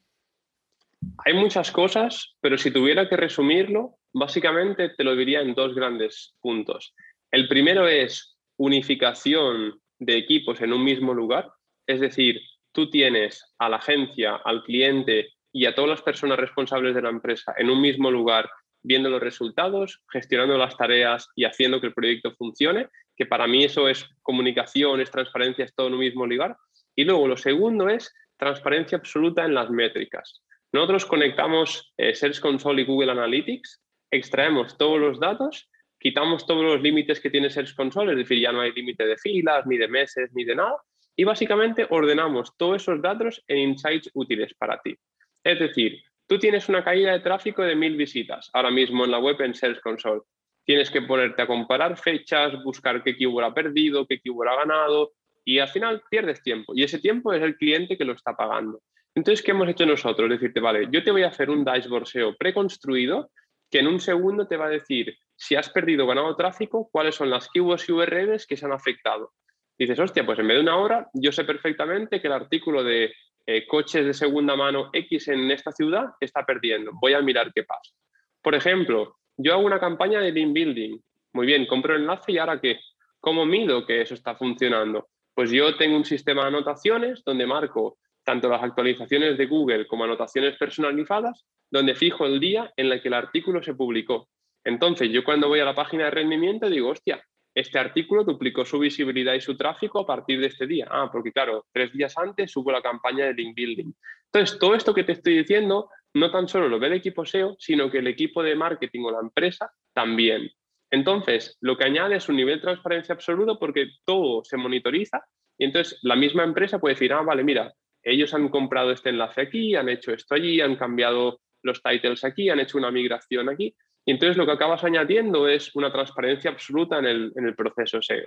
Hay 1.23 1.35
muchas 1.35 1.71
cosas, 1.71 2.35
pero 2.41 2.57
si 2.57 2.71
tuviera 2.71 3.07
que 3.07 3.15
resumirlo, 3.15 3.99
básicamente 4.13 4.89
te 4.89 5.03
lo 5.03 5.15
diría 5.15 5.41
en 5.41 5.53
dos 5.53 5.75
grandes 5.75 6.33
puntos. 6.41 6.93
El 7.31 7.47
primero 7.47 7.87
es 7.87 8.35
unificación 8.57 9.79
de 9.99 10.17
equipos 10.17 10.59
en 10.61 10.73
un 10.73 10.83
mismo 10.83 11.13
lugar, 11.13 11.51
es 11.87 11.99
decir, 11.99 12.41
tú 12.73 12.89
tienes 12.89 13.43
a 13.59 13.69
la 13.69 13.77
agencia, 13.77 14.41
al 14.43 14.63
cliente 14.63 15.36
y 15.57 15.65
a 15.65 15.73
todas 15.73 15.89
las 15.89 16.03
personas 16.03 16.37
responsables 16.37 16.93
de 16.93 17.01
la 17.01 17.09
empresa 17.09 17.51
en 17.57 17.71
un 17.71 17.81
mismo 17.81 18.11
lugar, 18.11 18.47
viendo 18.83 19.09
los 19.09 19.19
resultados, 19.19 20.03
gestionando 20.07 20.55
las 20.55 20.77
tareas 20.77 21.29
y 21.35 21.45
haciendo 21.45 21.81
que 21.81 21.87
el 21.87 21.95
proyecto 21.95 22.31
funcione, 22.35 22.89
que 23.15 23.25
para 23.25 23.47
mí 23.47 23.63
eso 23.63 23.89
es 23.89 24.07
comunicación, 24.21 25.01
es 25.01 25.09
transparencia, 25.09 25.65
es 25.65 25.73
todo 25.73 25.87
en 25.87 25.93
un 25.93 26.01
mismo 26.01 26.27
lugar. 26.27 26.55
Y 26.95 27.05
luego 27.05 27.27
lo 27.27 27.37
segundo 27.37 27.89
es 27.89 28.13
transparencia 28.37 28.99
absoluta 28.99 29.45
en 29.45 29.55
las 29.55 29.71
métricas. 29.71 30.43
Nosotros 30.71 31.07
conectamos 31.07 31.91
eh, 31.97 32.13
Search 32.13 32.39
Console 32.39 32.83
y 32.83 32.85
Google 32.85 33.13
Analytics, 33.13 33.81
extraemos 34.11 34.77
todos 34.77 34.99
los 34.99 35.19
datos, 35.19 35.71
quitamos 35.97 36.45
todos 36.45 36.63
los 36.65 36.81
límites 36.83 37.19
que 37.19 37.31
tiene 37.31 37.49
Search 37.49 37.73
Console, 37.73 38.11
es 38.11 38.17
decir, 38.19 38.39
ya 38.39 38.51
no 38.51 38.61
hay 38.61 38.73
límite 38.73 39.07
de 39.07 39.17
filas, 39.17 39.65
ni 39.65 39.77
de 39.77 39.87
meses, 39.87 40.29
ni 40.35 40.43
de 40.43 40.53
nada, 40.53 40.77
y 41.15 41.23
básicamente 41.23 41.87
ordenamos 41.89 42.55
todos 42.57 42.83
esos 42.83 43.01
datos 43.01 43.43
en 43.47 43.57
insights 43.57 44.11
útiles 44.13 44.53
para 44.53 44.79
ti. 44.83 44.95
Es 45.43 45.59
decir, 45.59 46.01
tú 46.27 46.37
tienes 46.39 46.69
una 46.69 46.83
caída 46.83 47.13
de 47.13 47.19
tráfico 47.19 47.63
de 47.63 47.75
mil 47.75 47.95
visitas 47.95 48.49
ahora 48.53 48.71
mismo 48.71 49.05
en 49.05 49.11
la 49.11 49.19
web 49.19 49.39
en 49.41 49.53
Search 49.53 49.79
Console. 49.81 50.21
Tienes 50.65 50.91
que 50.91 51.01
ponerte 51.01 51.41
a 51.41 51.47
comparar 51.47 51.97
fechas, 51.97 52.61
buscar 52.63 53.01
qué 53.03 53.15
keyword 53.15 53.45
ha 53.45 53.53
perdido, 53.53 54.05
qué 54.05 54.19
keyword 54.19 54.49
ha 54.49 54.55
ganado 54.57 55.13
y 55.45 55.59
al 55.59 55.69
final 55.69 56.03
pierdes 56.09 56.41
tiempo. 56.41 56.73
Y 56.75 56.83
ese 56.83 56.99
tiempo 56.99 57.31
es 57.31 57.41
el 57.41 57.55
cliente 57.55 57.97
que 57.97 58.03
lo 58.03 58.13
está 58.13 58.35
pagando. 58.35 58.81
Entonces, 59.15 59.43
¿qué 59.43 59.51
hemos 59.51 59.69
hecho 59.69 59.85
nosotros? 59.85 60.29
Decirte, 60.29 60.59
vale, 60.59 60.89
yo 60.91 61.03
te 61.03 61.11
voy 61.11 61.23
a 61.23 61.29
hacer 61.29 61.49
un 61.49 61.63
dashboard 61.63 62.05
SEO 62.05 62.35
preconstruido 62.35 63.31
que 63.71 63.79
en 63.79 63.87
un 63.87 63.99
segundo 63.99 64.47
te 64.47 64.57
va 64.57 64.67
a 64.67 64.69
decir 64.69 65.17
si 65.35 65.55
has 65.55 65.69
perdido 65.69 66.03
o 66.03 66.07
ganado 66.07 66.35
tráfico, 66.35 66.89
cuáles 66.91 67.15
son 67.15 67.29
las 67.29 67.49
keywords 67.49 67.87
y 67.87 67.91
URLs 67.93 68.45
que 68.45 68.57
se 68.57 68.65
han 68.65 68.73
afectado. 68.73 69.33
Dices, 69.77 69.99
hostia, 69.99 70.25
pues 70.25 70.39
en 70.39 70.47
vez 70.47 70.57
de 70.57 70.63
una 70.63 70.77
hora, 70.77 71.09
yo 71.13 71.31
sé 71.31 71.43
perfectamente 71.43 72.19
que 72.19 72.27
el 72.27 72.33
artículo 72.33 72.83
de 72.83 73.13
eh, 73.49 73.65
coches 73.65 74.05
de 74.05 74.13
segunda 74.13 74.57
mano 74.57 74.89
X 74.91 75.29
en 75.29 75.49
esta 75.49 75.71
ciudad 75.71 76.07
está 76.19 76.45
perdiendo. 76.45 76.91
Voy 77.01 77.13
a 77.13 77.21
mirar 77.21 77.51
qué 77.55 77.63
pasa. 77.63 77.93
Por 78.41 78.53
ejemplo, 78.53 79.15
yo 79.37 79.53
hago 79.53 79.65
una 79.65 79.79
campaña 79.79 80.19
de 80.19 80.33
link 80.33 80.53
building. 80.53 80.99
Muy 81.31 81.47
bien, 81.47 81.65
compro 81.65 81.95
el 81.95 82.01
enlace 82.01 82.33
y 82.33 82.37
ahora 82.37 82.59
qué? 82.59 82.79
¿Cómo 83.21 83.45
mido 83.45 83.85
que 83.85 84.01
eso 84.01 84.15
está 84.15 84.35
funcionando? 84.35 85.07
Pues 85.33 85.49
yo 85.49 85.77
tengo 85.77 85.95
un 85.95 86.03
sistema 86.03 86.41
de 86.41 86.49
anotaciones 86.49 87.23
donde 87.23 87.45
marco 87.45 87.97
tanto 88.23 88.49
las 88.49 88.61
actualizaciones 88.61 89.37
de 89.37 89.45
Google 89.45 89.87
como 89.87 90.03
anotaciones 90.03 90.57
personalizadas 90.57 91.45
donde 91.71 91.95
fijo 91.95 92.25
el 92.25 92.41
día 92.41 92.73
en 92.75 92.91
el 92.91 93.01
que 93.01 93.07
el 93.07 93.13
artículo 93.13 93.63
se 93.63 93.75
publicó. 93.75 94.27
Entonces, 94.65 95.09
yo 95.09 95.23
cuando 95.23 95.47
voy 95.47 95.61
a 95.61 95.65
la 95.65 95.75
página 95.75 96.05
de 96.05 96.11
rendimiento 96.11 96.69
digo, 96.69 96.89
hostia, 96.89 97.23
este 97.59 97.79
artículo 97.79 98.23
duplicó 98.23 98.65
su 98.65 98.77
visibilidad 98.77 99.33
y 99.33 99.41
su 99.41 99.57
tráfico 99.57 99.99
a 99.99 100.05
partir 100.05 100.39
de 100.39 100.45
este 100.45 100.67
día. 100.67 100.87
Ah, 100.91 101.09
porque 101.11 101.31
claro, 101.31 101.65
tres 101.71 101.91
días 101.91 102.15
antes 102.15 102.55
hubo 102.55 102.71
la 102.71 102.83
campaña 102.83 103.25
de 103.25 103.33
link 103.33 103.55
building. 103.55 103.91
Entonces, 104.31 104.59
todo 104.59 104.75
esto 104.75 104.93
que 104.93 105.03
te 105.03 105.13
estoy 105.13 105.39
diciendo, 105.39 105.89
no 106.13 106.29
tan 106.29 106.47
solo 106.47 106.69
lo 106.69 106.77
ve 106.77 106.87
el 106.87 106.93
equipo 106.93 107.25
SEO, 107.25 107.55
sino 107.57 107.89
que 107.89 107.97
el 107.97 108.07
equipo 108.07 108.43
de 108.43 108.55
marketing 108.55 109.05
o 109.05 109.11
la 109.11 109.21
empresa 109.21 109.71
también. 109.91 110.51
Entonces, 110.91 111.57
lo 111.59 111.75
que 111.77 111.85
añade 111.85 112.17
es 112.17 112.29
un 112.29 112.35
nivel 112.35 112.57
de 112.57 112.61
transparencia 112.61 113.15
absoluto 113.15 113.57
porque 113.57 113.89
todo 114.05 114.43
se 114.43 114.57
monitoriza 114.57 115.23
y 115.57 115.65
entonces 115.65 115.97
la 116.03 116.15
misma 116.15 116.43
empresa 116.43 116.77
puede 116.77 116.93
decir, 116.93 117.11
ah, 117.11 117.23
vale, 117.23 117.43
mira, 117.43 117.73
ellos 118.03 118.35
han 118.35 118.49
comprado 118.49 118.91
este 118.91 119.09
enlace 119.09 119.41
aquí, 119.41 119.75
han 119.75 119.89
hecho 119.89 120.13
esto 120.13 120.35
allí, 120.35 120.61
han 120.61 120.75
cambiado 120.75 121.39
los 121.63 121.81
titles 121.81 122.23
aquí, 122.23 122.49
han 122.49 122.59
hecho 122.59 122.77
una 122.77 122.91
migración 122.91 123.49
aquí. 123.49 123.75
Y 124.07 124.11
entonces 124.11 124.37
lo 124.37 124.45
que 124.45 124.53
acabas 124.53 124.85
añadiendo 124.85 125.49
es 125.49 125.75
una 125.75 125.91
transparencia 125.91 126.49
absoluta 126.49 126.97
en 126.99 127.05
el, 127.05 127.55
proceso 127.57 128.01
SEO. 128.01 128.25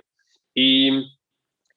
Y 0.53 1.11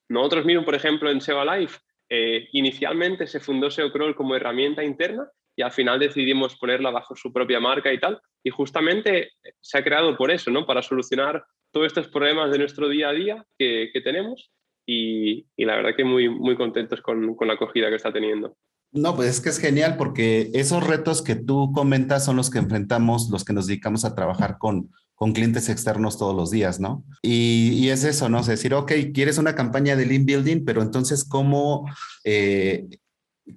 nosotros 0.07 0.45
mismos, 0.45 0.63
por 0.63 0.75
ejemplo, 0.75 1.09
en 1.09 1.19
SEO 1.19 1.39
Alive, 1.41 1.71
eh, 2.07 2.47
inicialmente 2.51 3.25
se 3.25 3.39
fundó 3.39 3.71
SEO 3.71 3.91
Crawl 3.91 4.15
como 4.15 4.35
herramienta 4.35 4.83
interna 4.83 5.27
y 5.55 5.63
al 5.63 5.71
final 5.71 5.97
decidimos 5.97 6.55
ponerla 6.55 6.91
bajo 6.91 7.15
su 7.15 7.33
propia 7.33 7.59
marca 7.59 7.91
y 7.91 7.99
tal. 7.99 8.21
Y 8.43 8.51
justamente 8.51 9.31
se 9.59 9.79
ha 9.79 9.83
creado 9.83 10.15
por 10.15 10.29
eso, 10.29 10.51
¿no? 10.51 10.67
Para 10.67 10.83
solucionar 10.83 11.43
todos 11.71 11.87
estos 11.87 12.07
problemas 12.07 12.51
de 12.51 12.59
nuestro 12.59 12.87
día 12.87 13.09
a 13.09 13.13
día 13.13 13.43
que, 13.57 13.89
tenemos 14.03 14.51
y, 14.85 15.47
la 15.57 15.77
verdad 15.77 15.95
que 15.95 16.03
muy, 16.03 16.29
muy 16.29 16.55
contentos 16.55 17.01
con, 17.01 17.35
con 17.35 17.47
la 17.47 17.55
acogida 17.55 17.89
que 17.89 17.95
está 17.95 18.13
teniendo. 18.13 18.55
No, 18.95 19.13
pues 19.13 19.29
es 19.29 19.41
que 19.41 19.49
es 19.49 19.59
genial 19.59 19.97
porque 19.97 20.51
esos 20.53 20.81
retos 20.81 21.21
que 21.21 21.35
tú 21.35 21.73
comentas 21.73 22.23
son 22.23 22.37
los 22.37 22.49
que 22.49 22.59
enfrentamos 22.59 23.29
los 23.29 23.43
que 23.43 23.51
nos 23.51 23.67
dedicamos 23.67 24.05
a 24.05 24.15
trabajar 24.15 24.57
con, 24.57 24.89
con 25.15 25.33
clientes 25.33 25.67
externos 25.67 26.17
todos 26.17 26.33
los 26.33 26.49
días, 26.49 26.79
¿no? 26.79 27.03
Y, 27.21 27.89
es 27.89 28.05
eso, 28.05 28.29
¿no? 28.29 28.39
Es 28.39 28.47
decir, 28.47 28.73
ok, 28.73 28.93
quieres 29.13 29.37
una 29.37 29.53
campaña 29.53 29.97
de 29.97 30.05
lean 30.05 30.25
building, 30.25 30.63
pero 30.63 30.81
entonces, 30.81 31.25
¿cómo, 31.25 31.89
eh, 32.23 32.87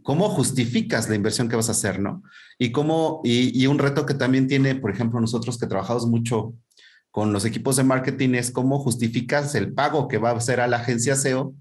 ¿cómo 0.02 0.28
justificas 0.28 1.08
la 1.08 1.14
inversión 1.14 1.48
que 1.48 1.54
vas 1.54 1.68
a 1.68 1.72
hacer, 1.72 2.00
¿no? 2.00 2.24
Y, 2.58 2.72
cómo, 2.72 3.20
y, 3.22 3.64
un 3.68 3.78
reto 3.78 4.06
que 4.06 4.14
también 4.14 4.48
tiene, 4.48 4.74
por 4.74 4.90
ejemplo, 4.90 5.20
nosotros 5.20 5.56
que 5.56 5.68
trabajamos 5.68 6.08
mucho 6.08 6.54
con 7.12 7.32
los 7.32 7.44
equipos 7.44 7.76
de 7.76 7.84
marketing 7.84 8.34
es 8.34 8.50
cómo 8.50 8.80
justificas 8.80 9.54
el 9.54 9.72
pago 9.72 10.08
que 10.08 10.18
va 10.18 10.30
a 10.30 10.36
hacer 10.36 10.60
a 10.60 10.66
la 10.66 10.78
agencia 10.78 11.14
SEO 11.14 11.54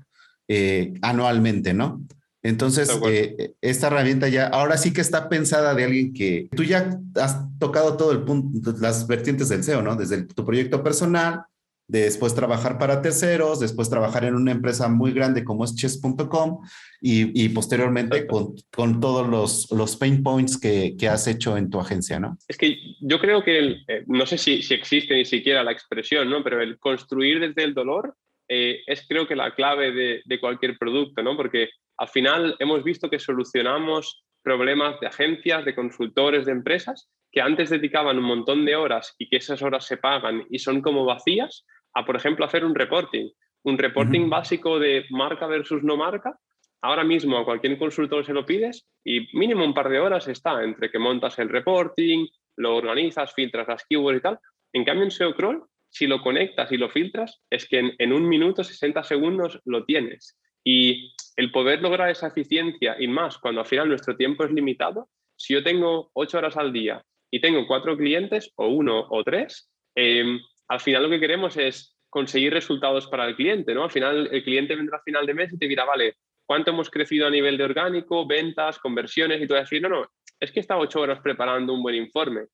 eh, 0.47 0.93
anualmente, 1.03 1.75
¿no? 1.75 2.01
Entonces, 2.43 2.89
eh, 3.07 3.53
esta 3.61 3.87
herramienta 3.87 4.27
ya, 4.29 4.47
ahora 4.47 4.77
sí 4.77 4.93
que 4.93 5.01
está 5.01 5.27
pensada 5.27 5.73
de 5.73 5.83
alguien 5.83 6.13
que 6.13 6.47
tú 6.55 6.63
ya 6.63 6.99
has 7.15 7.37
tocado 7.59 7.97
todo 7.97 8.11
el 8.11 8.23
punto, 8.23 8.73
las 8.79 9.07
vertientes 9.07 9.49
del 9.49 9.63
SEO, 9.63 9.81
¿no? 9.81 9.95
Desde 9.95 10.23
tu 10.23 10.45
proyecto 10.45 10.83
personal, 10.83 11.45
después 11.87 12.35
trabajar 12.35 12.77
para 12.77 13.01
terceros, 13.01 13.59
después 13.59 13.89
trabajar 13.89 14.25
en 14.25 14.35
una 14.35 14.51
empresa 14.51 14.89
muy 14.89 15.13
grande 15.13 15.43
como 15.43 15.63
es 15.63 15.75
chess.com 15.75 16.59
y, 17.01 17.49
posteriormente 17.49 18.27
con, 18.27 18.55
con, 18.71 18.99
todos 18.99 19.27
los, 19.27 19.71
los 19.71 19.95
pain 19.95 20.21
points 20.21 20.59
que, 20.59 20.95
que, 20.97 21.07
has 21.07 21.27
hecho 21.27 21.57
en 21.57 21.69
tu 21.69 21.79
agencia, 21.79 22.19
¿no? 22.19 22.37
Es 22.47 22.57
que 22.57 22.77
yo 22.99 23.19
creo 23.19 23.43
que, 23.43 23.77
eh, 23.87 24.03
no 24.07 24.25
sé 24.25 24.37
si, 24.37 24.61
si, 24.61 24.73
existe 24.73 25.15
ni 25.15 25.25
siquiera 25.25 25.63
la 25.63 25.71
expresión, 25.71 26.29
¿no? 26.29 26.43
Pero 26.43 26.61
el 26.61 26.77
construir 26.77 27.39
desde 27.39 27.63
el 27.63 27.73
dolor 27.73 28.15
eh, 28.47 28.81
es 28.85 29.05
creo 29.07 29.27
que 29.27 29.35
la 29.35 29.53
clave 29.53 29.91
de, 29.91 30.21
de 30.25 30.39
cualquier 30.39 30.77
producto, 30.77 31.21
¿no? 31.21 31.35
Porque 31.35 31.69
al 31.97 32.07
final 32.07 32.55
hemos 32.59 32.83
visto 32.83 33.09
que 33.09 33.19
solucionamos 33.19 34.23
problemas 34.43 34.99
de 34.99 35.07
agencias, 35.07 35.65
de 35.65 35.75
consultores, 35.75 36.45
de 36.45 36.53
empresas 36.53 37.09
que 37.31 37.41
antes 37.41 37.69
dedicaban 37.69 38.17
un 38.17 38.23
montón 38.23 38.65
de 38.65 38.75
horas 38.75 39.13
y 39.17 39.29
que 39.29 39.37
esas 39.37 39.61
horas 39.61 39.85
se 39.85 39.97
pagan 39.97 40.45
y 40.49 40.59
son 40.59 40.81
como 40.81 41.05
vacías, 41.05 41.65
a 41.93 42.05
por 42.05 42.15
ejemplo 42.15 42.45
hacer 42.45 42.63
un 42.63 42.75
reporting, 42.75 43.29
un 43.63 43.77
reporting 43.77 44.29
básico 44.29 44.79
de 44.79 45.05
marca 45.09 45.47
versus 45.47 45.83
no 45.83 45.97
marca. 45.97 46.39
Ahora 46.81 47.03
mismo 47.03 47.37
a 47.37 47.43
cualquier 47.43 47.77
consultor 47.77 48.25
se 48.25 48.33
lo 48.33 48.45
pides 48.45 48.87
y 49.03 49.27
mínimo 49.37 49.65
un 49.65 49.73
par 49.73 49.89
de 49.89 49.99
horas 49.99 50.27
está 50.27 50.63
entre 50.63 50.89
que 50.89 50.99
montas 50.99 51.37
el 51.39 51.49
reporting, 51.49 52.27
lo 52.55 52.77
organizas, 52.77 53.33
filtras 53.33 53.67
las 53.67 53.85
keywords 53.85 54.19
y 54.19 54.21
tal. 54.21 54.39
En 54.73 54.85
cambio 54.85 55.03
en 55.03 55.11
SEO 55.11 55.35
Crawl, 55.35 55.63
si 55.89 56.07
lo 56.07 56.21
conectas 56.21 56.71
y 56.71 56.77
lo 56.77 56.89
filtras, 56.89 57.41
es 57.49 57.67
que 57.67 57.95
en, 57.97 58.13
un 58.13 58.27
minuto, 58.27 58.63
60 58.63 59.03
segundos 59.03 59.59
lo 59.65 59.85
tienes. 59.85 60.37
Y 60.63 61.13
el 61.35 61.51
poder 61.51 61.81
lograr 61.81 62.09
esa 62.09 62.27
eficiencia 62.27 62.95
y 62.99 63.07
más 63.07 63.37
cuando 63.37 63.61
al 63.61 63.67
final 63.67 63.89
nuestro 63.89 64.15
tiempo 64.15 64.43
es 64.43 64.51
limitado, 64.51 65.09
si 65.35 65.53
yo 65.53 65.63
tengo 65.63 66.09
ocho 66.13 66.37
horas 66.37 66.57
al 66.57 66.73
día 66.73 67.03
y 67.31 67.39
tengo 67.39 67.67
cuatro 67.67 67.95
clientes 67.95 68.51
o 68.55 68.67
uno 68.67 69.05
o 69.09 69.23
tres, 69.23 69.69
em, 69.95 70.39
al 70.67 70.79
final 70.79 71.03
lo 71.03 71.09
que 71.09 71.19
queremos 71.19 71.55
es 71.57 71.97
conseguir 72.09 72.53
resultados 72.53 73.07
para 73.07 73.25
el 73.25 73.35
cliente, 73.35 73.73
¿no? 73.73 73.83
Al 73.83 73.91
final 73.91 74.29
el 74.31 74.43
cliente 74.43 74.75
vendrá 74.75 74.97
a 74.97 75.03
final 75.03 75.25
de 75.25 75.33
mes 75.33 75.53
y 75.53 75.57
te 75.57 75.67
dirá, 75.67 75.85
vale, 75.85 76.15
¿cuánto 76.45 76.71
hemos 76.71 76.89
crecido 76.89 77.27
a 77.27 77.29
nivel 77.29 77.57
de 77.57 77.63
orgánico, 77.63 78.25
ventas, 78.25 78.79
conversiones? 78.79 79.41
Y 79.41 79.47
tú 79.47 79.53
vas 79.53 79.61
a 79.61 79.63
decir, 79.63 79.81
no, 79.81 79.89
no, 79.89 80.09
es 80.39 80.51
que 80.51 80.59
he 80.59 80.61
estado 80.61 80.81
ocho 80.81 81.01
horas 81.01 81.19
preparando 81.21 81.73
un 81.73 81.83
buen 81.83 81.95
informe. 81.95 82.45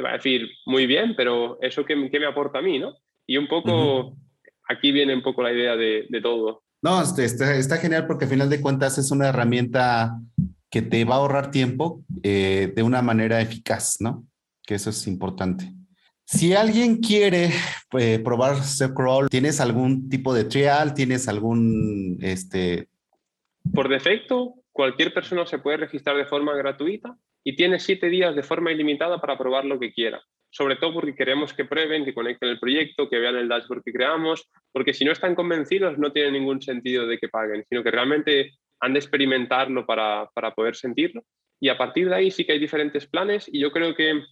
Te 0.00 0.04
va 0.04 0.12
a 0.12 0.16
decir, 0.16 0.48
muy 0.64 0.86
bien, 0.86 1.12
pero 1.14 1.58
¿eso 1.60 1.84
qué, 1.84 1.94
me 1.94 2.26
aporta 2.26 2.60
a 2.60 2.62
mí, 2.62 2.78
no? 2.78 2.96
Y 3.26 3.36
un 3.36 3.46
poco, 3.46 4.16
aquí 4.66 4.92
viene 4.92 5.14
un 5.14 5.22
poco 5.22 5.42
la 5.42 5.52
idea 5.52 5.76
de, 5.76 6.06
de 6.08 6.20
todo. 6.22 6.62
No, 6.80 7.02
este, 7.02 7.26
está, 7.26 7.76
genial 7.76 8.06
porque 8.06 8.24
al 8.24 8.30
final 8.30 8.48
de 8.48 8.62
cuentas 8.62 8.96
es 8.96 9.10
una 9.10 9.28
herramienta 9.28 10.18
que 10.70 10.80
te 10.80 11.04
va 11.04 11.16
a 11.16 11.18
ahorrar 11.18 11.50
tiempo 11.50 12.02
eh, 12.22 12.72
de 12.74 12.82
una 12.82 13.02
manera 13.02 13.42
eficaz, 13.42 14.00
¿no? 14.00 14.24
Que 14.62 14.76
eso 14.76 14.88
es 14.88 15.06
importante. 15.06 15.70
Si 16.24 16.54
alguien 16.54 16.96
quiere 16.96 17.50
eh, 17.98 18.20
probar 18.20 18.62
SECROLL, 18.64 19.28
¿tienes 19.28 19.60
algún 19.60 20.08
tipo 20.08 20.32
de 20.32 20.44
trial? 20.44 20.94
¿Tienes 20.94 21.28
algún, 21.28 22.16
este... 22.22 22.88
Por 23.74 23.90
defecto, 23.90 24.54
cualquier 24.72 25.12
persona 25.12 25.44
se 25.44 25.58
puede 25.58 25.76
registrar 25.76 26.16
de 26.16 26.24
forma 26.24 26.54
gratuita 26.54 27.18
y 27.44 27.56
tiene 27.56 27.78
siete 27.78 28.08
días 28.08 28.34
de 28.34 28.42
forma 28.42 28.72
ilimitada 28.72 29.20
para 29.20 29.38
probar 29.38 29.64
lo 29.64 29.78
que 29.78 29.92
quiera 29.92 30.22
sobre 30.50 30.76
todo 30.76 30.94
porque 30.94 31.14
queremos 31.14 31.54
que 31.54 31.64
prueben, 31.64 32.04
que 32.04 32.14
conecten 32.14 32.48
el 32.48 32.58
proyecto, 32.58 33.08
que 33.08 33.18
vean 33.18 33.36
el 33.36 33.48
dashboard 33.48 33.82
que 33.84 33.92
creamos, 33.92 34.50
porque 34.72 34.92
si 34.92 35.04
no 35.04 35.12
están 35.12 35.34
convencidos 35.34 35.96
no 35.96 36.12
tiene 36.12 36.32
ningún 36.32 36.60
sentido 36.60 37.06
de 37.06 37.18
que 37.18 37.28
paguen, 37.28 37.64
sino 37.68 37.82
que 37.82 37.90
realmente 37.90 38.52
han 38.80 38.92
de 38.92 38.98
experimentarlo 38.98 39.86
para, 39.86 40.28
para 40.34 40.54
poder 40.54 40.74
sentirlo. 40.74 41.22
Y 41.60 41.68
a 41.68 41.78
partir 41.78 42.08
de 42.08 42.16
ahí 42.16 42.30
sí 42.30 42.44
que 42.44 42.52
hay 42.52 42.58
diferentes 42.58 43.06
planes 43.06 43.48
y 43.52 43.60
yo 43.60 43.70
creo 43.70 43.94
que 43.94 44.22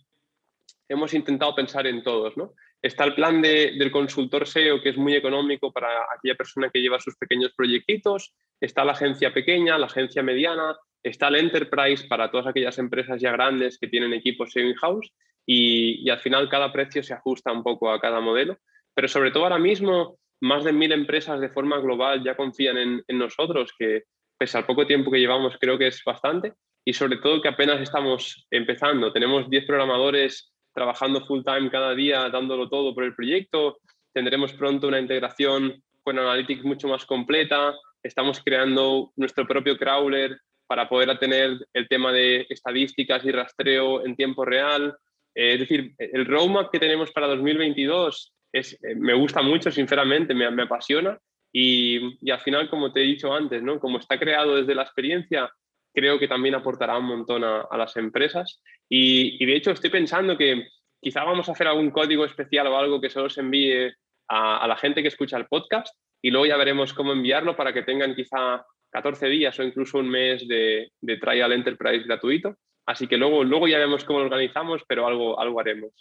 hemos 0.89 1.15
intentado 1.15 1.55
pensar 1.55 1.87
en 1.87 2.03
todos. 2.03 2.37
¿no? 2.37 2.55
Está 2.81 3.05
el 3.05 3.15
plan 3.15 3.41
de, 3.43 3.75
del 3.79 3.93
consultor 3.93 4.47
SEO, 4.47 4.81
que 4.81 4.89
es 4.89 4.97
muy 4.97 5.15
económico 5.15 5.71
para 5.71 5.89
aquella 6.17 6.35
persona 6.35 6.71
que 6.73 6.81
lleva 6.81 6.99
sus 6.99 7.17
pequeños 7.17 7.53
proyectitos. 7.55 8.35
Está 8.61 8.85
la 8.85 8.93
agencia 8.93 9.33
pequeña, 9.33 9.79
la 9.79 9.87
agencia 9.87 10.23
mediana. 10.23 10.77
Está 11.03 11.29
el 11.29 11.37
enterprise 11.37 12.07
para 12.09 12.31
todas 12.31 12.47
aquellas 12.47 12.79
empresas 12.79 13.21
ya 13.21 13.33
grandes 13.33 13.79
que 13.79 13.89
tienen 13.89 14.13
equipos 14.13 14.57
in-house 14.57 15.13
y, 15.47 16.09
al 16.11 16.19
final 16.19 16.49
cada 16.49 16.73
precio 16.73 17.03
se 17.03 17.15
ajusta 17.15 17.53
un 17.53 17.63
poco 17.63 17.91
a 17.91 18.01
cada 18.01 18.21
modelo. 18.21 18.59
Pero 18.95 19.09
sobre 19.09 19.31
todo 19.31 19.45
ahora 19.45 19.59
mismo, 19.59 20.19
más 20.41 20.65
de 20.65 20.73
mil 20.73 20.93
empresas 20.93 21.41
de 21.41 21.49
forma 21.49 21.79
global 21.79 22.23
ya 22.23 22.37
confían 22.37 22.77
en, 22.77 23.19
nosotros, 23.19 23.73
que 23.79 24.05
pese 24.37 24.59
al 24.59 24.67
poco 24.67 24.87
tiempo 24.87 25.11
que 25.11 25.21
llevamos 25.21 25.57
creo 25.59 25.79
que 25.79 25.87
es 25.87 26.03
bastante, 26.05 26.53
y 26.85 26.93
sobre 26.93 27.19
todo 27.19 27.41
que 27.41 27.49
apenas 27.49 27.81
estamos 27.81 28.47
empezando. 28.51 29.13
Tenemos 29.13 29.49
10 29.49 29.67
programadores 29.67 30.53
trabajando 30.75 31.25
full 31.27 31.43
time 31.45 31.71
cada 31.71 31.95
día, 31.95 32.29
dándolo 32.29 32.69
todo 32.69 32.95
por 32.95 33.05
el 33.05 33.15
proyecto. 33.15 33.79
Tendremos 34.13 34.53
pronto 34.53 34.89
una 34.89 35.01
integración 35.01 35.83
con 36.03 36.19
Analytics 36.19 36.65
mucho 36.65 36.89
más 36.89 37.05
completa. 37.07 37.75
Estamos 38.03 38.41
creando 38.45 39.13
nuestro 39.17 39.47
propio 39.47 39.77
crawler 39.77 40.39
para 40.69 40.89
poder 40.89 41.19
tener 41.19 41.67
el 41.73 41.89
tema 41.89 42.13
de 42.13 42.47
estadísticas 42.49 43.25
y 43.25 43.33
rastreo 43.33 44.05
en 44.05 44.15
tiempo 44.15 44.45
real. 44.45 44.97
Eh, 45.35 45.55
es 45.55 45.61
decir, 45.61 45.95
el 45.99 46.27
roadmap 46.27 46.71
que 46.71 46.79
tenemos 46.79 47.11
para 47.11 47.27
2022 47.27 48.35
es, 48.53 48.75
eh, 48.85 48.95
me 48.95 49.15
gusta 49.15 49.43
mucho, 49.43 49.71
sinceramente, 49.71 50.35
me, 50.35 50.49
me 50.51 50.65
apasiona 50.65 51.19
y, 51.53 52.19
y, 52.21 52.31
al 52.31 52.41
final, 52.41 52.69
como 52.69 52.93
te 52.93 53.01
he 53.01 53.05
dicho 53.05 53.33
antes, 53.33 53.63
¿no? 53.63 53.81
como 53.81 53.99
está 53.99 54.19
creado 54.19 54.57
desde 54.57 54.75
la 54.75 54.83
experiencia, 54.83 55.51
creo 55.95 56.19
que 56.19 56.29
también 56.29 56.55
aportará 56.55 56.99
un 56.99 57.07
montón 57.07 57.43
a, 57.45 57.67
las 57.77 57.97
empresas 57.97 58.63
y, 58.89 59.43
y, 59.43 59.47
de 59.47 59.57
hecho 59.57 59.71
estoy 59.71 59.91
pensando 59.91 60.37
que 60.37 60.69
quizá 61.01 61.25
vamos 61.25 61.49
a 61.49 61.53
hacer 61.53 61.67
algún 61.67 61.91
código 61.91 62.27
especial 62.27 62.67
o 62.67 62.77
algo 62.77 63.01
que 63.01 63.11
solo 63.11 63.31
se 63.31 63.41
envíe 63.41 63.91
a, 64.29 64.59
a 64.59 64.69
la 64.69 64.77
gente 64.77 65.01
que 65.01 65.09
escucha 65.09 65.39
el 65.39 65.47
podcast 65.47 65.97
y 66.21 66.31
luego 66.31 66.47
ya 66.47 66.57
veremos 66.57 66.93
cómo 66.93 67.13
enviarlo 67.13 67.57
para 67.57 67.73
que 67.73 67.83
tengan 67.83 68.15
quizá 68.15 68.65
14 68.91 69.27
días 69.27 69.59
o 69.59 69.63
incluso 69.63 69.99
un 69.99 70.09
mes 70.09 70.47
de, 70.47 70.91
de 71.01 71.17
trial 71.19 71.53
enterprise 71.53 72.05
gratuito 72.05 72.57
Así 72.89 73.07
que 73.07 73.19
luego, 73.19 73.45
luego 73.45 73.69
ya 73.69 73.77
vemos 73.77 74.03
cómo 74.03 74.21
lo 74.21 74.25
organizamos, 74.25 74.81
pero 74.89 75.07
algo, 75.07 75.39
algo 75.39 75.61
haremos. 75.61 75.93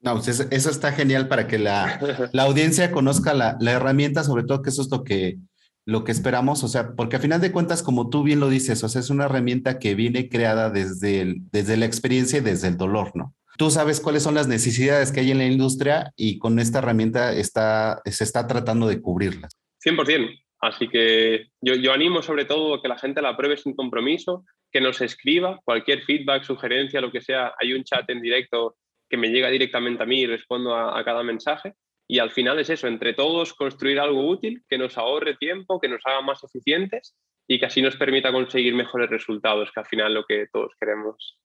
No, 0.00 0.14
pues 0.14 0.28
eso, 0.28 0.70
está 0.70 0.90
genial 0.92 1.28
para 1.28 1.46
que 1.46 1.58
la, 1.58 2.00
la 2.32 2.44
audiencia 2.44 2.90
conozca 2.90 3.34
la, 3.34 3.58
la, 3.60 3.72
herramienta, 3.72 4.24
sobre 4.24 4.42
todo 4.42 4.62
que 4.62 4.70
eso 4.70 4.80
es 4.80 4.90
lo 4.90 5.04
que, 5.04 5.36
lo 5.84 6.02
que 6.02 6.12
esperamos, 6.12 6.64
o 6.64 6.68
sea, 6.68 6.94
porque 6.94 7.16
a 7.16 7.20
final 7.20 7.42
de 7.42 7.52
cuentas, 7.52 7.82
como 7.82 8.08
tú 8.08 8.22
bien 8.22 8.40
lo 8.40 8.48
dices, 8.48 8.82
o 8.82 8.88
sea, 8.88 9.02
es 9.02 9.10
una 9.10 9.26
herramienta 9.26 9.78
que 9.78 9.94
viene 9.94 10.30
creada 10.30 10.70
desde, 10.70 11.34
desde 11.52 11.76
la 11.76 11.84
experiencia 11.84 12.38
y 12.38 12.42
desde 12.42 12.68
el 12.68 12.78
dolor, 12.78 13.12
¿no? 13.14 13.34
Tú 13.58 13.70
sabes 13.70 14.00
cuáles 14.00 14.22
son 14.22 14.34
las 14.34 14.48
necesidades 14.48 15.12
que 15.12 15.20
hay 15.20 15.30
en 15.30 15.38
la 15.38 15.46
industria 15.46 16.10
y 16.16 16.38
con 16.38 16.58
esta 16.58 16.78
herramienta 16.78 17.34
está, 17.34 18.00
se 18.06 18.24
está 18.24 18.46
tratando 18.46 18.88
de 18.88 19.02
cubrirlas. 19.02 19.52
100%. 19.84 20.40
Así 20.60 20.88
que 20.88 21.48
yo, 21.60 21.74
yo 21.74 21.92
animo 21.92 22.22
sobre 22.22 22.44
todo 22.44 22.74
a 22.74 22.82
que 22.82 22.88
la 22.88 22.98
gente 22.98 23.22
la 23.22 23.36
pruebe 23.36 23.56
sin 23.56 23.74
compromiso, 23.74 24.44
que 24.72 24.80
nos 24.80 25.00
escriba 25.00 25.60
cualquier 25.64 26.02
feedback, 26.02 26.42
sugerencia, 26.42 27.00
lo 27.00 27.12
que 27.12 27.20
sea. 27.20 27.54
Hay 27.60 27.72
un 27.72 27.84
chat 27.84 28.08
en 28.10 28.20
directo 28.20 28.76
que 29.08 29.16
me 29.16 29.28
llega 29.28 29.50
directamente 29.50 30.02
a 30.02 30.06
mí 30.06 30.20
y 30.20 30.26
respondo 30.26 30.74
a 30.74 31.04
cada 31.04 31.22
mensaje. 31.22 31.74
Y 32.06 32.18
al 32.18 32.30
final 32.30 32.58
es 32.58 32.70
eso, 32.70 32.86
entre 32.86 33.14
todos 33.14 33.54
construir 33.54 33.98
algo 33.98 34.28
útil 34.28 34.62
que 34.68 34.78
nos 34.78 34.98
ahorre 34.98 35.36
tiempo, 35.36 35.80
que 35.80 35.88
nos 35.88 36.02
haga 36.04 36.20
más 36.20 36.42
eficientes 36.44 37.16
y 37.48 37.58
que 37.58 37.66
así 37.66 37.80
nos 37.82 37.96
permita 37.96 38.32
conseguir 38.32 38.74
mejores 38.74 39.10
resultados, 39.10 39.70
que 39.72 39.80
al 39.80 39.86
final 39.86 40.14
lo 40.14 40.24
que 40.24 40.46
todos 40.52 40.72
queremos. 40.78 41.38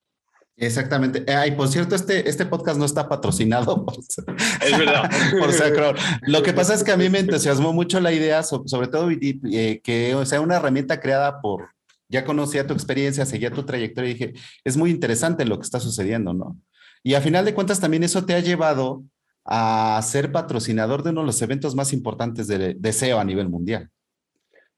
Exactamente. 0.59 1.23
Eh, 1.25 1.33
ay, 1.33 1.51
por 1.51 1.69
cierto, 1.69 1.95
este, 1.95 2.29
este 2.29 2.45
podcast 2.45 2.77
no 2.77 2.85
está 2.85 3.07
patrocinado 3.07 3.85
por, 3.85 3.95
es 3.97 4.77
verdad. 4.77 5.09
por 5.39 5.95
Lo 6.23 6.43
que 6.43 6.53
pasa 6.53 6.73
es 6.73 6.83
que 6.83 6.91
a 6.91 6.97
mí 6.97 7.09
me 7.09 7.19
entusiasmó 7.19 7.71
mucho 7.71 7.99
la 8.01 8.11
idea, 8.11 8.43
sobre, 8.43 8.87
todo 8.87 9.09
eh, 9.09 9.81
que 9.81 10.15
sea 10.25 10.41
una 10.41 10.57
herramienta 10.57 10.99
creada 10.99 11.41
por, 11.41 11.69
ya 12.09 12.25
conocía 12.25 12.67
tu 12.67 12.73
experiencia, 12.73 13.25
seguía 13.25 13.51
tu 13.51 13.63
trayectoria 13.63 14.09
y 14.09 14.13
dije, 14.13 14.33
es 14.65 14.75
muy 14.75 14.91
interesante 14.91 15.45
lo 15.45 15.57
que 15.57 15.63
está 15.63 15.79
sucediendo, 15.79 16.33
¿no? 16.33 16.57
Y 17.03 17.13
a 17.13 17.21
final 17.21 17.45
de 17.45 17.53
cuentas 17.53 17.79
también 17.79 18.03
eso 18.03 18.25
te 18.25 18.33
ha 18.33 18.39
llevado 18.41 19.03
a 19.45 19.99
ser 20.03 20.31
patrocinador 20.31 21.03
de 21.03 21.11
uno 21.11 21.21
de 21.21 21.27
los 21.27 21.41
eventos 21.41 21.73
más 21.73 21.93
importantes 21.93 22.47
de, 22.47 22.93
SEO 22.93 23.19
a 23.19 23.23
nivel 23.23 23.47
mundial. 23.47 23.89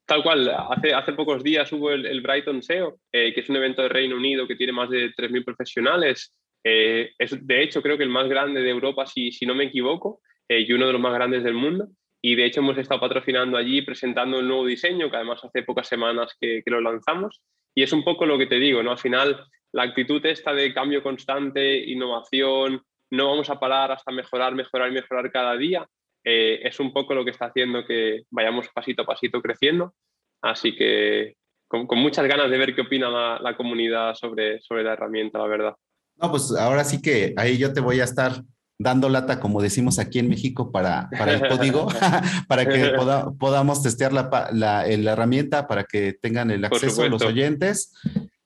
Tal 0.05 0.23
cual, 0.23 0.49
hace, 0.49 0.93
hace 0.93 1.13
pocos 1.13 1.43
días 1.43 1.71
hubo 1.71 1.91
el, 1.91 2.21
Brighton 2.21 2.61
SEO, 2.61 2.97
eh, 3.11 3.33
que 3.33 3.41
es 3.41 3.49
un 3.49 3.55
evento 3.55 3.81
de 3.81 3.89
Reino 3.89 4.15
Unido 4.15 4.47
que 4.47 4.55
tiene 4.55 4.73
más 4.73 4.89
de 4.89 5.13
3.000 5.13 5.45
profesionales. 5.45 6.33
Eh, 6.63 7.11
es 7.17 7.47
de 7.47 7.63
hecho 7.63 7.81
creo 7.81 7.97
que 7.97 8.03
el 8.03 8.09
más 8.09 8.27
grande 8.27 8.61
de 8.61 8.69
Europa, 8.69 9.05
si, 9.05 9.31
si 9.31 9.45
no 9.45 9.55
me 9.55 9.65
equivoco, 9.65 10.21
eh, 10.49 10.65
y 10.67 10.73
uno 10.73 10.87
de 10.87 10.93
los 10.93 11.01
más 11.01 11.13
grandes 11.13 11.43
del 11.43 11.53
mundo. 11.53 11.87
Y 12.21 12.35
de 12.35 12.45
hecho 12.45 12.59
hemos 12.59 12.77
estado 12.77 12.99
patrocinando 12.99 13.57
allí, 13.57 13.81
presentando 13.81 14.39
un 14.39 14.47
nuevo 14.47 14.65
diseño, 14.65 15.09
que 15.09 15.15
además 15.15 15.43
hace 15.43 15.63
pocas 15.63 15.87
semanas 15.87 16.35
que, 16.39 16.61
que 16.63 16.71
lo 16.71 16.81
lanzamos. 16.81 17.41
Y 17.73 17.83
es 17.83 17.93
un 17.93 18.03
poco 18.03 18.25
lo 18.25 18.37
que 18.37 18.47
te 18.47 18.59
digo, 18.59 18.83
¿no? 18.83 18.91
Al 18.91 18.99
final, 18.99 19.45
la 19.71 19.83
actitud 19.83 20.23
esta 20.25 20.53
de 20.53 20.73
cambio 20.73 21.01
constante, 21.01 21.77
innovación, 21.89 22.83
no 23.11 23.27
vamos 23.27 23.49
a 23.49 23.59
parar 23.59 23.91
hasta 23.91 24.11
mejorar, 24.11 24.55
mejorar 24.55 24.89
y 24.89 24.95
mejorar 24.95 25.31
cada 25.31 25.55
día. 25.57 25.87
Eh, 26.23 26.59
es 26.63 26.79
un 26.79 26.93
poco 26.93 27.13
lo 27.13 27.25
que 27.25 27.31
está 27.31 27.45
haciendo 27.45 27.85
que 27.85 28.23
vayamos 28.29 28.67
pasito 28.69 29.03
a 29.03 29.05
pasito 29.05 29.41
creciendo. 29.41 29.93
Así 30.41 30.75
que 30.75 31.35
con, 31.67 31.87
muchas 31.97 32.27
ganas 32.27 32.49
de 32.49 32.57
ver 32.57 32.75
qué 32.75 32.81
opina 32.81 33.39
la, 33.39 33.55
comunidad 33.55 34.13
sobre, 34.15 34.61
sobre 34.61 34.83
la 34.83 34.93
herramienta, 34.93 35.39
la 35.39 35.47
verdad. 35.47 35.75
No, 36.17 36.29
pues 36.29 36.51
ahora 36.51 36.83
sí 36.83 37.01
que 37.01 37.33
ahí 37.37 37.57
yo 37.57 37.73
te 37.73 37.79
voy 37.79 37.99
a 37.99 38.03
estar 38.03 38.43
dando 38.77 39.09
lata, 39.09 39.39
como 39.39 39.61
decimos 39.61 39.99
aquí 39.99 40.19
en 40.19 40.27
México, 40.27 40.71
para, 40.71 41.09
para 41.17 41.33
el 41.33 41.47
código, 41.47 41.87
para 42.47 42.65
que 42.65 42.93
podamos 43.39 43.83
testear 43.83 44.11
la, 44.11 44.49
la, 44.51 44.85
herramienta, 44.87 45.67
para 45.67 45.83
que 45.83 46.13
tengan 46.13 46.51
el 46.51 46.65
acceso 46.65 47.07
los 47.07 47.21
oyentes. 47.21 47.93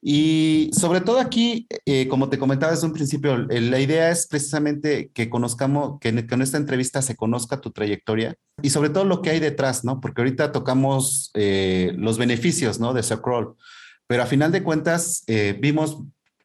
Y 0.08 0.70
sobre 0.72 1.02
todo 1.02 1.20
aquí, 1.20 1.66
eh, 1.88 2.08
como 2.08 2.30
te 2.30 2.38
comentaba 2.38 2.72
desde 2.72 2.86
un 2.86 2.94
principio, 2.94 3.38
la 3.38 3.80
idea 3.80 4.12
es 4.12 4.28
precisamente 4.28 5.10
que 5.16 5.32
conozcamos, 5.32 6.00
que 6.00 6.10
en, 6.10 6.42
esta 6.44 6.58
entrevista 6.58 7.02
se 7.02 7.16
conozca 7.16 7.60
tu 7.60 7.72
trayectoria 7.72 8.36
y 8.62 8.70
sobre 8.70 8.92
todo 8.92 9.04
lo 9.04 9.24
que 9.24 9.32
hay 9.32 9.40
detrás, 9.40 9.84
¿no? 9.84 10.00
Porque 10.00 10.22
ahorita 10.22 10.52
tocamos 10.52 11.32
eh, 11.34 11.92
los 11.98 12.20
beneficios, 12.20 12.80
¿no? 12.80 12.94
De 12.94 13.02
Secroll, 13.02 13.56
pero 14.06 14.22
a 14.22 14.28
final 14.28 14.52
de 14.52 14.62
cuentas 14.62 15.24
eh, 15.26 15.58
vimos 15.60 15.98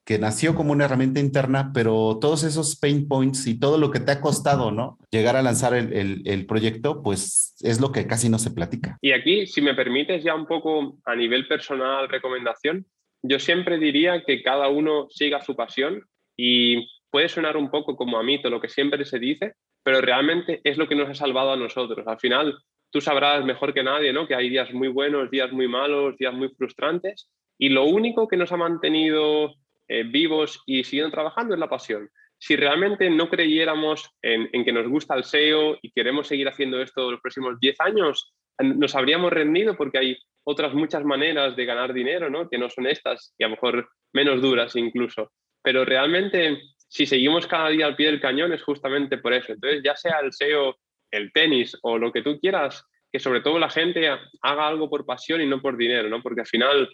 que 0.06 0.18
nació 0.18 0.54
como 0.54 0.72
una 0.72 0.86
herramienta 0.86 1.20
interna, 1.20 1.70
pero 1.74 2.16
todos 2.18 2.44
esos 2.44 2.76
pain 2.76 3.08
points 3.08 3.46
y 3.46 3.60
todo 3.60 3.76
lo 3.76 3.90
que 3.90 4.00
te 4.00 4.12
ha 4.12 4.22
costado, 4.22 4.70
¿no? 4.70 4.96
Llegar 5.10 5.36
a 5.36 5.42
lanzar 5.42 5.74
el, 5.74 6.22
el 6.24 6.46
proyecto, 6.46 7.02
pues 7.02 7.54
es 7.60 7.78
lo 7.78 7.92
que 7.92 8.06
casi 8.06 8.30
no 8.30 8.38
se 8.38 8.52
platica. 8.52 8.96
Y 9.02 9.12
aquí, 9.12 9.46
si 9.46 9.60
me 9.60 9.74
permites 9.74 10.24
ya 10.24 10.34
un 10.34 10.46
poco 10.46 10.96
a 11.04 11.14
nivel 11.14 11.46
personal, 11.46 12.08
recomendación, 12.08 12.86
yo 13.22 13.38
siempre 13.38 13.78
diría 13.78 14.24
que 14.24 14.42
cada 14.42 14.68
uno 14.68 15.06
siga 15.10 15.42
su 15.42 15.54
pasión 15.54 16.06
y 16.36 16.88
puede 17.10 17.28
sonar 17.28 17.56
un 17.56 17.70
poco 17.70 17.96
como 17.96 18.18
a 18.18 18.22
mito 18.22 18.50
lo 18.50 18.60
que 18.60 18.68
siempre 18.68 19.04
se 19.04 19.18
dice, 19.18 19.54
pero 19.82 20.00
realmente 20.00 20.60
es 20.64 20.78
lo 20.78 20.88
que 20.88 20.94
nos 20.94 21.08
ha 21.08 21.14
salvado 21.14 21.52
a 21.52 21.56
nosotros. 21.56 22.06
Al 22.06 22.18
final, 22.18 22.58
tú 22.90 23.00
sabrás 23.00 23.44
mejor 23.44 23.74
que 23.74 23.82
nadie, 23.82 24.12
¿no? 24.12 24.26
Que 24.26 24.34
hay 24.34 24.48
días 24.48 24.72
muy 24.72 24.88
buenos, 24.88 25.30
días 25.30 25.52
muy 25.52 25.68
malos, 25.68 26.16
días 26.18 26.34
muy 26.34 26.48
frustrantes 26.50 27.30
y 27.58 27.68
lo 27.68 27.84
único 27.84 28.26
que 28.26 28.36
nos 28.36 28.52
ha 28.52 28.56
mantenido 28.56 29.54
eh, 29.88 30.04
vivos 30.04 30.62
y 30.66 30.84
siguiendo 30.84 31.12
trabajando 31.12 31.54
es 31.54 31.60
la 31.60 31.68
pasión. 31.68 32.08
Si 32.38 32.56
realmente 32.56 33.10
no 33.10 33.28
creyéramos 33.28 34.10
en, 34.22 34.48
en, 34.52 34.64
que 34.64 34.72
nos 34.72 34.88
gusta 34.88 35.14
el 35.14 35.24
SEO 35.24 35.76
y 35.82 35.90
queremos 35.90 36.26
seguir 36.26 36.48
haciendo 36.48 36.80
esto 36.80 37.10
los 37.10 37.20
próximos 37.20 37.60
10 37.60 37.80
años, 37.80 38.32
nos 38.62 38.94
habríamos 38.94 39.32
rendido 39.32 39.76
porque 39.76 39.98
hay 39.98 40.18
otras 40.44 40.74
muchas 40.74 41.04
maneras 41.04 41.56
de 41.56 41.64
ganar 41.64 41.92
dinero, 41.92 42.30
¿no? 42.30 42.48
Que 42.48 42.58
no 42.58 42.68
son 42.70 42.86
estas 42.86 43.34
y 43.38 43.44
a 43.44 43.48
lo 43.48 43.54
mejor 43.54 43.90
menos 44.12 44.40
duras 44.40 44.74
incluso. 44.76 45.32
Pero 45.62 45.84
realmente, 45.84 46.58
si 46.76 47.06
seguimos 47.06 47.46
cada 47.46 47.68
día 47.68 47.86
al 47.86 47.96
pie 47.96 48.06
del 48.06 48.20
cañón, 48.20 48.52
es 48.52 48.62
justamente 48.62 49.18
por 49.18 49.32
eso. 49.32 49.52
Entonces, 49.52 49.82
ya 49.84 49.94
sea 49.96 50.20
el 50.20 50.32
SEO, 50.32 50.76
el 51.10 51.32
tenis 51.32 51.76
o 51.82 51.98
lo 51.98 52.12
que 52.12 52.22
tú 52.22 52.38
quieras, 52.40 52.84
que 53.12 53.18
sobre 53.18 53.40
todo 53.40 53.58
la 53.58 53.70
gente 53.70 54.08
haga 54.08 54.68
algo 54.68 54.88
por 54.88 55.04
pasión 55.04 55.40
y 55.40 55.46
no 55.46 55.60
por 55.60 55.76
dinero, 55.76 56.08
¿no? 56.08 56.22
Porque 56.22 56.42
al 56.42 56.46
final, 56.46 56.88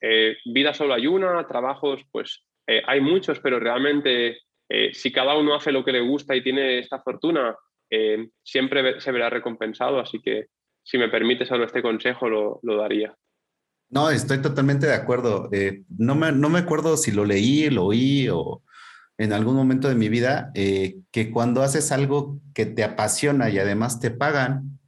eh, 0.00 0.36
vida 0.44 0.74
solo 0.74 0.94
hay 0.94 1.06
una, 1.06 1.46
trabajos, 1.46 2.02
pues 2.10 2.44
eh, 2.66 2.82
hay 2.86 3.00
muchos, 3.00 3.40
pero 3.40 3.58
realmente 3.58 4.38
eh, 4.68 4.92
si 4.92 5.12
cada 5.12 5.36
uno 5.36 5.54
hace 5.54 5.72
lo 5.72 5.84
que 5.84 5.92
le 5.92 6.00
gusta 6.00 6.34
y 6.34 6.42
tiene 6.42 6.78
esta 6.78 7.00
fortuna, 7.00 7.56
siempre 8.44 9.00
se 9.00 9.10
verá 9.10 9.28
recompensado. 9.28 9.98
Así 9.98 10.20
que 10.20 10.46
si 10.82 10.98
me 10.98 11.08
permite 11.08 11.46
solo 11.46 11.64
este 11.64 11.82
consejo, 11.82 12.28
lo, 12.28 12.76
daría. 12.76 13.14
No, 13.90 14.10
estoy 14.10 14.40
totalmente 14.40 14.86
de 14.86 14.94
acuerdo. 14.94 15.48
Eh, 15.52 15.82
no, 15.98 16.14
me, 16.14 16.32
no 16.32 16.48
me 16.48 16.60
acuerdo 16.60 16.96
si 16.96 17.10
lo 17.10 17.24
leí, 17.24 17.70
lo 17.70 17.86
oí 17.86 18.28
o 18.28 18.62
en 19.18 19.34
algún 19.34 19.54
momento 19.54 19.88
de 19.88 19.94
mi 19.94 20.08
vida, 20.08 20.50
eh, 20.54 20.96
que 21.12 21.30
cuando 21.30 21.62
haces 21.62 21.92
algo 21.92 22.40
que 22.54 22.64
te 22.64 22.82
apasiona 22.82 23.50
y 23.50 23.58
además 23.58 24.00
te 24.00 24.10
pagan, 24.10 24.78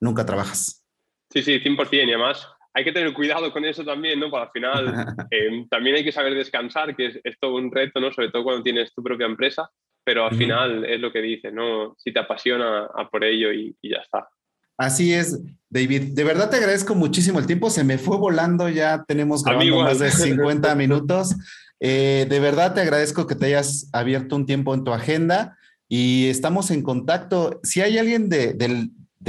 nunca 0.00 0.24
trabajas. 0.24 0.86
Sí, 1.32 1.42
sí, 1.42 1.58
100%. 1.58 1.88
Y 1.92 2.00
además 2.02 2.46
hay 2.72 2.84
que 2.84 2.92
tener 2.92 3.12
cuidado 3.12 3.52
con 3.52 3.64
eso 3.64 3.84
también, 3.84 4.20
¿no? 4.20 4.30
Para 4.30 4.44
al 4.44 4.50
final 4.52 4.86
eh, 5.32 5.66
también 5.68 5.96
hay 5.96 6.04
que 6.04 6.12
saber 6.12 6.34
descansar, 6.34 6.94
que 6.94 7.20
es, 7.24 7.38
todo 7.40 7.56
un 7.56 7.72
reto, 7.72 7.98
¿no? 7.98 8.12
Sobre 8.12 8.30
todo 8.30 8.44
cuando 8.44 8.62
tienes 8.62 8.94
tu 8.94 9.02
propia 9.02 9.26
empresa, 9.26 9.68
pero 10.04 10.24
al 10.26 10.36
final 10.36 10.84
es 10.84 11.00
lo 11.00 11.10
que 11.10 11.20
dices, 11.20 11.52
¿no? 11.52 11.96
Si 11.98 12.12
te 12.12 12.20
apasiona, 12.20 12.88
a 12.94 13.08
por 13.08 13.24
ello 13.24 13.52
y 13.52 13.74
ya 13.82 13.98
está. 13.98 14.28
Así 14.76 15.12
es, 15.12 15.40
David. 15.68 16.14
De 16.14 16.24
verdad 16.24 16.50
te 16.50 16.56
agradezco 16.56 16.94
muchísimo 16.94 17.38
el 17.38 17.46
tiempo. 17.46 17.70
Se 17.70 17.84
me 17.84 17.98
fue 17.98 18.16
volando, 18.16 18.68
ya 18.68 19.04
tenemos 19.06 19.44
grabando 19.44 19.82
más 19.82 19.98
de 19.98 20.10
50 20.10 20.74
minutos. 20.74 21.34
Eh, 21.80 22.26
de 22.28 22.40
verdad 22.40 22.74
te 22.74 22.80
agradezco 22.80 23.26
que 23.26 23.34
te 23.34 23.46
hayas 23.46 23.90
abierto 23.92 24.36
un 24.36 24.46
tiempo 24.46 24.74
en 24.74 24.84
tu 24.84 24.92
agenda 24.92 25.56
y 25.88 26.28
estamos 26.28 26.70
en 26.70 26.82
contacto. 26.82 27.60
Si 27.62 27.80
hay 27.80 27.98
alguien 27.98 28.28
de, 28.28 28.56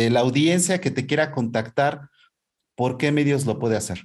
la 0.10 0.20
audiencia 0.20 0.80
que 0.80 0.92
te 0.92 1.06
quiera 1.06 1.32
contactar, 1.32 2.10
¿por 2.76 2.98
qué 2.98 3.12
medios 3.12 3.46
lo 3.46 3.60
puede 3.60 3.78
hacer? 3.78 4.00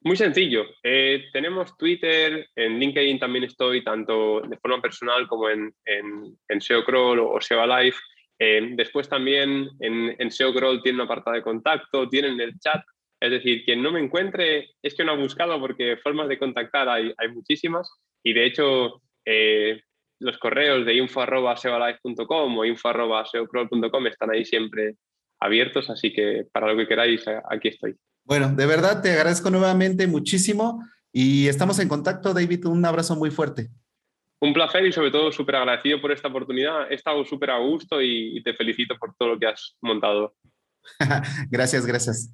Muy 0.00 0.16
sencillo. 0.16 0.62
Eh, 0.84 1.24
tenemos 1.32 1.76
Twitter, 1.76 2.46
en 2.54 2.78
LinkedIn 2.78 3.18
también 3.18 3.44
estoy, 3.44 3.82
tanto 3.82 4.40
de 4.42 4.56
forma 4.58 4.80
personal 4.80 5.26
como 5.26 5.50
en, 5.50 5.74
en, 5.84 6.38
en 6.48 6.60
SEO 6.60 6.84
Crawl 6.84 7.18
o 7.18 7.40
SEO 7.40 7.60
Alive. 7.62 7.96
Eh, 8.38 8.70
después 8.74 9.08
también 9.08 9.70
en, 9.80 10.14
en 10.18 10.30
SEO 10.30 10.52
Crawl 10.52 10.82
tiene 10.82 10.96
una 10.96 11.04
apartado 11.04 11.36
de 11.36 11.42
contacto, 11.42 12.08
tienen 12.08 12.40
el 12.40 12.58
chat. 12.58 12.82
Es 13.20 13.30
decir, 13.30 13.64
quien 13.64 13.82
no 13.82 13.92
me 13.92 14.00
encuentre 14.00 14.70
es 14.82 14.94
que 14.94 15.04
no 15.04 15.12
ha 15.12 15.16
buscado 15.16 15.58
porque 15.58 15.96
formas 15.96 16.28
de 16.28 16.38
contactar 16.38 16.88
hay, 16.88 17.14
muchísimas 17.32 17.90
y 18.22 18.34
de 18.34 18.44
hecho 18.44 19.02
eh, 19.24 19.80
los 20.18 20.36
correos 20.38 20.84
de 20.84 20.94
info.seolife.com 20.94 22.58
o 22.58 22.64
info.seocrawl.com 22.64 24.06
están 24.06 24.30
ahí 24.30 24.44
siempre 24.44 24.96
abiertos, 25.40 25.88
así 25.88 26.12
que 26.12 26.46
para 26.52 26.72
lo 26.72 26.76
que 26.76 26.86
queráis, 26.86 27.24
aquí 27.50 27.68
estoy. 27.68 27.96
Bueno, 28.24 28.52
de 28.54 28.66
verdad 28.66 29.02
te 29.02 29.12
agradezco 29.12 29.50
nuevamente 29.50 30.06
muchísimo 30.06 30.82
y 31.12 31.48
estamos 31.48 31.78
en 31.78 31.88
contacto, 31.88 32.34
David. 32.34 32.66
Un 32.66 32.84
abrazo 32.84 33.16
muy 33.16 33.30
fuerte. 33.30 33.70
Un 34.40 34.52
placer 34.52 34.84
y 34.84 34.92
sobre 34.92 35.10
todo 35.10 35.32
súper 35.32 35.56
agradecido 35.56 36.00
por 36.00 36.12
esta 36.12 36.28
oportunidad. 36.28 36.90
He 36.90 36.94
estado 36.94 37.24
súper 37.24 37.50
a 37.50 37.58
gusto 37.58 38.02
y, 38.02 38.42
te 38.42 38.52
felicito 38.54 38.96
por 38.98 39.14
todo 39.16 39.30
lo 39.30 39.38
que 39.38 39.46
has 39.46 39.76
montado. 39.80 40.34
gracias, 41.50 41.86
gracias. 41.86 42.32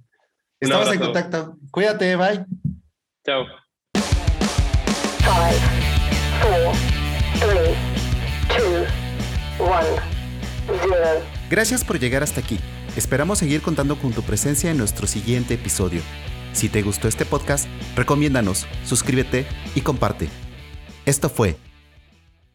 Estamos 0.58 0.92
en 0.92 0.98
contacto. 0.98 1.56
Cuídate, 1.70 2.16
bye. 2.16 2.44
Chao. 3.24 3.46
Gracias 11.50 11.84
por 11.84 11.98
llegar 12.00 12.22
hasta 12.22 12.40
aquí. 12.40 12.58
Esperamos 12.96 13.38
seguir 13.38 13.62
contando 13.62 13.96
con 13.96 14.12
tu 14.12 14.22
presencia 14.22 14.70
en 14.70 14.78
nuestro 14.78 15.06
siguiente 15.06 15.54
episodio. 15.54 16.02
Si 16.52 16.68
te 16.68 16.82
gustó 16.82 17.08
este 17.08 17.24
podcast, 17.24 17.68
recomiéndanos, 17.96 18.66
suscríbete 18.84 19.46
y 19.74 19.80
comparte. 19.80 20.28
Esto 21.06 21.30
fue 21.30 21.56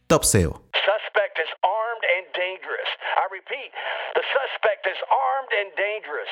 Top 0.07 0.23
SEO. 0.23 0.55
Suspect 0.87 1.35
is 1.35 1.51
armed 1.67 2.05
and 2.15 2.31
dangerous. 2.31 2.87
I 3.19 3.27
repeat, 3.27 3.75
the 4.15 4.23
suspect 4.23 4.87
is 4.87 4.95
armed 5.11 5.51
and 5.51 5.67
dangerous. 5.75 6.31